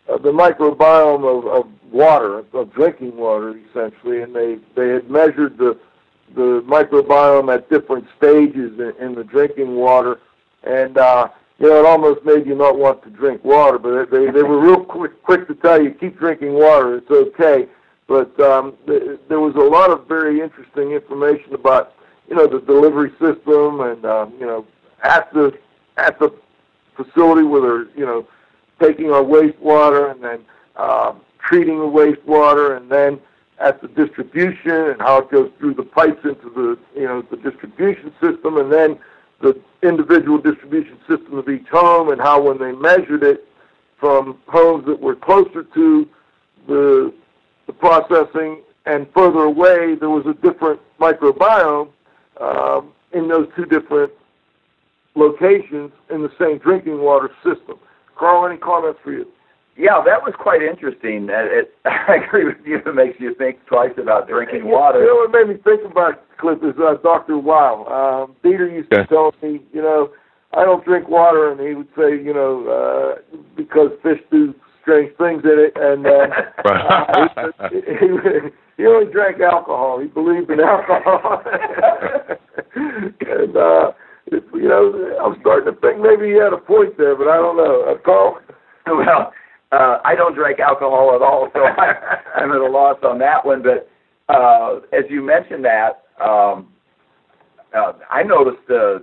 uh, 0.08 0.18
the 0.18 0.30
microbiome 0.30 1.24
of, 1.24 1.46
of 1.46 1.70
water, 1.90 2.44
of 2.52 2.72
drinking 2.72 3.16
water, 3.16 3.58
essentially, 3.70 4.22
and 4.22 4.36
they 4.36 4.58
they 4.74 4.90
had 4.90 5.10
measured 5.10 5.58
the 5.58 5.78
the 6.36 6.62
microbiome 6.68 7.52
at 7.52 7.68
different 7.68 8.06
stages 8.16 8.78
in, 8.78 8.92
in 9.00 9.14
the 9.14 9.24
drinking 9.24 9.74
water, 9.74 10.20
and 10.62 10.96
uh, 10.98 11.28
you 11.58 11.68
know 11.68 11.80
it 11.80 11.86
almost 11.86 12.24
made 12.24 12.46
you 12.46 12.54
not 12.54 12.78
want 12.78 13.02
to 13.02 13.10
drink 13.10 13.42
water. 13.44 13.78
But 13.78 14.10
they 14.10 14.30
they 14.30 14.42
were 14.42 14.60
real 14.60 14.84
quick 14.84 15.22
quick 15.24 15.48
to 15.48 15.54
tell 15.56 15.82
you 15.82 15.90
keep 15.90 16.18
drinking 16.18 16.52
water, 16.52 16.98
it's 16.98 17.10
okay. 17.10 17.66
But 18.06 18.38
um, 18.38 18.76
th- 18.86 19.18
there 19.28 19.40
was 19.40 19.56
a 19.56 19.58
lot 19.58 19.90
of 19.90 20.06
very 20.06 20.40
interesting 20.40 20.92
information 20.92 21.54
about 21.54 21.94
you 22.28 22.36
know 22.36 22.46
the 22.46 22.60
delivery 22.60 23.10
system 23.12 23.80
and 23.80 24.04
um, 24.04 24.34
you 24.38 24.46
know 24.46 24.66
at 25.02 25.32
the 25.32 25.58
at 25.96 26.18
the 26.18 26.32
facility 26.94 27.42
where 27.42 27.62
they're 27.62 27.98
you 27.98 28.06
know 28.06 28.26
taking 28.80 29.10
our 29.10 29.22
wastewater 29.22 30.10
and 30.12 30.22
then 30.22 30.40
um, 30.76 31.20
treating 31.38 31.78
the 31.78 31.84
wastewater 31.84 32.76
and 32.76 32.90
then 32.90 33.18
at 33.58 33.80
the 33.80 33.88
distribution 33.88 34.70
and 34.70 35.00
how 35.00 35.18
it 35.18 35.30
goes 35.30 35.50
through 35.58 35.74
the 35.74 35.82
pipes 35.82 36.24
into 36.24 36.50
the 36.50 36.78
you 36.98 37.06
know 37.06 37.22
the 37.30 37.36
distribution 37.38 38.12
system 38.20 38.58
and 38.58 38.70
then 38.70 38.98
the 39.40 39.58
individual 39.82 40.38
distribution 40.38 40.98
system 41.08 41.38
of 41.38 41.48
each 41.48 41.66
home 41.68 42.10
and 42.10 42.20
how 42.20 42.40
when 42.40 42.58
they 42.58 42.72
measured 42.72 43.22
it 43.22 43.46
from 43.98 44.38
homes 44.46 44.84
that 44.86 45.00
were 45.00 45.16
closer 45.16 45.62
to 45.62 46.08
the 46.66 47.12
the 47.66 47.72
processing 47.72 48.60
and 48.84 49.06
further 49.14 49.44
away 49.44 49.94
there 49.94 50.10
was 50.10 50.26
a 50.26 50.34
different 50.46 50.80
microbiome 51.00 51.88
um, 52.40 52.92
in 53.12 53.28
those 53.28 53.48
two 53.56 53.64
different 53.64 54.12
locations 55.14 55.90
in 56.10 56.22
the 56.22 56.30
same 56.38 56.58
drinking 56.58 57.00
water 57.00 57.30
system. 57.42 57.78
Carl, 58.16 58.46
any 58.46 58.58
comments 58.58 59.00
for 59.02 59.12
you? 59.12 59.26
Yeah, 59.78 60.02
that 60.04 60.22
was 60.22 60.34
quite 60.38 60.62
interesting. 60.62 61.28
Uh, 61.30 61.44
It, 61.56 61.72
I 61.84 62.16
agree 62.26 62.44
with 62.44 62.56
you. 62.64 62.78
It 62.84 62.94
makes 62.94 63.18
you 63.20 63.34
think 63.34 63.64
twice 63.66 63.92
about 63.98 64.28
drinking 64.28 64.64
water. 64.66 65.00
You 65.00 65.06
know 65.06 65.16
what 65.16 65.30
made 65.32 65.48
me 65.54 65.60
think 65.62 65.84
about 65.90 66.22
Cliff 66.38 66.58
is 66.62 66.74
uh, 66.78 66.94
Dr. 67.02 67.38
Wow. 67.38 67.84
Um, 67.88 68.36
Dieter 68.44 68.70
used 68.72 68.90
to 68.90 68.98
Yeah. 68.98 69.06
tell 69.06 69.34
me, 69.42 69.62
you 69.72 69.80
know, 69.82 70.10
I 70.54 70.64
don't 70.64 70.84
drink 70.84 71.08
water, 71.08 71.50
and 71.50 71.60
he 71.60 71.74
would 71.74 71.88
say, 71.96 72.16
you 72.16 72.32
know, 72.32 72.66
uh, 72.68 73.36
because 73.56 73.90
fish 74.02 74.20
do 74.30 74.54
strange 74.82 75.14
things 75.16 75.42
in 75.44 75.58
it, 75.58 75.72
and 75.76 76.06
uh, 76.06 76.28
Right. 76.64 77.30
uh, 77.36 77.68
he, 77.70 77.80
he, 77.80 78.50
he 78.78 78.86
only 78.86 79.10
drank 79.12 79.40
alcohol. 79.40 79.98
He 80.00 80.06
believed 80.08 80.50
in 80.50 80.60
alcohol, 80.60 81.42
and 82.74 83.56
uh, 83.56 83.92
it, 84.26 84.44
you 84.54 84.68
know, 84.68 85.16
I'm 85.22 85.36
starting 85.40 85.72
to 85.74 85.80
think 85.80 86.00
maybe 86.00 86.28
he 86.32 86.36
had 86.36 86.52
a 86.52 86.58
point 86.58 86.96
there, 86.98 87.16
but 87.16 87.28
I 87.28 87.36
don't 87.36 87.56
know. 87.56 87.82
Uh, 87.88 87.98
Carl. 88.04 88.38
well, 88.86 89.32
uh, 89.72 89.98
I 90.04 90.14
don't 90.14 90.34
drink 90.34 90.60
alcohol 90.60 91.12
at 91.14 91.22
all, 91.22 91.48
so 91.52 91.60
I, 91.60 92.16
I'm 92.36 92.50
at 92.52 92.58
a 92.58 92.70
loss 92.70 92.98
on 93.02 93.18
that 93.18 93.44
one. 93.44 93.62
But 93.62 93.88
uh, 94.32 94.80
as 94.92 95.04
you 95.10 95.22
mentioned 95.22 95.64
that, 95.64 96.04
um, 96.22 96.68
uh, 97.76 97.92
I 98.10 98.22
noticed 98.22 98.70
uh, 98.70 98.98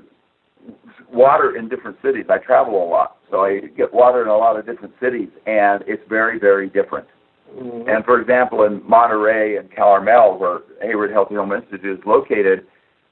water 1.11 1.55
in 1.57 1.69
different 1.69 1.97
cities. 2.01 2.25
I 2.29 2.37
travel 2.37 2.83
a 2.83 2.87
lot, 2.87 3.17
so 3.29 3.41
I 3.41 3.59
get 3.75 3.93
water 3.93 4.21
in 4.21 4.29
a 4.29 4.37
lot 4.37 4.57
of 4.57 4.65
different 4.65 4.93
cities, 5.01 5.29
and 5.45 5.83
it's 5.85 6.03
very, 6.09 6.39
very 6.39 6.69
different. 6.69 7.07
And 7.55 8.03
for 8.03 8.19
example, 8.19 8.63
in 8.63 8.81
Monterey 8.87 9.57
and 9.57 9.69
Carmel, 9.75 10.39
where 10.39 10.61
Hayward 10.81 11.11
Healthy 11.11 11.35
Home 11.35 11.51
Institute 11.51 11.99
is 11.99 12.05
located, 12.05 12.65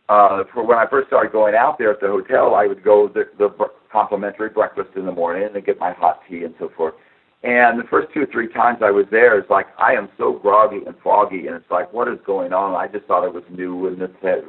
uh, 0.10 0.44
for 0.52 0.66
when 0.66 0.78
I 0.78 0.88
first 0.90 1.08
started 1.08 1.32
going 1.32 1.54
out 1.54 1.78
there 1.78 1.92
at 1.92 2.02
the 2.02 2.08
hotel, 2.08 2.56
I 2.56 2.66
would 2.66 2.84
go 2.84 3.08
the, 3.08 3.26
the 3.38 3.50
complimentary 3.92 4.50
breakfast 4.50 4.90
in 4.96 5.06
the 5.06 5.12
morning 5.12 5.48
and 5.54 5.66
get 5.66 5.80
my 5.80 5.94
hot 5.94 6.22
tea 6.28 6.44
and 6.44 6.56
so 6.60 6.72
forth. 6.76 6.96
And 7.44 7.80
the 7.80 7.88
first 7.90 8.14
two 8.14 8.22
or 8.22 8.28
three 8.28 8.48
times 8.50 8.80
I 8.84 8.92
was 8.92 9.06
there, 9.10 9.40
it's 9.40 9.50
like 9.50 9.66
I 9.80 9.94
am 9.94 10.10
so 10.18 10.34
groggy 10.34 10.82
and 10.86 10.96
foggy, 11.04 11.48
and 11.48 11.56
it's 11.56 11.72
like, 11.72 11.92
what 11.92 12.08
is 12.08 12.20
going 12.26 12.54
on? 12.54 12.76
I 12.76 12.88
just 12.88 13.06
thought 13.06 13.26
it 13.26 13.34
was 13.34 13.44
new 13.50 13.88
and 13.88 14.00
this 14.00 14.12
had 14.22 14.44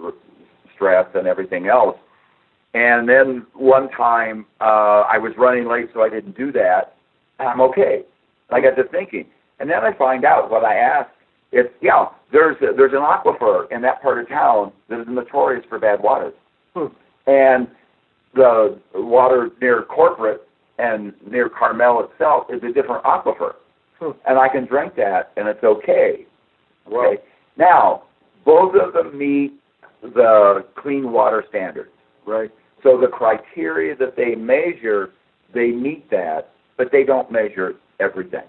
stress 0.74 1.06
and 1.14 1.26
everything 1.26 1.68
else. 1.68 1.96
And 2.74 3.08
then 3.08 3.46
one 3.54 3.90
time 3.90 4.46
uh, 4.60 5.04
I 5.10 5.18
was 5.18 5.32
running 5.38 5.68
late, 5.68 5.88
so 5.94 6.02
I 6.02 6.10
didn't 6.10 6.36
do 6.36 6.52
that. 6.52 6.96
And 7.38 7.48
I'm 7.48 7.60
okay. 7.62 8.02
I 8.50 8.60
got 8.60 8.76
to 8.76 8.84
thinking, 8.88 9.26
and 9.58 9.70
then 9.70 9.78
I 9.78 9.96
find 9.96 10.24
out 10.24 10.50
what 10.50 10.64
I 10.64 10.74
asked. 10.74 11.10
It's 11.50 11.72
yeah, 11.80 12.06
there's 12.30 12.56
a, 12.62 12.74
there's 12.76 12.92
an 12.92 13.00
aquifer 13.00 13.70
in 13.70 13.82
that 13.82 14.02
part 14.02 14.18
of 14.20 14.28
town 14.28 14.72
that 14.88 15.00
is 15.00 15.06
notorious 15.08 15.64
for 15.68 15.78
bad 15.78 16.02
water, 16.02 16.32
Hmm. 16.74 16.86
and 17.26 17.68
the 18.34 18.78
water 18.94 19.50
near 19.60 19.82
corporate 19.82 20.48
and 20.78 21.12
near 21.30 21.48
Carmel 21.48 22.08
itself 22.10 22.46
is 22.50 22.62
a 22.62 22.72
different 22.72 23.04
aquifer, 23.04 23.54
Hmm. 24.00 24.10
and 24.26 24.38
I 24.38 24.48
can 24.48 24.64
drink 24.66 24.94
that 24.96 25.30
and 25.36 25.46
it's 25.48 25.62
okay. 25.62 26.26
Well, 26.86 27.06
Okay. 27.12 27.22
Now, 27.56 28.02
both 28.44 28.74
of 28.74 28.92
them 28.94 29.16
meet 29.16 29.52
the 30.02 30.64
clean 30.74 31.12
water 31.12 31.44
standards. 31.48 31.90
right. 32.26 32.50
So 32.82 32.98
the 33.00 33.06
criteria 33.06 33.94
that 33.96 34.16
they 34.16 34.34
measure, 34.34 35.10
they 35.54 35.70
meet 35.70 36.10
that, 36.10 36.50
but 36.76 36.90
they 36.90 37.04
don't 37.04 37.30
measure 37.30 37.76
everything. 38.00 38.42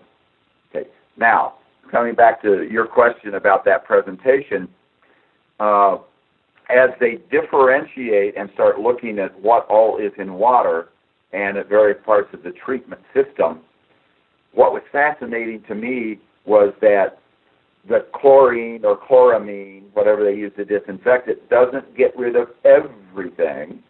Okay. 0.73 0.89
Now, 1.17 1.55
coming 1.91 2.15
back 2.15 2.41
to 2.41 2.63
your 2.63 2.87
question 2.87 3.35
about 3.35 3.63
that 3.65 3.85
presentation, 3.85 4.67
uh, 5.59 5.97
as 6.69 6.89
they 6.99 7.17
differentiate 7.29 8.35
and 8.35 8.49
start 8.55 8.79
looking 8.79 9.19
at 9.19 9.39
what 9.39 9.67
all 9.67 9.97
is 9.97 10.11
in 10.17 10.33
water 10.33 10.87
and 11.33 11.57
at 11.57 11.67
various 11.67 11.97
parts 12.05 12.33
of 12.33 12.43
the 12.43 12.51
treatment 12.51 13.01
system, 13.13 13.59
what 14.53 14.71
was 14.71 14.83
fascinating 14.91 15.63
to 15.67 15.75
me 15.75 16.19
was 16.45 16.73
that 16.81 17.19
the 17.87 18.05
chlorine 18.13 18.85
or 18.85 18.97
chloramine, 18.97 19.83
whatever 19.93 20.23
they 20.23 20.35
use 20.35 20.53
to 20.55 20.63
disinfect 20.63 21.27
it, 21.27 21.49
doesn't 21.49 21.97
get 21.97 22.15
rid 22.17 22.35
of 22.35 22.49
everything. 22.63 23.81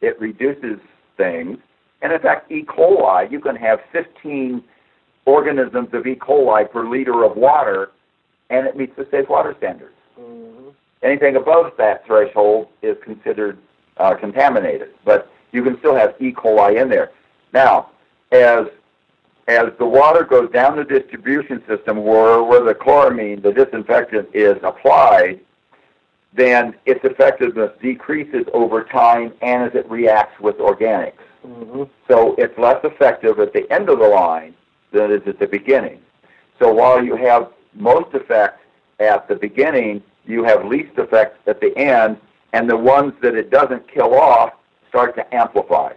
It 0.00 0.18
reduces 0.20 0.78
things. 1.16 1.58
And 2.00 2.12
in 2.12 2.20
fact, 2.20 2.50
E. 2.50 2.62
coli, 2.62 3.30
you 3.30 3.40
can 3.40 3.56
have 3.56 3.80
15 3.92 4.62
organisms 5.26 5.88
of 5.92 6.06
E. 6.06 6.14
coli 6.14 6.70
per 6.70 6.88
liter 6.88 7.24
of 7.24 7.36
water, 7.36 7.90
and 8.50 8.66
it 8.66 8.76
meets 8.76 8.96
the 8.96 9.06
safe 9.10 9.28
water 9.28 9.54
standards. 9.58 9.94
Mm-hmm. 10.18 10.70
Anything 11.02 11.36
above 11.36 11.72
that 11.78 12.06
threshold 12.06 12.68
is 12.80 12.96
considered 13.04 13.58
uh, 13.98 14.14
contaminated, 14.14 14.90
but 15.04 15.31
you 15.52 15.62
can 15.62 15.78
still 15.78 15.94
have 15.94 16.14
E. 16.20 16.32
coli 16.32 16.80
in 16.80 16.88
there. 16.88 17.10
Now, 17.52 17.90
as 18.32 18.66
as 19.48 19.70
the 19.78 19.86
water 19.86 20.24
goes 20.24 20.50
down 20.52 20.76
the 20.76 20.84
distribution 20.84 21.62
system 21.66 22.04
where, 22.04 22.42
where 22.42 22.62
the 22.62 22.74
chloramine, 22.74 23.42
the 23.42 23.52
disinfectant, 23.52 24.28
is 24.32 24.56
applied, 24.62 25.40
then 26.32 26.74
its 26.86 27.00
effectiveness 27.04 27.70
decreases 27.80 28.46
over 28.54 28.84
time 28.84 29.32
and 29.42 29.64
as 29.64 29.74
it 29.74 29.88
reacts 29.90 30.40
with 30.40 30.56
organics. 30.58 31.14
Mm-hmm. 31.46 31.82
So 32.08 32.34
it's 32.38 32.56
less 32.56 32.78
effective 32.84 33.40
at 33.40 33.52
the 33.52 33.70
end 33.72 33.88
of 33.88 33.98
the 33.98 34.06
line 34.06 34.54
than 34.92 35.10
it 35.10 35.22
is 35.22 35.28
at 35.28 35.38
the 35.40 35.46
beginning. 35.46 36.00
So 36.60 36.72
while 36.72 37.04
you 37.04 37.16
have 37.16 37.50
most 37.74 38.14
effect 38.14 38.60
at 39.00 39.26
the 39.26 39.34
beginning, 39.34 40.02
you 40.24 40.44
have 40.44 40.64
least 40.64 40.96
effect 40.98 41.46
at 41.48 41.60
the 41.60 41.76
end, 41.76 42.16
and 42.52 42.70
the 42.70 42.76
ones 42.76 43.12
that 43.22 43.34
it 43.34 43.50
doesn't 43.50 43.88
kill 43.92 44.14
off 44.14 44.52
start 44.92 45.16
to 45.16 45.34
amplify. 45.34 45.94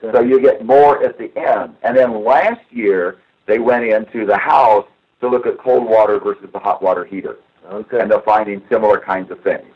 So 0.00 0.20
you 0.20 0.40
get 0.40 0.64
more 0.66 1.04
at 1.04 1.18
the 1.18 1.30
end. 1.38 1.76
And 1.84 1.96
then 1.96 2.24
last 2.24 2.60
year, 2.70 3.18
they 3.46 3.60
went 3.60 3.84
into 3.84 4.26
the 4.26 4.36
house 4.36 4.86
to 5.20 5.28
look 5.28 5.46
at 5.46 5.56
cold 5.58 5.88
water 5.88 6.18
versus 6.18 6.48
the 6.52 6.58
hot 6.58 6.82
water 6.82 7.04
heater. 7.04 7.36
Okay. 7.70 8.00
And 8.00 8.10
they're 8.10 8.20
finding 8.22 8.60
similar 8.68 8.98
kinds 8.98 9.30
of 9.30 9.40
things. 9.42 9.66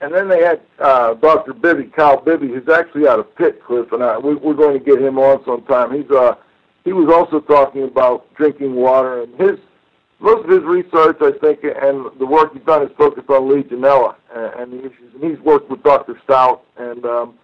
And 0.00 0.14
then 0.14 0.28
they 0.28 0.44
had 0.44 0.60
uh, 0.78 1.14
Dr. 1.14 1.54
Bibby, 1.54 1.84
Kyle 1.84 2.20
Bibby, 2.20 2.46
who's 2.46 2.68
actually 2.68 3.08
out 3.08 3.18
of 3.18 3.34
Pitt, 3.34 3.60
Cliff, 3.64 3.90
and 3.90 4.04
I, 4.04 4.16
we, 4.16 4.36
we're 4.36 4.54
going 4.54 4.78
to 4.78 4.84
get 4.84 5.02
him 5.02 5.18
on 5.18 5.44
sometime. 5.44 5.92
He's 5.92 6.08
uh, 6.08 6.36
he 6.84 6.92
was 6.92 7.12
also 7.12 7.40
talking 7.40 7.82
about 7.82 8.32
drinking 8.34 8.76
water, 8.76 9.22
and 9.22 9.34
his 9.40 9.58
most 10.20 10.44
of 10.44 10.50
his 10.50 10.62
research, 10.62 11.16
I 11.20 11.32
think, 11.40 11.64
and 11.64 12.06
the 12.20 12.26
work 12.26 12.52
he's 12.52 12.62
done 12.62 12.82
is 12.82 12.90
focused 12.96 13.28
on 13.28 13.42
Legionella 13.42 14.14
and, 14.32 14.54
and 14.54 14.72
the 14.72 14.86
issues. 14.86 15.14
And 15.14 15.30
he's 15.30 15.40
worked 15.40 15.68
with 15.68 15.82
Dr. 15.82 16.20
Stout, 16.22 16.62
and 16.76 17.04
um, 17.04 17.34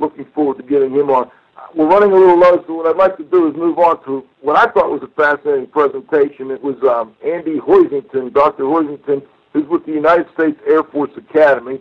looking 0.00 0.24
forward 0.34 0.56
to 0.56 0.62
getting 0.62 0.92
him 0.92 1.10
on. 1.10 1.30
We're 1.74 1.86
running 1.86 2.10
a 2.10 2.16
little 2.16 2.38
low, 2.38 2.64
so 2.66 2.74
what 2.74 2.86
I'd 2.86 2.96
like 2.96 3.16
to 3.18 3.24
do 3.24 3.48
is 3.48 3.54
move 3.54 3.78
on 3.78 4.02
to 4.04 4.24
what 4.40 4.56
I 4.56 4.70
thought 4.72 4.90
was 4.90 5.02
a 5.02 5.08
fascinating 5.08 5.68
presentation. 5.68 6.50
It 6.50 6.62
was 6.62 6.76
um, 6.82 7.14
Andy 7.24 7.58
Hoisington, 7.58 8.32
Dr. 8.32 8.64
Hoisington, 8.64 9.22
who's 9.52 9.68
with 9.68 9.86
the 9.86 9.92
United 9.92 10.26
States 10.34 10.58
Air 10.66 10.82
Force 10.82 11.10
Academy, 11.16 11.80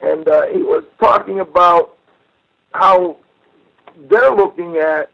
and 0.00 0.28
uh, 0.28 0.46
he 0.46 0.62
was 0.62 0.84
talking 1.00 1.40
about 1.40 1.96
how 2.72 3.16
they're 4.08 4.34
looking 4.34 4.76
at 4.76 5.10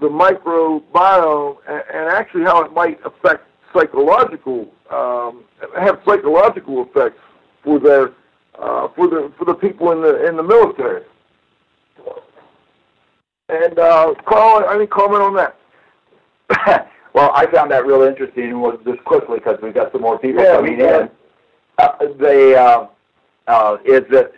the 0.00 0.08
microbiome 0.08 1.56
and, 1.66 2.08
actually 2.08 2.44
how 2.44 2.62
it 2.62 2.72
might 2.72 2.98
affect 3.04 3.44
psychological, 3.72 4.72
um, 4.90 5.44
have 5.76 6.00
psychological 6.06 6.82
effects 6.82 7.20
for 7.62 7.78
their 7.80 8.12
uh, 8.58 8.88
for 8.94 9.08
the 9.08 9.32
for 9.36 9.44
the 9.44 9.54
people 9.54 9.90
in 9.92 10.00
the 10.00 10.26
in 10.26 10.36
the 10.36 10.42
military. 10.42 11.02
And 13.48 13.78
uh, 13.78 14.14
Carl, 14.26 14.68
any 14.70 14.86
comment 14.86 15.22
on 15.22 15.34
that? 15.36 15.56
well, 17.14 17.30
I 17.34 17.46
found 17.52 17.70
that 17.72 17.86
real 17.86 18.02
interesting, 18.02 18.44
and 18.44 18.60
was 18.62 18.78
just 18.86 19.04
quickly 19.04 19.38
because 19.38 19.58
we've 19.62 19.74
got 19.74 19.92
some 19.92 20.00
more 20.00 20.18
people 20.18 20.42
Yeah, 20.42 20.56
coming 20.56 20.80
in. 20.80 21.10
Uh, 21.78 21.88
they 22.18 22.54
uh, 22.54 22.86
uh, 23.46 23.76
is 23.84 24.02
that 24.10 24.32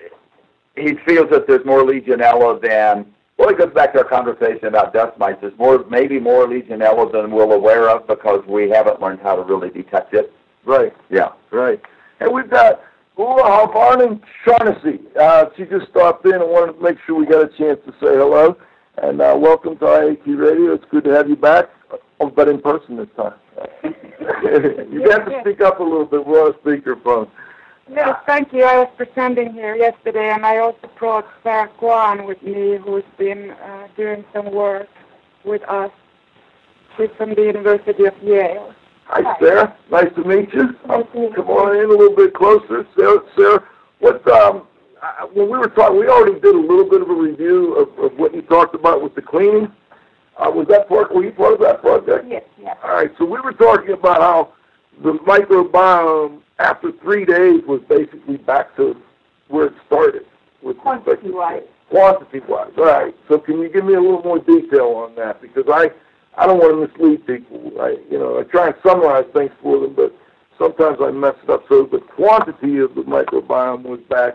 he 0.77 0.95
feels 1.07 1.31
that 1.31 1.47
there's 1.47 1.65
more 1.65 1.83
Legionella 1.83 2.61
than. 2.61 3.13
Well, 3.39 3.51
it 3.51 3.59
goes 3.59 3.73
back 3.75 3.93
to 3.93 3.99
our 3.99 4.09
conversation 4.09 4.65
about 4.65 4.95
dust 4.95 5.19
mites. 5.19 5.43
There's 5.43 5.57
more, 5.59 5.85
maybe 5.91 6.19
more 6.19 6.47
Legionella 6.47 7.13
than 7.13 7.31
we're 7.31 7.53
aware 7.53 7.91
of 7.91 8.07
because 8.07 8.43
we 8.47 8.71
haven't 8.71 9.01
learned 9.01 9.21
how 9.21 9.37
to 9.37 9.43
really 9.43 9.69
detect 9.69 10.15
it. 10.15 10.33
Right. 10.65 10.95
Yeah. 11.11 11.33
Right. 11.51 11.79
And 12.21 12.33
we've 12.33 12.49
got 12.49 12.81
Ulla 13.19 13.43
Haverinen 13.43 14.23
Shaughnessy. 14.43 15.01
Uh, 15.21 15.47
she 15.55 15.67
just 15.67 15.87
stopped 15.91 16.25
in 16.25 16.33
and 16.33 16.45
wanted 16.45 16.79
to 16.79 16.83
make 16.83 16.97
sure 17.07 17.17
we 17.17 17.27
got 17.27 17.45
a 17.45 17.59
chance 17.59 17.79
to 17.85 17.93
say 17.93 18.17
hello. 18.17 18.57
And 19.03 19.21
uh, 19.21 19.37
welcome 19.39 19.77
to 19.79 19.85
IAQ 19.85 20.39
Radio. 20.39 20.73
It's 20.73 20.85
good 20.91 21.05
to 21.05 21.11
have 21.11 21.29
you 21.29 21.37
back, 21.37 21.67
oh, 22.19 22.31
but 22.31 22.49
in 22.49 22.63
person 22.63 22.97
this 22.97 23.09
time. 23.15 23.35
you 23.85 25.11
have 25.11 25.27
to 25.27 25.39
speak 25.43 25.61
up 25.61 25.81
a 25.81 25.83
little 25.83 26.07
bit. 26.07 26.27
We're 26.27 26.47
on 26.47 26.55
a 26.55 26.59
speakerphone. 26.67 27.29
Yes, 27.91 28.17
thank 28.27 28.55
you. 28.55 28.65
I 28.65 28.79
was 28.79 28.89
presenting 28.97 29.53
here 29.53 29.77
yesterday, 29.77 30.31
and 30.31 30.47
I 30.47 30.59
also 30.59 30.91
brought 30.99 31.27
Sarah 31.43 31.69
Kwan 31.79 32.27
with 32.27 32.43
me, 32.43 32.79
who's 32.83 33.05
been 33.19 33.51
uh, 33.51 33.89
doing 33.99 34.25
some 34.33 34.51
work 34.51 34.89
with 35.45 35.63
us. 35.69 35.91
She's 36.97 37.11
from 37.19 37.35
the 37.35 37.43
University 37.43 38.07
of 38.07 38.15
Yale. 38.23 38.75
Hi, 39.05 39.39
Sarah. 39.39 39.77
Nice 39.91 40.13
to 40.15 40.25
meet 40.25 40.53
you. 40.55 40.75
Nice 40.89 41.05
to 41.13 41.21
meet 41.21 41.29
you. 41.29 41.35
Come 41.37 41.51
on 41.51 41.77
in 41.77 41.85
a 41.85 41.89
little 41.89 42.17
bit 42.17 42.33
closer, 42.33 42.87
Sarah. 42.97 43.21
Sarah, 43.37 43.69
what 43.99 44.27
um, 44.27 44.67
uh, 45.21 45.27
when 45.27 45.51
we 45.51 45.59
were 45.59 45.69
talking, 45.69 45.99
we 45.99 46.09
already 46.09 46.39
did 46.41 46.55
a 46.55 46.59
little 46.59 46.89
bit 46.89 47.03
of 47.03 47.11
a 47.11 47.15
review 47.15 47.75
of, 47.75 47.99
of 47.99 48.19
what 48.19 48.35
you 48.35 48.43
talked 48.43 48.75
about 48.75 49.03
with 49.03 49.15
the 49.15 49.23
cleaning. 49.23 49.71
uh, 50.39 50.51
was 50.51 50.67
that 50.69 50.89
part? 50.89 51.15
Were 51.15 51.25
you 51.25 51.33
part 51.33 51.55
of 51.55 51.61
that 51.61 51.81
project? 51.81 52.27
Yes, 52.29 52.45
yes. 52.61 52.77
All 52.83 52.91
right. 52.95 53.11
So 53.19 53.25
we 53.25 53.41
were 53.41 53.53
talking 53.53 53.93
about 53.93 54.21
how 54.21 54.53
the 55.03 55.13
microbiome 55.13 56.41
after 56.59 56.93
three 57.03 57.25
days 57.25 57.63
was 57.67 57.81
basically 57.89 58.37
back 58.39 58.75
to 58.77 58.97
where 59.49 59.67
it 59.67 59.75
started. 59.87 60.25
With 60.63 60.79
Quantity-wise. 60.79 61.63
Quantity-wise. 61.91 62.73
All 62.79 62.85
right. 62.85 63.15
So 63.29 63.39
can 63.39 63.61
you 63.61 63.69
give 63.69 63.85
me 63.85 63.95
a 63.95 64.01
little 64.01 64.23
more 64.23 64.39
detail 64.39 64.89
on 64.97 65.15
that? 65.17 65.41
Because 65.41 65.65
I, 65.69 65.91
I 66.37 66.47
don't 66.47 66.59
want 66.59 66.73
to 66.73 66.99
mislead 66.99 67.27
people. 67.27 67.73
I, 67.81 67.97
you 68.11 68.19
know, 68.19 68.41
I 68.41 68.43
try 68.45 68.67
and 68.69 68.75
summarize 68.85 69.27
things 69.33 69.53
for 69.63 69.79
them, 69.81 69.95
but 69.95 70.15
sometimes 70.59 70.99
I 71.01 71.11
mess 71.11 71.35
it 71.45 71.51
up. 71.51 71.65
So 71.69 71.85
the 71.85 71.99
quantity 71.99 72.79
of 72.79 72.95
the 72.95 73.03
microbiome 73.03 73.83
was 73.85 74.01
back, 74.09 74.35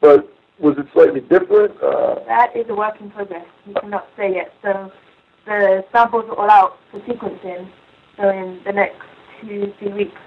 but 0.00 0.28
was 0.58 0.76
it 0.78 0.86
slightly 0.92 1.20
different? 1.20 1.80
Uh, 1.82 2.16
That 2.26 2.54
is 2.56 2.66
a 2.68 2.74
work 2.74 3.00
in 3.00 3.10
progress. 3.10 3.46
We 3.66 3.74
cannot 3.74 4.08
say 4.16 4.34
yet. 4.34 4.52
So 4.62 4.90
the 5.46 5.84
samples 5.92 6.24
are 6.30 6.36
all 6.36 6.50
out 6.50 6.78
for 6.90 7.00
sequencing. 7.00 7.70
So 8.16 8.28
in 8.28 8.60
the 8.64 8.72
next 8.72 9.00
two, 9.40 9.72
three 9.78 9.92
weeks, 9.92 10.20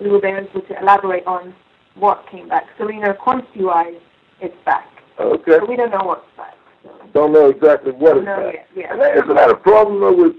we 0.00 0.08
will 0.10 0.20
be 0.20 0.28
able 0.28 0.60
to 0.60 0.80
elaborate 0.80 1.26
on 1.26 1.54
what 1.94 2.24
came 2.30 2.48
back. 2.48 2.64
So 2.78 2.86
we 2.86 2.98
know 2.98 3.12
quantity-wise, 3.14 3.94
it's 4.40 4.54
back. 4.64 4.86
okay. 5.18 5.58
But 5.58 5.68
we 5.68 5.76
don't 5.76 5.90
know 5.90 6.04
what's 6.04 6.26
back. 6.36 6.54
So 6.82 6.90
Don't 7.12 7.32
know 7.32 7.48
exactly 7.50 7.92
what 7.92 8.18
is 8.18 8.24
back. 8.24 8.54
yet. 8.54 8.66
And 8.74 8.76
Yeah. 8.76 8.96
that, 8.96 9.16
isn't 9.18 9.34
that 9.34 9.50
a 9.50 9.56
problem 9.56 10.00
though 10.00 10.14
with 10.16 10.36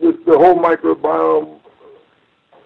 with 0.00 0.24
the 0.24 0.36
whole 0.38 0.56
microbiome 0.56 1.59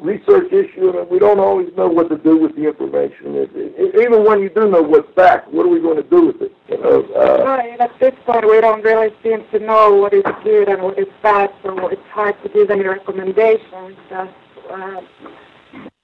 research 0.01 0.53
issue? 0.53 0.93
Mean, 0.93 1.09
we 1.11 1.19
don't 1.19 1.39
always 1.39 1.75
know 1.77 1.89
what 1.89 2.09
to 2.11 2.19
do 2.19 2.37
with 2.37 2.55
the 2.57 2.67
information. 2.69 3.37
It, 3.37 3.51
it, 3.55 3.95
even 4.01 4.25
when 4.25 4.41
you 4.41 4.49
do 4.51 4.69
know 4.71 4.83
what's 4.83 5.11
back, 5.15 5.51
what 5.53 5.67
are 5.67 5.69
we 5.69 5.81
going 5.81 5.97
to 5.97 6.09
do 6.09 6.27
with 6.27 6.43
it? 6.43 6.53
You 6.69 6.79
know, 6.79 7.03
uh, 7.17 7.45
Right, 7.45 7.81
at 7.81 7.91
this 8.01 8.15
point, 8.27 8.47
we 8.47 8.61
don't 8.61 8.83
really 8.83 9.15
seem 9.23 9.45
to 9.53 9.59
know 9.59 9.95
what 9.95 10.13
is 10.13 10.25
good 10.43 10.69
and 10.69 10.83
what 10.83 10.99
is 10.99 11.07
bad, 11.23 11.51
so 11.63 11.89
it's 11.89 12.01
hard 12.11 12.35
to 12.43 12.49
give 12.49 12.71
any 12.71 12.85
recommendations 12.85 13.97
as 14.11 14.29
uh, 14.71 15.01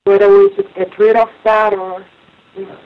whether 0.05 0.28
we 0.30 0.55
should 0.55 0.74
get 0.74 0.99
rid 0.99 1.16
of 1.16 1.28
that 1.45 1.74
or 1.74 2.05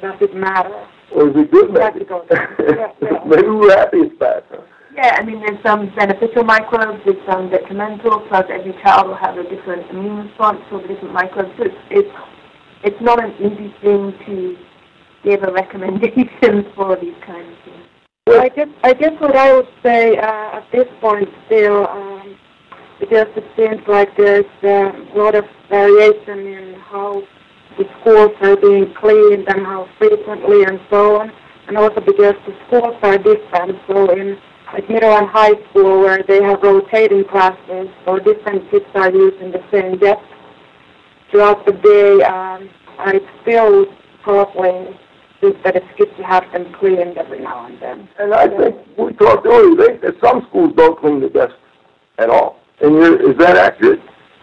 does 0.00 0.20
it 0.20 0.34
matter. 0.34 0.86
or 1.14 1.28
is 1.30 1.36
it 1.36 1.50
good 1.50 1.72
maybe? 1.72 2.04
Yeah, 2.30 2.92
yeah. 3.00 3.24
maybe 3.26 3.48
we're 3.48 3.76
happy 3.76 3.98
it's 3.98 4.18
back. 4.18 4.44
Huh? 4.50 4.60
Yeah, 4.94 5.16
I 5.18 5.24
mean, 5.24 5.40
there's 5.40 5.60
some 5.66 5.92
beneficial 5.96 6.44
microbes, 6.44 7.02
there's 7.04 7.18
some 7.26 7.50
detrimental, 7.50 8.20
plus 8.28 8.44
every 8.48 8.74
child 8.80 9.08
will 9.08 9.16
have 9.16 9.36
a 9.36 9.42
different 9.42 9.90
immune 9.90 10.28
response 10.28 10.60
to 10.70 10.78
the 10.78 10.86
different 10.86 11.12
microbes. 11.12 11.50
So 11.58 11.64
it's, 11.64 11.74
it's, 11.90 12.16
it's 12.84 13.00
not 13.02 13.18
an 13.18 13.34
easy 13.42 13.74
thing 13.82 14.14
to 14.26 14.56
give 15.24 15.42
a 15.42 15.52
recommendation 15.52 16.70
for 16.76 16.94
these 16.94 17.16
kinds 17.26 17.50
of 17.50 17.64
things. 17.64 17.86
I 18.38 18.48
guess, 18.50 18.68
I 18.84 18.94
guess 18.94 19.10
what 19.18 19.34
I 19.34 19.54
would 19.54 19.68
say 19.82 20.16
uh, 20.16 20.58
at 20.58 20.66
this 20.72 20.86
point 21.00 21.28
still, 21.46 21.88
um, 21.88 22.36
because 23.00 23.26
it 23.34 23.44
seems 23.56 23.82
like 23.88 24.16
there's 24.16 24.46
uh, 24.62 24.92
a 24.94 25.18
lot 25.18 25.34
of 25.34 25.44
variation 25.68 26.46
in 26.46 26.74
how 26.86 27.20
the 27.78 27.84
schools 28.00 28.30
are 28.42 28.56
being 28.56 28.94
cleaned 28.94 29.48
and 29.48 29.66
how 29.66 29.88
frequently 29.98 30.62
and 30.62 30.78
so 30.88 31.20
on, 31.20 31.32
and 31.66 31.76
also 31.76 32.00
because 32.00 32.34
the 32.46 32.54
schools 32.68 32.94
are 33.02 33.18
different. 33.18 33.76
So 33.88 34.10
in 34.12 34.38
like 34.72 34.88
middle 34.88 35.12
and 35.12 35.28
high 35.28 35.54
school 35.70 36.00
where 36.00 36.22
they 36.22 36.42
have 36.42 36.62
rotating 36.62 37.24
classes, 37.24 37.88
so 38.04 38.18
different 38.18 38.70
kids 38.70 38.86
are 38.94 39.10
using 39.10 39.52
the 39.52 39.62
same 39.70 39.98
depth 39.98 40.22
throughout 41.34 41.66
the 41.66 41.72
day, 41.72 42.22
um, 42.22 42.70
I 42.96 43.18
still 43.42 43.86
probably 44.22 44.96
think 45.40 45.60
that 45.64 45.74
it's 45.74 45.86
good 45.98 46.16
to 46.16 46.22
have 46.22 46.44
them 46.52 46.72
cleaned 46.74 47.18
every 47.18 47.40
now 47.40 47.66
and 47.66 47.80
then. 47.82 48.08
And 48.20 48.32
I 48.32 48.46
think 48.46 48.76
we 48.96 49.12
talked 49.14 49.44
earlier. 49.44 49.74
They, 49.74 49.96
that 49.98 50.14
some 50.22 50.46
schools 50.48 50.72
don't 50.76 50.98
clean 51.00 51.20
the 51.20 51.28
desks 51.28 51.58
at 52.18 52.30
all. 52.30 52.60
And 52.80 52.94
you're, 52.94 53.32
is 53.32 53.36
that 53.38 53.56
accurate? 53.56 54.00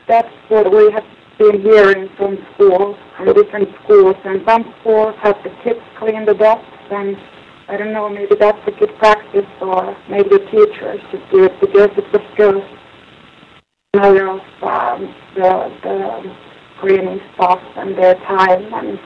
That's 0.09 0.28
what 0.49 0.69
we 0.69 0.91
have 0.91 1.05
been 1.39 1.61
hearing 1.61 2.09
from 2.17 2.38
schools, 2.55 2.97
from 3.15 3.34
different 3.34 3.69
schools, 3.86 4.17
and 4.26 4.41
some 4.45 4.74
schools 4.82 5.15
have 5.22 5.38
the 5.43 5.51
kids 5.63 5.80
clean 5.97 6.26
the 6.26 6.34
desks, 6.34 6.65
and 6.91 7.15
I 7.72 7.78
don't 7.78 7.93
know, 7.93 8.09
maybe 8.09 8.36
that's 8.38 8.59
a 8.67 8.72
good 8.72 8.93
practice, 8.97 9.47
or 9.61 9.95
maybe 10.09 10.28
the 10.28 10.39
teachers 10.51 10.99
should 11.09 11.24
do 11.32 11.45
it, 11.45 11.53
because 11.61 11.88
it's 11.95 12.13
a 12.13 12.34
skill 12.34 12.61
matter 13.95 14.28
of 14.28 14.41
um, 14.61 15.15
the, 15.36 15.72
the 15.82 16.36
cleaning 16.82 17.22
staff 17.34 17.59
and 17.78 17.97
their 17.97 18.15
time, 18.15 18.74
and 18.74 18.99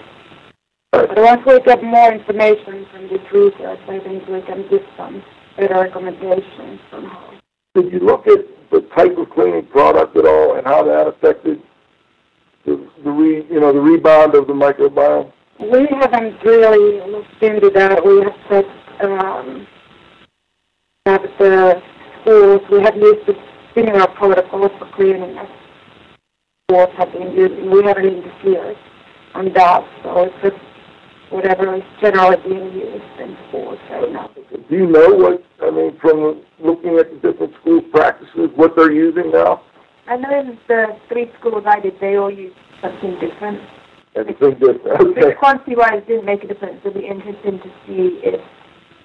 but 0.92 1.16
once 1.16 1.42
we 1.46 1.60
get 1.62 1.84
more 1.84 2.12
information 2.12 2.88
from 2.92 3.04
this 3.04 3.22
research, 3.32 3.80
I 3.88 4.00
think 4.00 4.28
we 4.28 4.42
can 4.42 4.68
give 4.68 4.82
some 4.98 5.22
better 5.58 5.76
recommendations 5.76 6.80
on 6.92 7.06
how. 7.06 7.34
Did 7.76 7.94
you 7.94 8.00
look 8.00 8.26
at 8.26 8.46
the 8.72 8.82
type 8.98 9.16
of 9.16 9.30
cleaning 9.30 9.68
product 9.68 10.18
at 10.18 10.26
all 10.26 10.56
and 10.56 10.66
how 10.66 10.84
that 10.84 11.06
affected 11.06 11.62
the, 12.66 12.90
the 13.04 13.12
re, 13.12 13.46
you 13.48 13.60
know, 13.60 13.72
the 13.72 13.80
rebound 13.80 14.34
of 14.34 14.48
the 14.48 14.54
microbiome? 14.54 15.32
We 15.60 15.88
haven't 15.90 16.44
really 16.44 17.00
looked 17.10 17.42
into 17.42 17.70
that. 17.70 18.06
We 18.06 18.22
have 18.24 18.36
checked 18.50 19.04
um, 19.04 19.66
at 21.06 21.22
the 21.40 21.82
schools. 22.22 22.62
We 22.70 22.82
have 22.82 22.96
used 22.96 23.26
the 23.26 23.36
similar 23.74 24.08
protocols 24.08 24.72
for 24.80 24.92
cleaning 24.96 25.38
as 25.38 25.48
schools 26.70 26.90
have 26.98 27.12
been 27.14 27.32
using. 27.32 27.72
We 27.72 27.84
haven't 27.86 28.06
interfered 28.06 28.76
on 29.34 29.54
that, 29.54 29.84
so 30.04 30.24
it's 30.24 30.36
just 30.44 30.62
whatever 31.30 31.76
is 31.76 31.84
generally 32.02 32.38
being 32.44 32.74
used 32.74 33.20
in 33.22 33.38
schools 33.48 33.80
right 33.90 34.12
now. 34.12 34.30
Do 34.70 34.76
you 34.76 34.88
know 34.88 35.10
what, 35.10 35.44
I 35.62 35.72
mean, 35.72 35.98
from 36.02 36.44
looking 36.60 36.98
at 37.00 37.10
the 37.12 37.32
different 37.32 37.54
school 37.62 37.82
practices, 37.82 38.50
what 38.56 38.76
they're 38.76 38.92
using 38.92 39.32
now? 39.32 39.62
I 40.08 40.18
know 40.18 40.40
in 40.40 40.60
the 40.68 40.98
three 41.10 41.32
schools 41.40 41.64
I 41.66 41.80
did, 41.80 42.00
they 42.02 42.18
all 42.18 42.32
used 42.32 42.58
something 42.82 43.18
different. 43.20 43.62
Everything 44.16 44.52
different, 44.60 44.84
The 44.84 45.28
okay. 45.28 45.36
quantity-wise 45.36 46.04
didn't 46.08 46.26
make 46.26 46.44
a 46.44 46.48
difference. 46.48 46.80
It'll 46.86 46.94
be 47.00 47.06
interesting 47.06 47.60
to 47.60 47.70
see 47.86 48.20
if 48.24 48.40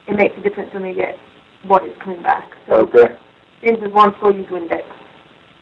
it 0.06 0.14
makes 0.16 0.34
a 0.38 0.42
difference 0.42 0.72
when 0.72 0.84
we 0.84 0.94
get 0.94 1.16
what 1.66 1.84
is 1.84 1.94
coming 2.02 2.22
back. 2.22 2.48
So, 2.68 2.86
Okay, 2.86 3.14
for 3.60 3.66
instance, 3.66 3.92
one 3.92 4.14
school 4.18 4.34
used 4.34 4.50
Windex, 4.50 4.82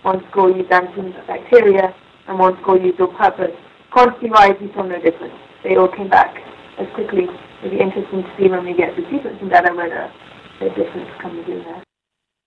one 0.03 0.21
school 0.31 0.55
used 0.55 0.71
antibacteria, 0.71 1.95
and 2.29 2.39
one 2.39 2.61
school 2.61 2.79
used 2.81 3.01
all-purpose. 3.01 3.57
Quantity-wise, 3.91 4.53
we 4.61 4.71
saw 4.75 4.83
no 4.83 5.01
difference. 5.01 5.35
They 5.65 5.77
all 5.77 5.89
came 5.89 6.11
back 6.11 6.37
as 6.79 6.87
quickly. 6.95 7.25
It'll 7.65 7.71
be 7.71 7.81
interesting 7.81 8.23
to 8.23 8.31
see 8.39 8.49
when 8.49 8.65
we 8.65 8.75
get 8.77 8.95
the 8.97 9.03
sequencing 9.09 9.49
data 9.51 9.73
whether 9.75 10.13
the 10.61 10.69
difference 10.77 11.09
comes 11.23 11.41
in 11.49 11.65
there. 11.65 11.83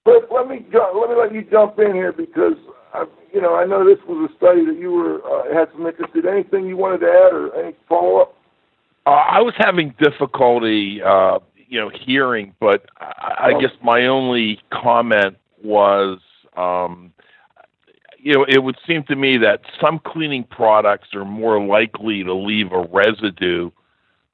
but 0.05 0.29
let 0.31 0.47
me, 0.47 0.65
ju- 0.71 0.93
let 0.93 1.09
me 1.09 1.15
let 1.15 1.33
you 1.33 1.41
jump 1.49 1.79
in 1.79 1.93
here 1.95 2.13
because, 2.13 2.53
I, 2.93 3.05
you 3.33 3.41
know, 3.41 3.55
I 3.55 3.65
know 3.65 3.85
this 3.85 3.99
was 4.07 4.29
a 4.29 4.35
study 4.35 4.65
that 4.65 4.77
you 4.77 4.91
were, 4.91 5.21
uh, 5.25 5.53
had 5.53 5.69
some 5.71 5.85
interest 5.85 6.13
in. 6.15 6.27
Anything 6.27 6.67
you 6.67 6.77
wanted 6.77 6.99
to 6.99 7.07
add 7.07 7.33
or 7.33 7.55
any 7.55 7.75
follow-up? 7.87 8.35
Uh, 9.05 9.09
I 9.09 9.41
was 9.41 9.53
having 9.57 9.95
difficulty, 9.99 11.01
uh, 11.01 11.39
you 11.55 11.79
know, 11.79 11.89
hearing, 11.89 12.53
but 12.59 12.85
I, 12.99 13.53
I 13.55 13.61
guess 13.61 13.71
my 13.83 14.05
only 14.05 14.59
comment 14.71 15.37
was, 15.63 16.19
um, 16.55 17.13
you 18.19 18.33
know, 18.33 18.45
it 18.47 18.59
would 18.59 18.77
seem 18.85 19.03
to 19.03 19.15
me 19.15 19.37
that 19.37 19.61
some 19.79 19.99
cleaning 19.99 20.43
products 20.43 21.09
are 21.15 21.25
more 21.25 21.65
likely 21.65 22.23
to 22.23 22.33
leave 22.33 22.71
a 22.71 22.85
residue 22.91 23.71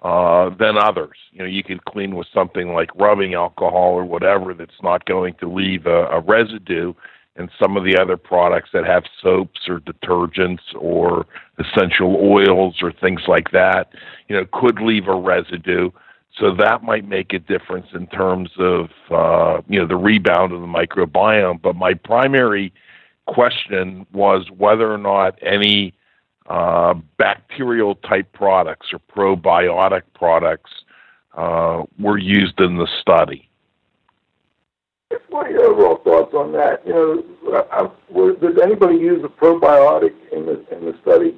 uh, 0.04 0.50
than 0.58 0.78
others. 0.78 1.18
You 1.32 1.40
know, 1.40 1.46
you 1.46 1.64
could 1.64 1.86
clean 1.86 2.16
with 2.16 2.28
something 2.34 2.74
like 2.74 2.94
rubbing 2.96 3.34
alcohol 3.34 3.94
or 3.94 4.04
whatever 4.04 4.54
that's 4.54 4.82
not 4.84 5.06
going 5.06 5.36
to 5.40 5.48
leave 5.48 5.86
a, 5.86 6.08
a 6.08 6.20
residue. 6.20 6.94
And 7.38 7.50
some 7.62 7.78
of 7.78 7.84
the 7.84 7.98
other 7.98 8.18
products 8.18 8.70
that 8.74 8.86
have 8.86 9.04
soaps 9.22 9.62
or 9.68 9.80
detergents 9.80 10.74
or 10.76 11.26
essential 11.60 12.16
oils 12.16 12.78
or 12.82 12.92
things 12.92 13.22
like 13.28 13.52
that, 13.52 13.92
you 14.28 14.36
know, 14.36 14.46
could 14.52 14.82
leave 14.82 15.08
a 15.08 15.16
residue. 15.16 15.92
So 16.40 16.54
that 16.56 16.84
might 16.84 17.08
make 17.08 17.34
a 17.34 17.40
difference 17.40 17.88
in 17.94 18.08
terms 18.08 18.50
of, 18.58 18.90
uh, 19.12 19.62
you 19.68 19.80
know, 19.80 19.88
the 19.88 19.96
rebound 19.96 20.52
of 20.52 20.62
the 20.62 20.68
microbiome. 20.68 21.62
But 21.62 21.76
my 21.76 21.94
primary 21.94 22.74
question 23.28 24.06
was 24.14 24.48
whether 24.56 24.92
or 24.92 24.98
not 24.98 25.38
any 25.42 25.94
uh, 26.48 26.96
bacterial 27.18 27.96
type 27.96 28.32
products 28.34 28.88
or 28.94 29.00
probiotic 29.00 30.04
products 30.16 30.72
uh, 31.36 31.84
were 32.00 32.18
used 32.18 32.60
in 32.60 32.78
the 32.78 32.88
study. 33.02 33.47
What 35.30 35.48
are 35.48 35.52
your 35.52 35.66
overall 35.66 35.98
thoughts 35.98 36.34
on 36.34 36.52
that? 36.54 36.86
You 36.86 36.94
know, 36.94 37.64
I, 37.72 37.82
I, 37.82 38.40
did 38.40 38.60
anybody 38.60 38.98
use 38.98 39.24
a 39.24 39.30
probiotic 39.30 40.14
in 40.32 40.46
the 40.46 40.66
in 40.76 40.86
the 40.86 40.98
study? 41.02 41.38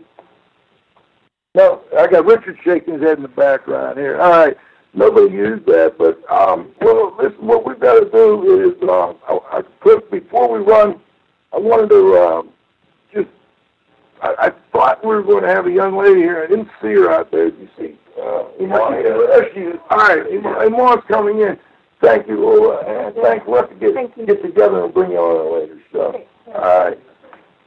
No, 1.55 1.81
I 1.97 2.07
got 2.07 2.25
Richard 2.25 2.57
shaking 2.63 2.95
his 2.95 3.03
head 3.03 3.17
in 3.17 3.23
the 3.23 3.27
background 3.27 3.97
here. 3.97 4.19
All 4.19 4.31
right, 4.31 4.57
nobody 4.93 5.33
used 5.33 5.65
that, 5.67 5.95
but 5.97 6.19
um, 6.31 6.71
well, 6.81 7.15
listen, 7.21 7.45
what 7.45 7.65
we've 7.65 7.79
got 7.79 7.99
to 7.99 8.09
do 8.09 8.69
is, 8.69 8.89
um, 8.89 9.17
I, 9.27 9.57
I 9.57 9.61
put 9.81 10.09
before 10.09 10.49
we 10.51 10.59
run, 10.59 10.99
I 11.53 11.57
wanted 11.57 11.89
to 11.89 12.17
um, 12.17 12.49
just, 13.13 13.29
I, 14.21 14.35
I 14.39 14.51
thought 14.71 15.03
we 15.03 15.13
were 15.13 15.23
going 15.23 15.43
to 15.43 15.49
have 15.49 15.67
a 15.67 15.71
young 15.71 15.97
lady 15.97 16.21
here. 16.21 16.43
I 16.43 16.47
didn't 16.47 16.69
see 16.81 16.93
her 16.93 17.11
out 17.11 17.31
there. 17.31 17.47
You 17.47 17.69
see? 17.77 17.97
Uh, 18.19 18.45
Iman, 18.61 19.05
is. 19.05 19.79
All 19.89 19.97
right, 19.97 20.25
Iman, 20.31 20.73
Iman's 20.73 21.03
coming 21.07 21.39
in. 21.39 21.59
Thank 22.01 22.27
you, 22.27 22.39
Lola, 22.39 22.79
and 22.85 23.15
thanks. 23.15 23.45
We'll 23.47 23.61
have 23.61 23.69
to 23.69 23.75
get, 23.75 23.93
Thank 23.93 24.15
you. 24.15 24.25
get 24.25 24.41
together 24.41 24.85
and 24.85 24.93
bring 24.93 25.11
you 25.11 25.17
on 25.17 25.47
a 25.47 25.59
later 25.59 25.81
show. 25.91 26.01
Okay. 26.09 26.25
All 26.47 26.61
right. 26.61 26.99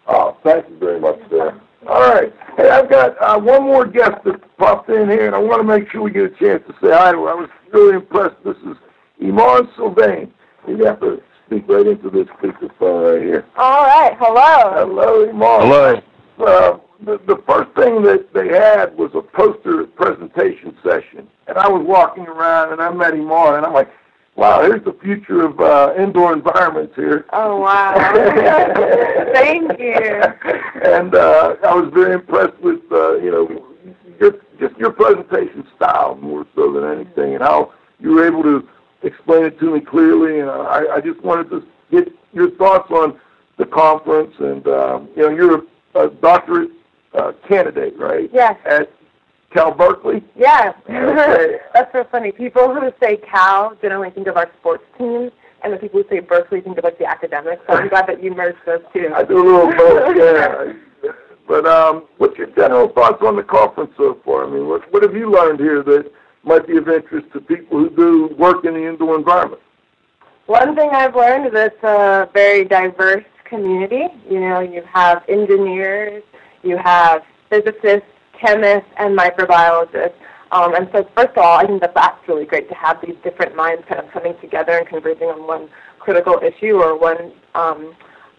Oh, 0.06 0.36
thank 0.42 0.68
you 0.70 0.78
very 0.78 0.98
much, 1.00 1.18
sir. 1.30 1.60
All 1.86 2.00
right. 2.00 2.32
Hey, 2.56 2.70
I've 2.70 2.88
got 2.88 3.20
uh, 3.20 3.38
one 3.38 3.64
more 3.64 3.86
guest 3.86 4.24
that 4.24 4.40
popped 4.56 4.88
in 4.88 5.10
here, 5.10 5.26
and 5.26 5.34
I 5.34 5.38
want 5.38 5.60
to 5.60 5.64
make 5.66 5.90
sure 5.90 6.00
we 6.02 6.10
get 6.10 6.24
a 6.24 6.30
chance 6.30 6.62
to 6.66 6.72
say 6.82 6.92
hi 6.92 7.12
to 7.12 7.18
her. 7.18 7.28
I 7.30 7.34
was 7.34 7.50
really 7.72 7.96
impressed. 7.96 8.36
This 8.44 8.56
is 8.58 8.76
Iman 9.22 9.68
Sylvain. 9.76 10.32
You 10.66 10.84
have 10.84 11.00
to 11.00 11.20
speak 11.46 11.64
right 11.68 11.86
into 11.86 12.08
this 12.08 12.26
speakerphone 12.28 13.12
right 13.14 13.22
here. 13.22 13.44
All 13.56 13.84
right. 13.84 14.16
Hello. 14.18 14.86
Hello, 14.86 15.28
Iman. 15.28 16.02
Hello. 16.38 16.72
Uh, 16.72 16.78
the, 17.04 17.18
the 17.26 17.42
first 17.46 17.70
thing 17.76 18.02
that 18.02 18.32
they 18.32 18.48
had 18.48 18.96
was 18.96 19.10
a 19.14 19.20
poster 19.20 19.84
presentation 19.86 20.76
session, 20.82 21.28
and 21.48 21.58
I 21.58 21.68
was 21.68 21.84
walking 21.84 22.26
around 22.26 22.72
and 22.72 22.80
I 22.80 22.90
met 22.92 23.12
Iman, 23.14 23.56
and 23.56 23.66
I'm 23.66 23.72
like, 23.72 23.90
wow, 24.36 24.62
here's 24.62 24.84
the 24.84 24.96
future 25.02 25.44
of 25.44 25.60
uh, 25.60 25.94
indoor 25.98 26.32
environments 26.32 26.94
here. 26.96 27.26
Oh 27.32 27.60
wow. 27.60 27.94
Thank 29.34 29.78
you. 29.78 29.94
And 30.82 31.14
uh, 31.14 31.56
I 31.66 31.74
was 31.74 31.90
very 31.92 32.14
impressed 32.14 32.58
with 32.60 32.80
uh, 32.90 33.16
you 33.16 33.30
know 33.30 33.66
your, 34.20 34.32
just 34.58 34.76
your 34.78 34.90
presentation 34.92 35.66
style 35.76 36.16
more 36.16 36.46
so 36.54 36.72
than 36.72 36.84
anything, 36.84 37.34
and 37.34 37.42
how 37.42 37.72
you 38.00 38.14
were 38.14 38.26
able 38.26 38.42
to 38.42 38.68
explain 39.02 39.44
it 39.44 39.58
to 39.60 39.74
me 39.74 39.80
clearly. 39.80 40.40
And 40.40 40.48
uh, 40.48 40.62
I, 40.62 40.96
I 40.96 41.00
just 41.00 41.22
wanted 41.22 41.50
to 41.50 41.66
get 41.90 42.12
your 42.32 42.50
thoughts 42.52 42.90
on 42.90 43.20
the 43.58 43.66
conference. 43.66 44.34
And 44.38 44.66
um, 44.68 45.08
you 45.16 45.22
know, 45.22 45.30
you're 45.30 45.64
a, 45.94 46.06
a 46.06 46.10
doctorate 46.10 46.70
uh, 47.14 47.32
candidate, 47.46 47.98
right? 47.98 48.30
Yes. 48.32 48.56
At 48.64 48.90
Cal 49.52 49.72
Berkeley. 49.72 50.22
Okay. 50.88 51.58
That's 51.74 51.92
so 51.92 52.04
funny. 52.10 52.32
People 52.32 52.74
who 52.74 52.90
say 53.00 53.18
Cal 53.18 53.76
generally 53.80 54.10
think 54.10 54.26
of 54.26 54.36
our 54.36 54.50
sports 54.58 54.84
teams, 54.98 55.32
and 55.62 55.72
the 55.72 55.76
people 55.76 56.02
who 56.02 56.08
say 56.08 56.20
Berkeley 56.20 56.60
think 56.60 56.78
of 56.78 56.84
like 56.84 56.98
the 56.98 57.06
academics. 57.06 57.62
So 57.68 57.76
I'm 57.76 57.88
glad 57.88 58.06
that 58.08 58.22
you 58.22 58.34
merged 58.34 58.58
those 58.66 58.82
two. 58.92 59.10
I 59.14 59.22
do 59.22 59.38
a 59.38 59.44
little 59.44 59.72
both, 59.72 60.16
yeah. 61.04 61.12
But 61.46 61.66
um, 61.66 62.04
what's 62.18 62.36
your 62.38 62.48
general 62.48 62.88
thoughts 62.88 63.22
on 63.22 63.36
the 63.36 63.42
conference 63.42 63.92
so 63.96 64.18
far? 64.24 64.46
I 64.46 64.50
mean, 64.50 64.68
what 64.68 64.90
what 64.92 65.02
have 65.02 65.14
you 65.14 65.30
learned 65.30 65.60
here 65.60 65.82
that 65.82 66.10
might 66.44 66.66
be 66.66 66.76
of 66.76 66.88
interest 66.88 67.26
to 67.32 67.40
people 67.40 67.78
who 67.78 67.90
do 67.90 68.34
work 68.38 68.64
in 68.64 68.74
the 68.74 68.88
indoor 68.88 69.16
environment? 69.16 69.60
One 70.46 70.74
thing 70.74 70.90
I've 70.92 71.14
learned 71.14 71.46
is 71.46 71.52
it's 71.54 71.82
a 71.84 72.28
very 72.32 72.64
diverse 72.64 73.24
community. 73.44 74.04
You 74.28 74.40
know, 74.40 74.60
you 74.60 74.82
have 74.92 75.22
engineers, 75.28 76.22
you 76.62 76.76
have 76.78 77.22
physicists, 77.48 78.08
chemists, 78.44 78.90
and 78.98 79.16
microbiologists. 79.16 80.14
Um, 80.52 80.74
and 80.74 80.88
so, 80.92 81.08
first 81.16 81.30
of 81.30 81.38
all, 81.38 81.58
I 81.58 81.66
think 81.66 81.80
that 81.80 81.94
that's 81.94 82.28
really 82.28 82.44
great 82.44 82.68
to 82.68 82.74
have 82.74 83.00
these 83.00 83.16
different 83.24 83.56
minds 83.56 83.84
kind 83.88 84.00
of 84.00 84.10
coming 84.10 84.34
together 84.40 84.72
and 84.72 84.86
converging 84.86 85.28
on 85.28 85.46
one 85.46 85.68
critical 85.98 86.38
issue 86.42 86.76
or 86.76 86.98
one 86.98 87.32
um, 87.54 87.94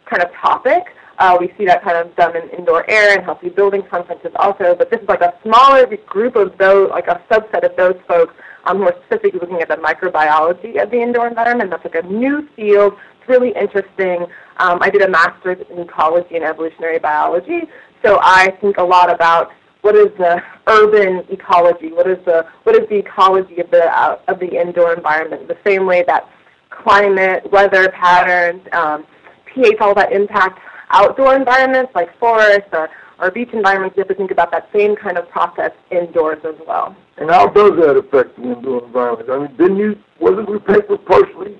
kind 0.05 0.21
of 0.21 0.31
topic. 0.33 0.83
Uh, 1.17 1.37
we 1.39 1.53
see 1.57 1.65
that 1.65 1.83
kind 1.83 1.97
of 1.97 2.15
done 2.15 2.35
in 2.35 2.49
indoor 2.49 2.89
air 2.89 3.15
and 3.15 3.23
healthy 3.23 3.49
building 3.49 3.83
conferences 3.89 4.31
also, 4.35 4.75
but 4.75 4.89
this 4.89 4.99
is 4.99 5.07
like 5.07 5.21
a 5.21 5.33
smaller 5.43 5.87
group 6.07 6.35
of 6.35 6.57
those, 6.57 6.89
like 6.89 7.07
a 7.07 7.21
subset 7.31 7.63
of 7.63 7.75
those 7.77 7.95
folks 8.07 8.33
um, 8.65 8.77
who 8.77 8.83
are 8.83 8.95
specifically 9.05 9.39
looking 9.39 9.61
at 9.61 9.67
the 9.67 9.75
microbiology 9.75 10.81
of 10.81 10.89
the 10.89 10.99
indoor 10.99 11.27
environment. 11.27 11.69
That's 11.69 11.83
like 11.83 12.03
a 12.03 12.07
new 12.07 12.47
field. 12.55 12.93
It's 13.19 13.29
really 13.29 13.53
interesting. 13.59 14.25
Um, 14.57 14.79
I 14.81 14.89
did 14.89 15.01
a 15.01 15.09
master's 15.09 15.65
in 15.69 15.79
ecology 15.79 16.35
and 16.35 16.43
evolutionary 16.43 16.99
biology, 16.99 17.61
so 18.03 18.19
I 18.21 18.51
think 18.59 18.77
a 18.77 18.83
lot 18.83 19.13
about 19.13 19.51
what 19.83 19.95
is 19.95 20.07
the 20.17 20.41
urban 20.67 21.25
ecology? 21.29 21.91
What 21.91 22.09
is 22.09 22.17
the 22.25 22.47
what 22.63 22.75
is 22.75 22.87
the 22.89 22.95
ecology 22.95 23.59
of 23.59 23.69
the 23.69 23.85
uh, 23.85 24.17
of 24.29 24.39
the 24.39 24.59
indoor 24.59 24.93
environment? 24.93 25.47
The 25.47 25.57
same 25.65 25.85
way 25.85 26.03
that 26.07 26.27
climate, 26.69 27.43
weather 27.51 27.89
patterns, 27.89 28.61
um, 28.71 29.05
pH, 29.45 29.77
all 29.81 29.93
that 29.95 30.11
impact 30.11 30.59
outdoor 30.91 31.35
environments 31.35 31.91
like 31.93 32.17
forests 32.17 32.69
or, 32.71 32.89
or 33.19 33.29
beach 33.29 33.49
environments. 33.51 33.97
You 33.97 34.01
have 34.01 34.07
to 34.07 34.15
think 34.15 34.31
about 34.31 34.51
that 34.51 34.69
same 34.73 34.95
kind 34.95 35.17
of 35.17 35.27
process 35.29 35.71
indoors 35.91 36.39
as 36.45 36.55
well. 36.65 36.95
And 37.17 37.29
how 37.29 37.47
does 37.47 37.71
that 37.71 37.97
affect 37.97 38.37
the 38.37 38.53
indoor 38.53 38.85
environment? 38.85 39.29
I 39.29 39.39
mean, 39.39 39.57
didn't 39.57 39.77
you, 39.77 39.95
wasn't 40.19 40.47
your 40.47 40.61
paper 40.61 40.97
partially? 40.97 41.59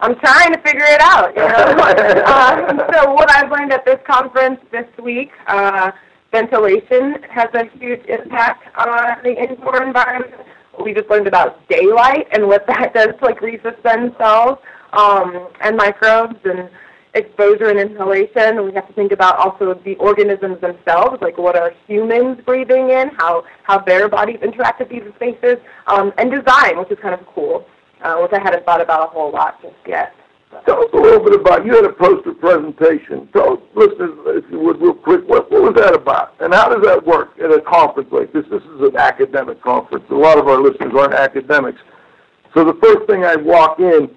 I'm 0.00 0.18
trying 0.18 0.52
to 0.52 0.60
figure 0.62 0.84
it 0.84 1.00
out. 1.00 1.32
You 1.36 1.42
know? 1.42 2.24
um, 2.26 2.82
so 2.92 3.12
what 3.12 3.30
I've 3.30 3.50
learned 3.52 3.72
at 3.72 3.84
this 3.84 3.98
conference 4.04 4.58
this 4.72 4.86
week, 5.00 5.30
uh, 5.46 5.92
ventilation 6.32 7.22
has 7.30 7.48
a 7.54 7.66
huge 7.78 8.04
impact 8.06 8.64
on 8.76 9.22
the 9.22 9.36
indoor 9.36 9.82
environment. 9.82 10.34
We 10.82 10.94
just 10.94 11.08
learned 11.10 11.28
about 11.28 11.68
daylight 11.68 12.26
and 12.32 12.48
what 12.48 12.66
that 12.66 12.94
does 12.94 13.08
to 13.18 13.24
like 13.24 13.40
resuspend 13.40 14.16
cells 14.18 14.58
um, 14.92 15.48
and 15.60 15.76
microbes 15.76 16.38
and 16.44 16.68
exposure 17.14 17.68
and 17.68 17.78
inhalation. 17.78 18.64
We 18.64 18.72
have 18.72 18.88
to 18.88 18.94
think 18.94 19.12
about 19.12 19.36
also 19.36 19.74
the 19.84 19.96
organisms 19.96 20.60
themselves, 20.60 21.20
like 21.20 21.36
what 21.36 21.56
are 21.56 21.72
humans 21.86 22.40
breathing 22.44 22.90
in, 22.90 23.10
how, 23.18 23.44
how 23.64 23.78
their 23.78 24.08
bodies 24.08 24.38
interact 24.42 24.80
with 24.80 24.88
these 24.88 25.02
spaces, 25.16 25.58
um, 25.86 26.12
and 26.16 26.30
design, 26.30 26.78
which 26.78 26.90
is 26.90 26.98
kind 27.00 27.14
of 27.14 27.26
cool, 27.26 27.66
uh, 28.02 28.16
which 28.16 28.32
I 28.32 28.40
hadn't 28.42 28.64
thought 28.64 28.80
about 28.80 29.08
a 29.08 29.10
whole 29.10 29.30
lot 29.30 29.60
just 29.60 29.74
yet. 29.86 30.14
Tell 30.66 30.84
us 30.84 30.90
a 30.92 30.96
little 30.96 31.24
bit 31.24 31.40
about, 31.40 31.64
you 31.64 31.74
had 31.74 31.84
a 31.84 31.92
poster 31.92 32.34
presentation. 32.34 33.26
Tell 33.32 33.54
us, 33.54 33.58
listeners, 33.74 34.44
if 34.44 34.50
you 34.50 34.60
would, 34.60 34.80
real 34.80 34.94
quick, 34.94 35.26
what, 35.26 35.50
what 35.50 35.62
was 35.62 35.74
that 35.76 35.94
about? 35.94 36.34
And 36.40 36.52
how 36.52 36.68
does 36.68 36.84
that 36.84 37.04
work 37.06 37.30
at 37.42 37.50
a 37.50 37.60
conference 37.60 38.10
like 38.12 38.32
this? 38.32 38.44
This 38.50 38.62
is 38.62 38.80
an 38.82 38.96
academic 38.96 39.62
conference. 39.62 40.04
A 40.10 40.14
lot 40.14 40.38
of 40.38 40.48
our 40.48 40.60
listeners 40.60 40.92
aren't 40.94 41.14
academics. 41.14 41.80
So 42.54 42.64
the 42.64 42.78
first 42.82 43.06
thing 43.08 43.24
I 43.24 43.36
walk 43.36 43.80
in, 43.80 44.10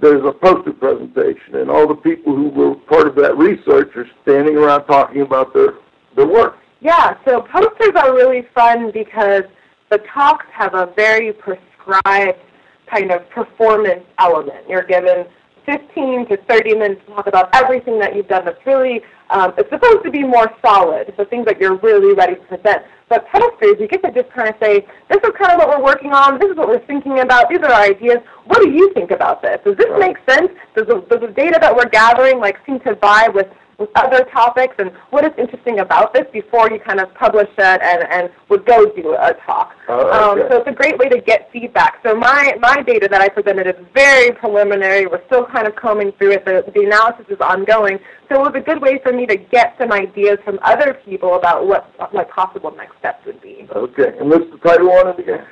there's 0.00 0.24
a 0.24 0.32
poster 0.32 0.72
presentation, 0.72 1.56
and 1.56 1.70
all 1.70 1.86
the 1.86 1.94
people 1.94 2.34
who 2.34 2.48
were 2.48 2.74
part 2.74 3.06
of 3.06 3.14
that 3.16 3.36
research 3.36 3.94
are 3.96 4.06
standing 4.22 4.56
around 4.56 4.86
talking 4.86 5.20
about 5.20 5.52
their, 5.52 5.74
their 6.16 6.26
work. 6.26 6.58
Yeah, 6.80 7.16
so 7.26 7.42
posters 7.42 7.94
are 7.96 8.14
really 8.14 8.46
fun 8.54 8.90
because 8.92 9.42
the 9.90 9.98
talks 10.12 10.46
have 10.52 10.74
a 10.74 10.92
very 10.96 11.32
prescribed 11.32 12.38
kind 12.86 13.10
of 13.10 13.28
performance 13.30 14.04
element. 14.18 14.68
You're 14.68 14.84
given 14.84 15.26
15 15.66 16.28
to 16.28 16.36
30 16.48 16.74
minutes 16.74 17.00
to 17.06 17.12
talk 17.12 17.26
about 17.26 17.54
everything 17.54 17.98
that 17.98 18.14
you've 18.14 18.28
done 18.28 18.44
that's 18.44 18.64
really, 18.64 19.02
um, 19.30 19.52
it's 19.58 19.68
supposed 19.68 20.04
to 20.04 20.10
be 20.10 20.22
more 20.22 20.50
solid, 20.64 21.12
so 21.16 21.24
things 21.24 21.44
that 21.44 21.60
you're 21.60 21.76
really 21.78 22.14
ready 22.14 22.36
to 22.36 22.40
present. 22.42 22.82
But 23.08 23.26
posters, 23.28 23.76
you 23.78 23.88
get 23.88 24.02
to 24.02 24.12
just 24.12 24.32
kind 24.32 24.48
of 24.48 24.54
say, 24.62 24.86
this 25.10 25.18
is 25.22 25.30
kind 25.38 25.52
of 25.52 25.58
what 25.58 25.68
we're 25.68 25.84
working 25.84 26.12
on, 26.12 26.38
this 26.38 26.50
is 26.50 26.56
what 26.56 26.68
we're 26.68 26.84
thinking 26.86 27.18
about, 27.18 27.48
these 27.50 27.58
are 27.58 27.70
our 27.70 27.82
ideas, 27.82 28.18
what 28.46 28.62
do 28.62 28.70
you 28.70 28.92
think 28.94 29.10
about 29.10 29.42
this? 29.42 29.58
Does 29.64 29.76
this 29.76 29.90
make 29.98 30.16
sense? 30.28 30.50
Does 30.74 30.86
the, 30.86 31.04
does 31.10 31.20
the 31.20 31.32
data 31.34 31.58
that 31.60 31.74
we're 31.74 31.90
gathering 31.90 32.38
like 32.38 32.56
seem 32.64 32.80
to 32.80 32.94
vibe 32.94 33.34
with 33.34 33.48
with 33.78 33.90
other 33.94 34.24
topics 34.32 34.74
and 34.78 34.90
what 35.10 35.24
is 35.24 35.32
interesting 35.36 35.80
about 35.80 36.14
this 36.14 36.24
before 36.32 36.70
you 36.70 36.80
kind 36.80 37.00
of 37.00 37.12
publish 37.14 37.48
it 37.58 37.80
and, 37.82 38.02
and 38.10 38.30
would 38.48 38.64
go 38.64 38.86
do 38.92 39.14
a 39.14 39.34
talk. 39.44 39.74
Oh, 39.88 40.10
um, 40.10 40.38
so 40.48 40.58
it's 40.58 40.68
a 40.68 40.72
great 40.72 40.98
way 40.98 41.08
to 41.08 41.20
get 41.20 41.50
feedback. 41.52 42.00
So 42.02 42.14
my, 42.14 42.54
my 42.60 42.82
data 42.82 43.06
that 43.10 43.20
I 43.20 43.28
presented 43.28 43.66
is 43.66 43.74
very 43.94 44.32
preliminary. 44.32 45.06
We're 45.06 45.24
still 45.26 45.44
kind 45.44 45.66
of 45.66 45.76
combing 45.76 46.12
through 46.12 46.32
it. 46.32 46.44
The, 46.44 46.64
the 46.74 46.84
analysis 46.84 47.26
is 47.28 47.40
ongoing. 47.40 47.98
So 48.28 48.36
it 48.36 48.52
was 48.52 48.54
a 48.56 48.64
good 48.64 48.80
way 48.80 48.98
for 49.02 49.12
me 49.12 49.26
to 49.26 49.36
get 49.36 49.74
some 49.78 49.92
ideas 49.92 50.38
from 50.44 50.58
other 50.62 50.94
people 51.04 51.34
about 51.36 51.66
what, 51.66 51.92
what 52.12 52.30
possible 52.30 52.72
next 52.74 52.98
steps 52.98 53.24
would 53.26 53.40
be. 53.42 53.68
Okay, 53.74 54.16
and 54.18 54.30
what's 54.30 54.50
the 54.50 54.58
title 54.58 54.90
on 54.90 55.08
it 55.08 55.18
again? 55.18 55.44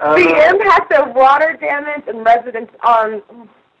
Uh, 0.00 0.14
The 0.14 0.50
impact 0.50 0.92
of 0.92 1.14
water 1.14 1.58
damage 1.60 2.04
and 2.06 2.24
residents 2.24 2.72
on 2.84 3.22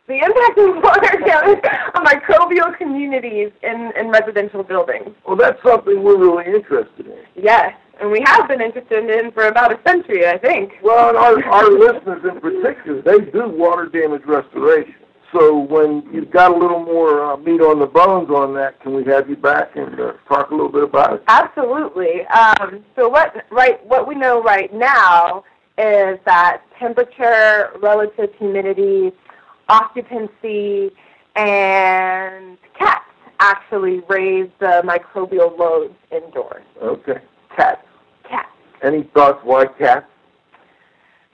the 0.08 0.14
impact 0.14 0.58
of 0.58 0.82
water 0.82 1.20
damage 1.24 1.64
on 1.94 2.04
microbial 2.04 2.76
communities 2.76 3.52
in, 3.62 3.92
in 3.96 4.08
residential 4.08 4.62
buildings. 4.62 5.14
well, 5.26 5.36
that's 5.36 5.62
something 5.62 6.02
we're 6.02 6.16
really 6.16 6.46
interested 6.46 7.06
in. 7.06 7.18
Yes, 7.36 7.74
and 8.00 8.10
we 8.10 8.22
have 8.24 8.48
been 8.48 8.62
interested 8.62 9.10
in 9.10 9.30
for 9.32 9.46
about 9.46 9.72
a 9.72 9.78
century, 9.86 10.26
I 10.26 10.38
think. 10.38 10.72
Well, 10.82 11.10
and 11.10 11.18
our, 11.18 11.44
our 11.44 11.70
listeners 11.70 12.24
in 12.24 12.40
particular, 12.40 13.02
they 13.02 13.30
do 13.30 13.48
water 13.48 13.86
damage 13.86 14.22
restoration. 14.24 14.94
So 15.32 15.58
when 15.58 16.08
you've 16.10 16.30
got 16.30 16.52
a 16.52 16.56
little 16.56 16.82
more 16.82 17.32
uh, 17.32 17.36
meat 17.36 17.60
on 17.60 17.80
the 17.80 17.86
bones 17.86 18.30
on 18.30 18.54
that, 18.54 18.80
can 18.80 18.94
we 18.94 19.04
have 19.04 19.28
you 19.28 19.36
back 19.36 19.76
and 19.76 20.00
uh, 20.00 20.12
talk 20.26 20.50
a 20.50 20.54
little 20.54 20.72
bit 20.72 20.84
about 20.84 21.12
it? 21.14 21.22
Absolutely. 21.28 22.24
Um, 22.28 22.82
so 22.96 23.10
what 23.10 23.44
right 23.50 23.84
what 23.86 24.08
we 24.08 24.14
know 24.14 24.42
right 24.42 24.72
now 24.72 25.44
is 25.76 26.18
that 26.24 26.62
temperature, 26.78 27.70
relative 27.82 28.30
humidity, 28.38 29.12
occupancy, 29.68 30.90
and 31.36 32.58
cats 32.78 33.04
actually 33.40 34.00
raise 34.08 34.50
the 34.58 34.82
microbial 34.84 35.56
loads 35.58 35.94
indoors. 36.10 36.64
Okay. 36.82 37.20
Cats. 37.56 37.86
Cats. 38.28 38.48
Any 38.82 39.04
thoughts 39.14 39.40
why 39.44 39.66
cats? 39.66 40.06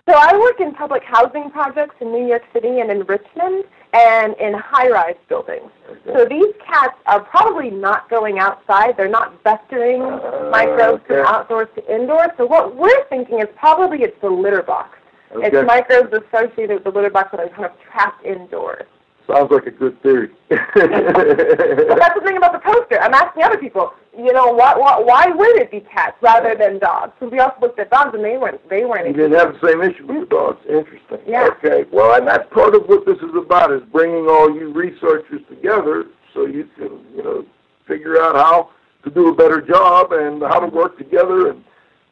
So 0.07 0.15
I 0.15 0.37
work 0.37 0.61
in 0.61 0.75
public 0.75 1.03
housing 1.03 1.51
projects 1.51 1.95
in 2.01 2.13
New 2.13 2.27
York 2.27 2.43
City 2.53 2.81
and 2.81 2.91
in 2.91 3.05
Richmond 3.05 3.65
and 3.95 4.35
in 4.39 4.53
high-rise 4.53 5.17
buildings. 5.31 5.71
So 6.05 6.27
these 6.27 6.53
cats 6.67 6.95
are 7.07 7.21
probably 7.21 7.71
not 7.71 8.11
going 8.11 8.39
outside. 8.39 8.99
They're 8.99 9.09
not 9.09 9.43
vectoring 9.45 10.03
Uh, 10.03 10.51
microbes 10.51 11.03
from 11.07 11.25
outdoors 11.25 11.69
to 11.77 11.95
indoors. 11.95 12.29
So 12.37 12.45
what 12.45 12.77
we're 12.77 13.05
thinking 13.05 13.41
is 13.41 13.49
probably 13.57 14.03
it's 14.03 14.21
the 14.21 14.29
litter 14.29 14.63
box 14.63 14.99
Okay. 15.35 15.49
It's 15.49 15.67
microbes 15.67 16.13
associated 16.13 16.75
with 16.75 16.85
the 16.85 16.91
litter 16.91 17.11
box 17.11 17.31
that 17.33 17.41
are 17.41 17.49
kind 17.49 17.65
of 17.65 17.73
trapped 17.91 18.25
indoors. 18.25 18.87
Sounds 19.27 19.51
like 19.51 19.67
a 19.67 19.71
good 19.71 20.01
theory. 20.03 20.31
But 20.51 21.99
that's 21.99 22.15
the 22.15 22.23
thing 22.25 22.37
about 22.37 22.53
the 22.53 22.61
poster. 22.61 23.01
I'm 23.01 23.15
asking 23.15 23.43
other 23.43 23.57
people, 23.57 23.93
you 24.17 24.33
know, 24.33 24.53
why, 24.53 24.77
why, 24.77 25.01
why 25.01 25.27
would 25.29 25.57
it 25.57 25.71
be 25.71 25.81
cats 25.81 26.17
rather 26.21 26.55
than 26.55 26.79
dogs? 26.79 27.13
Because 27.19 27.33
we 27.33 27.39
also 27.41 27.57
looked 27.61 27.79
at 27.79 27.91
dogs 27.91 28.15
and 28.15 28.25
they 28.25 28.37
weren't, 28.37 28.61
they 28.69 28.85
weren't. 28.85 29.07
You 29.07 29.13
didn't 29.15 29.39
have 29.39 29.55
the 29.59 29.69
same 29.69 29.83
issue 29.83 30.07
with 30.07 30.29
the 30.29 30.37
dogs. 30.37 30.61
Interesting. 30.69 31.19
Yeah. 31.27 31.49
Okay. 31.57 31.89
Well, 31.91 32.15
and 32.15 32.27
that's 32.27 32.49
part 32.53 32.75
of 32.75 32.83
what 32.87 33.07
this 33.07 33.17
is 33.19 33.35
about 33.37 33.73
is 33.73 33.83
bringing 33.93 34.27
all 34.29 34.55
you 34.55 34.73
researchers 34.73 35.41
together 35.49 36.05
so 36.35 36.47
you 36.47 36.69
can, 36.77 37.01
you 37.17 37.23
know, 37.23 37.47
figure 37.89 38.21
out 38.21 38.37
how 38.37 38.71
to 39.05 39.11
do 39.11 39.29
a 39.29 39.35
better 39.35 39.61
job 39.61 40.13
and 40.13 40.43
how 40.43 40.61
to 40.61 40.67
work 40.67 40.99
together 40.99 41.51
and 41.51 41.65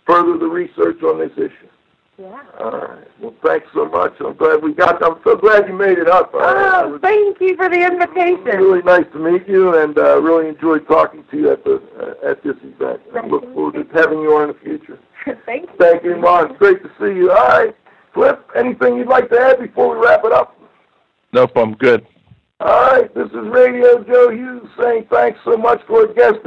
further 0.07 0.39
the 0.39 0.47
research 0.47 1.03
on 1.03 1.19
this 1.19 1.33
issue. 1.37 1.69
Yeah. 2.19 2.43
All 2.61 2.71
right. 2.73 3.07
Well, 3.21 3.35
thanks 3.45 3.67
so 3.75 3.87
much. 3.89 4.13
I'm 4.21 4.35
glad 4.37 4.63
we 4.63 4.75
got. 4.75 5.03
I'm 5.03 5.19
so 5.25 5.35
glad 5.37 5.67
you 5.67 5.73
made 5.75 5.99
it 5.99 6.09
up. 6.09 6.29
It 6.35 6.41
Oh, 6.41 6.89
was 6.91 7.01
thank 7.01 7.41
you 7.41 7.57
for 7.57 7.69
the 7.71 7.83
invitation. 7.83 8.45
really 8.45 8.83
nice 8.83 9.07
to 9.13 9.19
meet 9.19 9.49
you, 9.49 9.79
and 9.81 9.97
uh, 9.97 10.21
really 10.21 10.49
enjoyed 10.49 10.87
talking 10.87 11.25
to 11.31 11.37
you 11.37 11.51
at 11.51 11.65
the 11.65 11.83
uh, 11.99 12.31
at 12.31 12.43
this 12.45 12.57
event. 12.63 13.01
I 13.11 13.21
Thank 13.21 13.33
look 13.33 13.45
you. 13.45 13.55
forward 13.55 13.75
to 13.75 13.87
having 13.99 14.21
you 14.21 14.37
on 14.37 14.51
in 14.51 14.55
the 14.55 14.61
future. 14.63 14.99
thank 15.47 15.71
you. 15.71 15.77
Thank 15.79 16.05
you, 16.05 16.17
Mon. 16.17 16.51
It's 16.51 16.59
great 16.59 16.83
to 16.83 16.91
see 17.01 17.17
you. 17.17 17.31
All 17.33 17.49
right, 17.49 17.75
Cliff. 18.13 18.37
Anything 18.55 18.97
you'd 18.99 19.09
like 19.09 19.31
to 19.31 19.41
add 19.41 19.59
before 19.59 19.97
we 19.99 20.05
wrap 20.07 20.21
it 20.25 20.33
up? 20.33 20.55
Nope, 21.33 21.53
I'm 21.57 21.75
good. 21.77 22.07
All 22.61 22.91
right, 22.93 23.13
this 23.15 23.27
is 23.29 23.47
Radio 23.49 24.05
Joe 24.05 24.31
Hughes 24.31 24.69
saying 24.79 25.07
thanks 25.11 25.41
so 25.45 25.57
much 25.57 25.81
for 25.89 26.07
our 26.07 26.13
guests. 26.13 26.47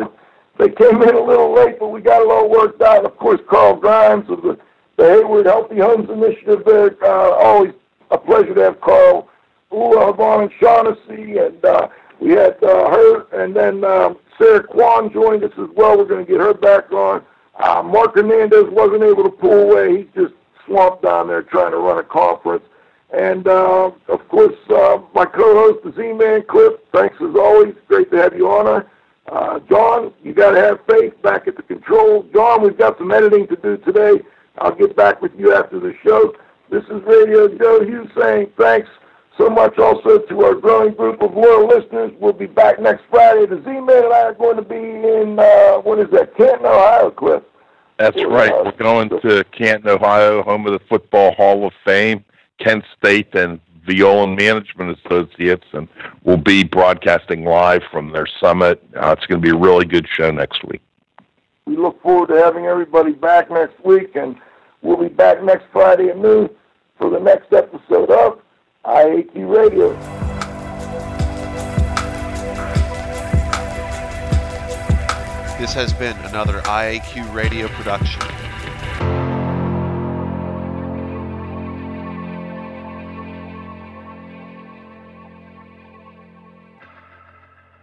They 0.59 0.70
came 0.70 1.01
in 1.01 1.16
a 1.16 1.20
little 1.22 1.53
late, 1.53 1.80
but 1.80 1.88
we 1.89 1.99
got 2.01 2.22
it 2.22 2.30
all 2.32 2.49
worked 2.49 2.82
out. 2.82 3.03
Of 3.03 3.18
course, 3.18 3.41
Carl 3.49 3.76
Grimes 3.76 4.30
of 4.30 4.41
the, 4.43 4.57
the 4.97 5.03
Hayward 5.03 5.45
Healthy 5.45 5.79
Homes 5.79 6.09
Initiative 6.09 6.63
there. 6.65 6.95
Uh, 7.03 7.31
always 7.31 7.73
a 8.11 8.17
pleasure 8.17 8.53
to 8.53 8.61
have 8.61 8.81
Carl, 8.81 9.29
Ulla 9.71 10.13
Havon, 10.13 10.43
and 10.43 10.51
Shaughnessy. 10.59 11.37
And 11.37 11.63
uh, 11.65 11.87
we 12.19 12.31
had 12.31 12.61
uh, 12.63 12.89
her, 12.89 13.43
and 13.43 13.55
then 13.55 13.83
um, 13.83 14.17
Sarah 14.37 14.63
Kwan 14.63 15.11
joined 15.11 15.43
us 15.43 15.51
as 15.57 15.69
well. 15.75 15.97
We're 15.97 16.05
going 16.05 16.25
to 16.25 16.31
get 16.31 16.39
her 16.39 16.53
back 16.53 16.91
on. 16.91 17.23
Uh, 17.59 17.81
Mark 17.83 18.15
Hernandez 18.15 18.65
wasn't 18.69 19.03
able 19.03 19.23
to 19.23 19.29
pull 19.29 19.71
away. 19.71 19.97
He's 19.97 20.07
just 20.15 20.33
swamped 20.65 21.03
down 21.03 21.27
there 21.27 21.41
trying 21.43 21.71
to 21.71 21.77
run 21.77 21.99
a 21.99 22.03
conference. 22.03 22.63
And, 23.13 23.47
uh, 23.47 23.91
of 24.07 24.27
course, 24.29 24.55
uh, 24.69 24.99
my 25.13 25.25
co-host, 25.25 25.83
the 25.85 25.93
Z-Man 25.95 26.43
Cliff, 26.47 26.73
thanks 26.93 27.15
as 27.21 27.35
always. 27.35 27.75
Great 27.87 28.11
to 28.11 28.17
have 28.17 28.35
you 28.35 28.49
on. 28.49 28.67
Uh, 28.67 28.83
Uh, 29.27 29.59
John, 29.67 30.13
you 30.23 30.33
got 30.33 30.51
to 30.51 30.61
have 30.61 30.77
faith 30.87 31.19
back 31.23 31.47
at 31.47 31.55
the 31.55 31.63
control. 31.63 32.27
John, 32.31 32.61
we've 32.61 32.77
got 32.77 32.95
some 32.99 33.11
editing 33.11 33.47
to 33.47 33.55
do 33.55 33.77
today. 33.77 34.21
I'll 34.58 34.76
get 34.76 34.95
back 34.95 35.22
with 35.22 35.32
you 35.38 35.53
after 35.53 35.80
the 35.80 35.93
show. 36.03 36.34
This 36.70 36.84
is 36.86 37.03
Radio 37.06 37.47
Joe 37.47 37.84
Hughes 37.84 38.10
saying 38.18 38.51
thanks 38.58 38.89
so 39.38 39.49
much 39.49 39.78
also 39.78 40.20
to 40.20 40.43
our 40.43 40.56
growing 40.56 40.93
group 40.93 41.22
of 41.22 41.34
loyal 41.34 41.68
listeners. 41.68 42.12
We'll 42.20 42.34
be 42.34 42.45
back 42.45 42.80
next 42.80 43.03
Friday. 43.10 43.45
The 43.45 43.58
Z-Man 43.58 44.06
and 44.06 44.14
I 44.14 44.22
are 44.22 44.34
going 44.34 44.56
to 44.56 44.62
be 44.62 44.76
in, 44.76 45.38
uh, 45.38 45.80
what 45.80 45.99
is 45.99 46.10
that, 46.12 46.36
Canton, 46.38 46.66
Ohio, 46.66 47.12
Cliff? 47.12 47.43
That's 47.97 48.22
right. 48.26 48.51
We're 48.51 48.72
going 48.72 49.10
to 49.10 49.43
Canton, 49.51 49.89
Ohio, 49.89 50.43
home 50.43 50.66
of 50.68 50.74
the 50.74 50.86
Football 50.88 51.34
Hall 51.34 51.66
of 51.66 51.74
Fame, 51.86 52.24
Kent 52.60 52.84
State, 52.97 53.36
and 53.36 53.60
Violand 53.88 54.39
Management 54.39 54.97
Associates, 55.06 55.66
and 55.74 55.88
we'll 56.24 56.38
be 56.38 56.64
broadcasting 56.64 57.45
live 57.45 57.84
from 57.91 58.12
their 58.12 58.26
summit. 58.41 58.84
Uh, 58.95 59.16
it's 59.18 59.26
going 59.28 59.41
to 59.41 59.45
be 59.45 59.56
a 59.56 59.60
really 59.60 59.86
good 59.86 60.08
show 60.10 60.32
next 60.32 60.64
week. 60.66 60.82
We 61.66 61.78
look 61.78 62.01
forward 62.01 62.28
to 62.28 62.36
having 62.36 62.66
everybody 62.66 63.14
back 63.14 63.49
next 63.49 63.84
week, 63.86 64.16
and 64.16 64.36
we'll 64.86 64.97
be 64.97 65.09
back 65.09 65.43
next 65.43 65.65
Friday 65.73 66.09
at 66.09 66.17
noon 66.17 66.49
for 66.97 67.09
the 67.09 67.19
next 67.19 67.51
episode 67.51 68.11
of 68.11 68.39
IAQ 68.86 69.57
Radio. 69.57 69.93
This 75.57 75.73
has 75.73 75.91
been 75.93 76.15
another 76.25 76.61
IAQ 76.61 77.33
radio 77.33 77.67
production. 77.69 78.21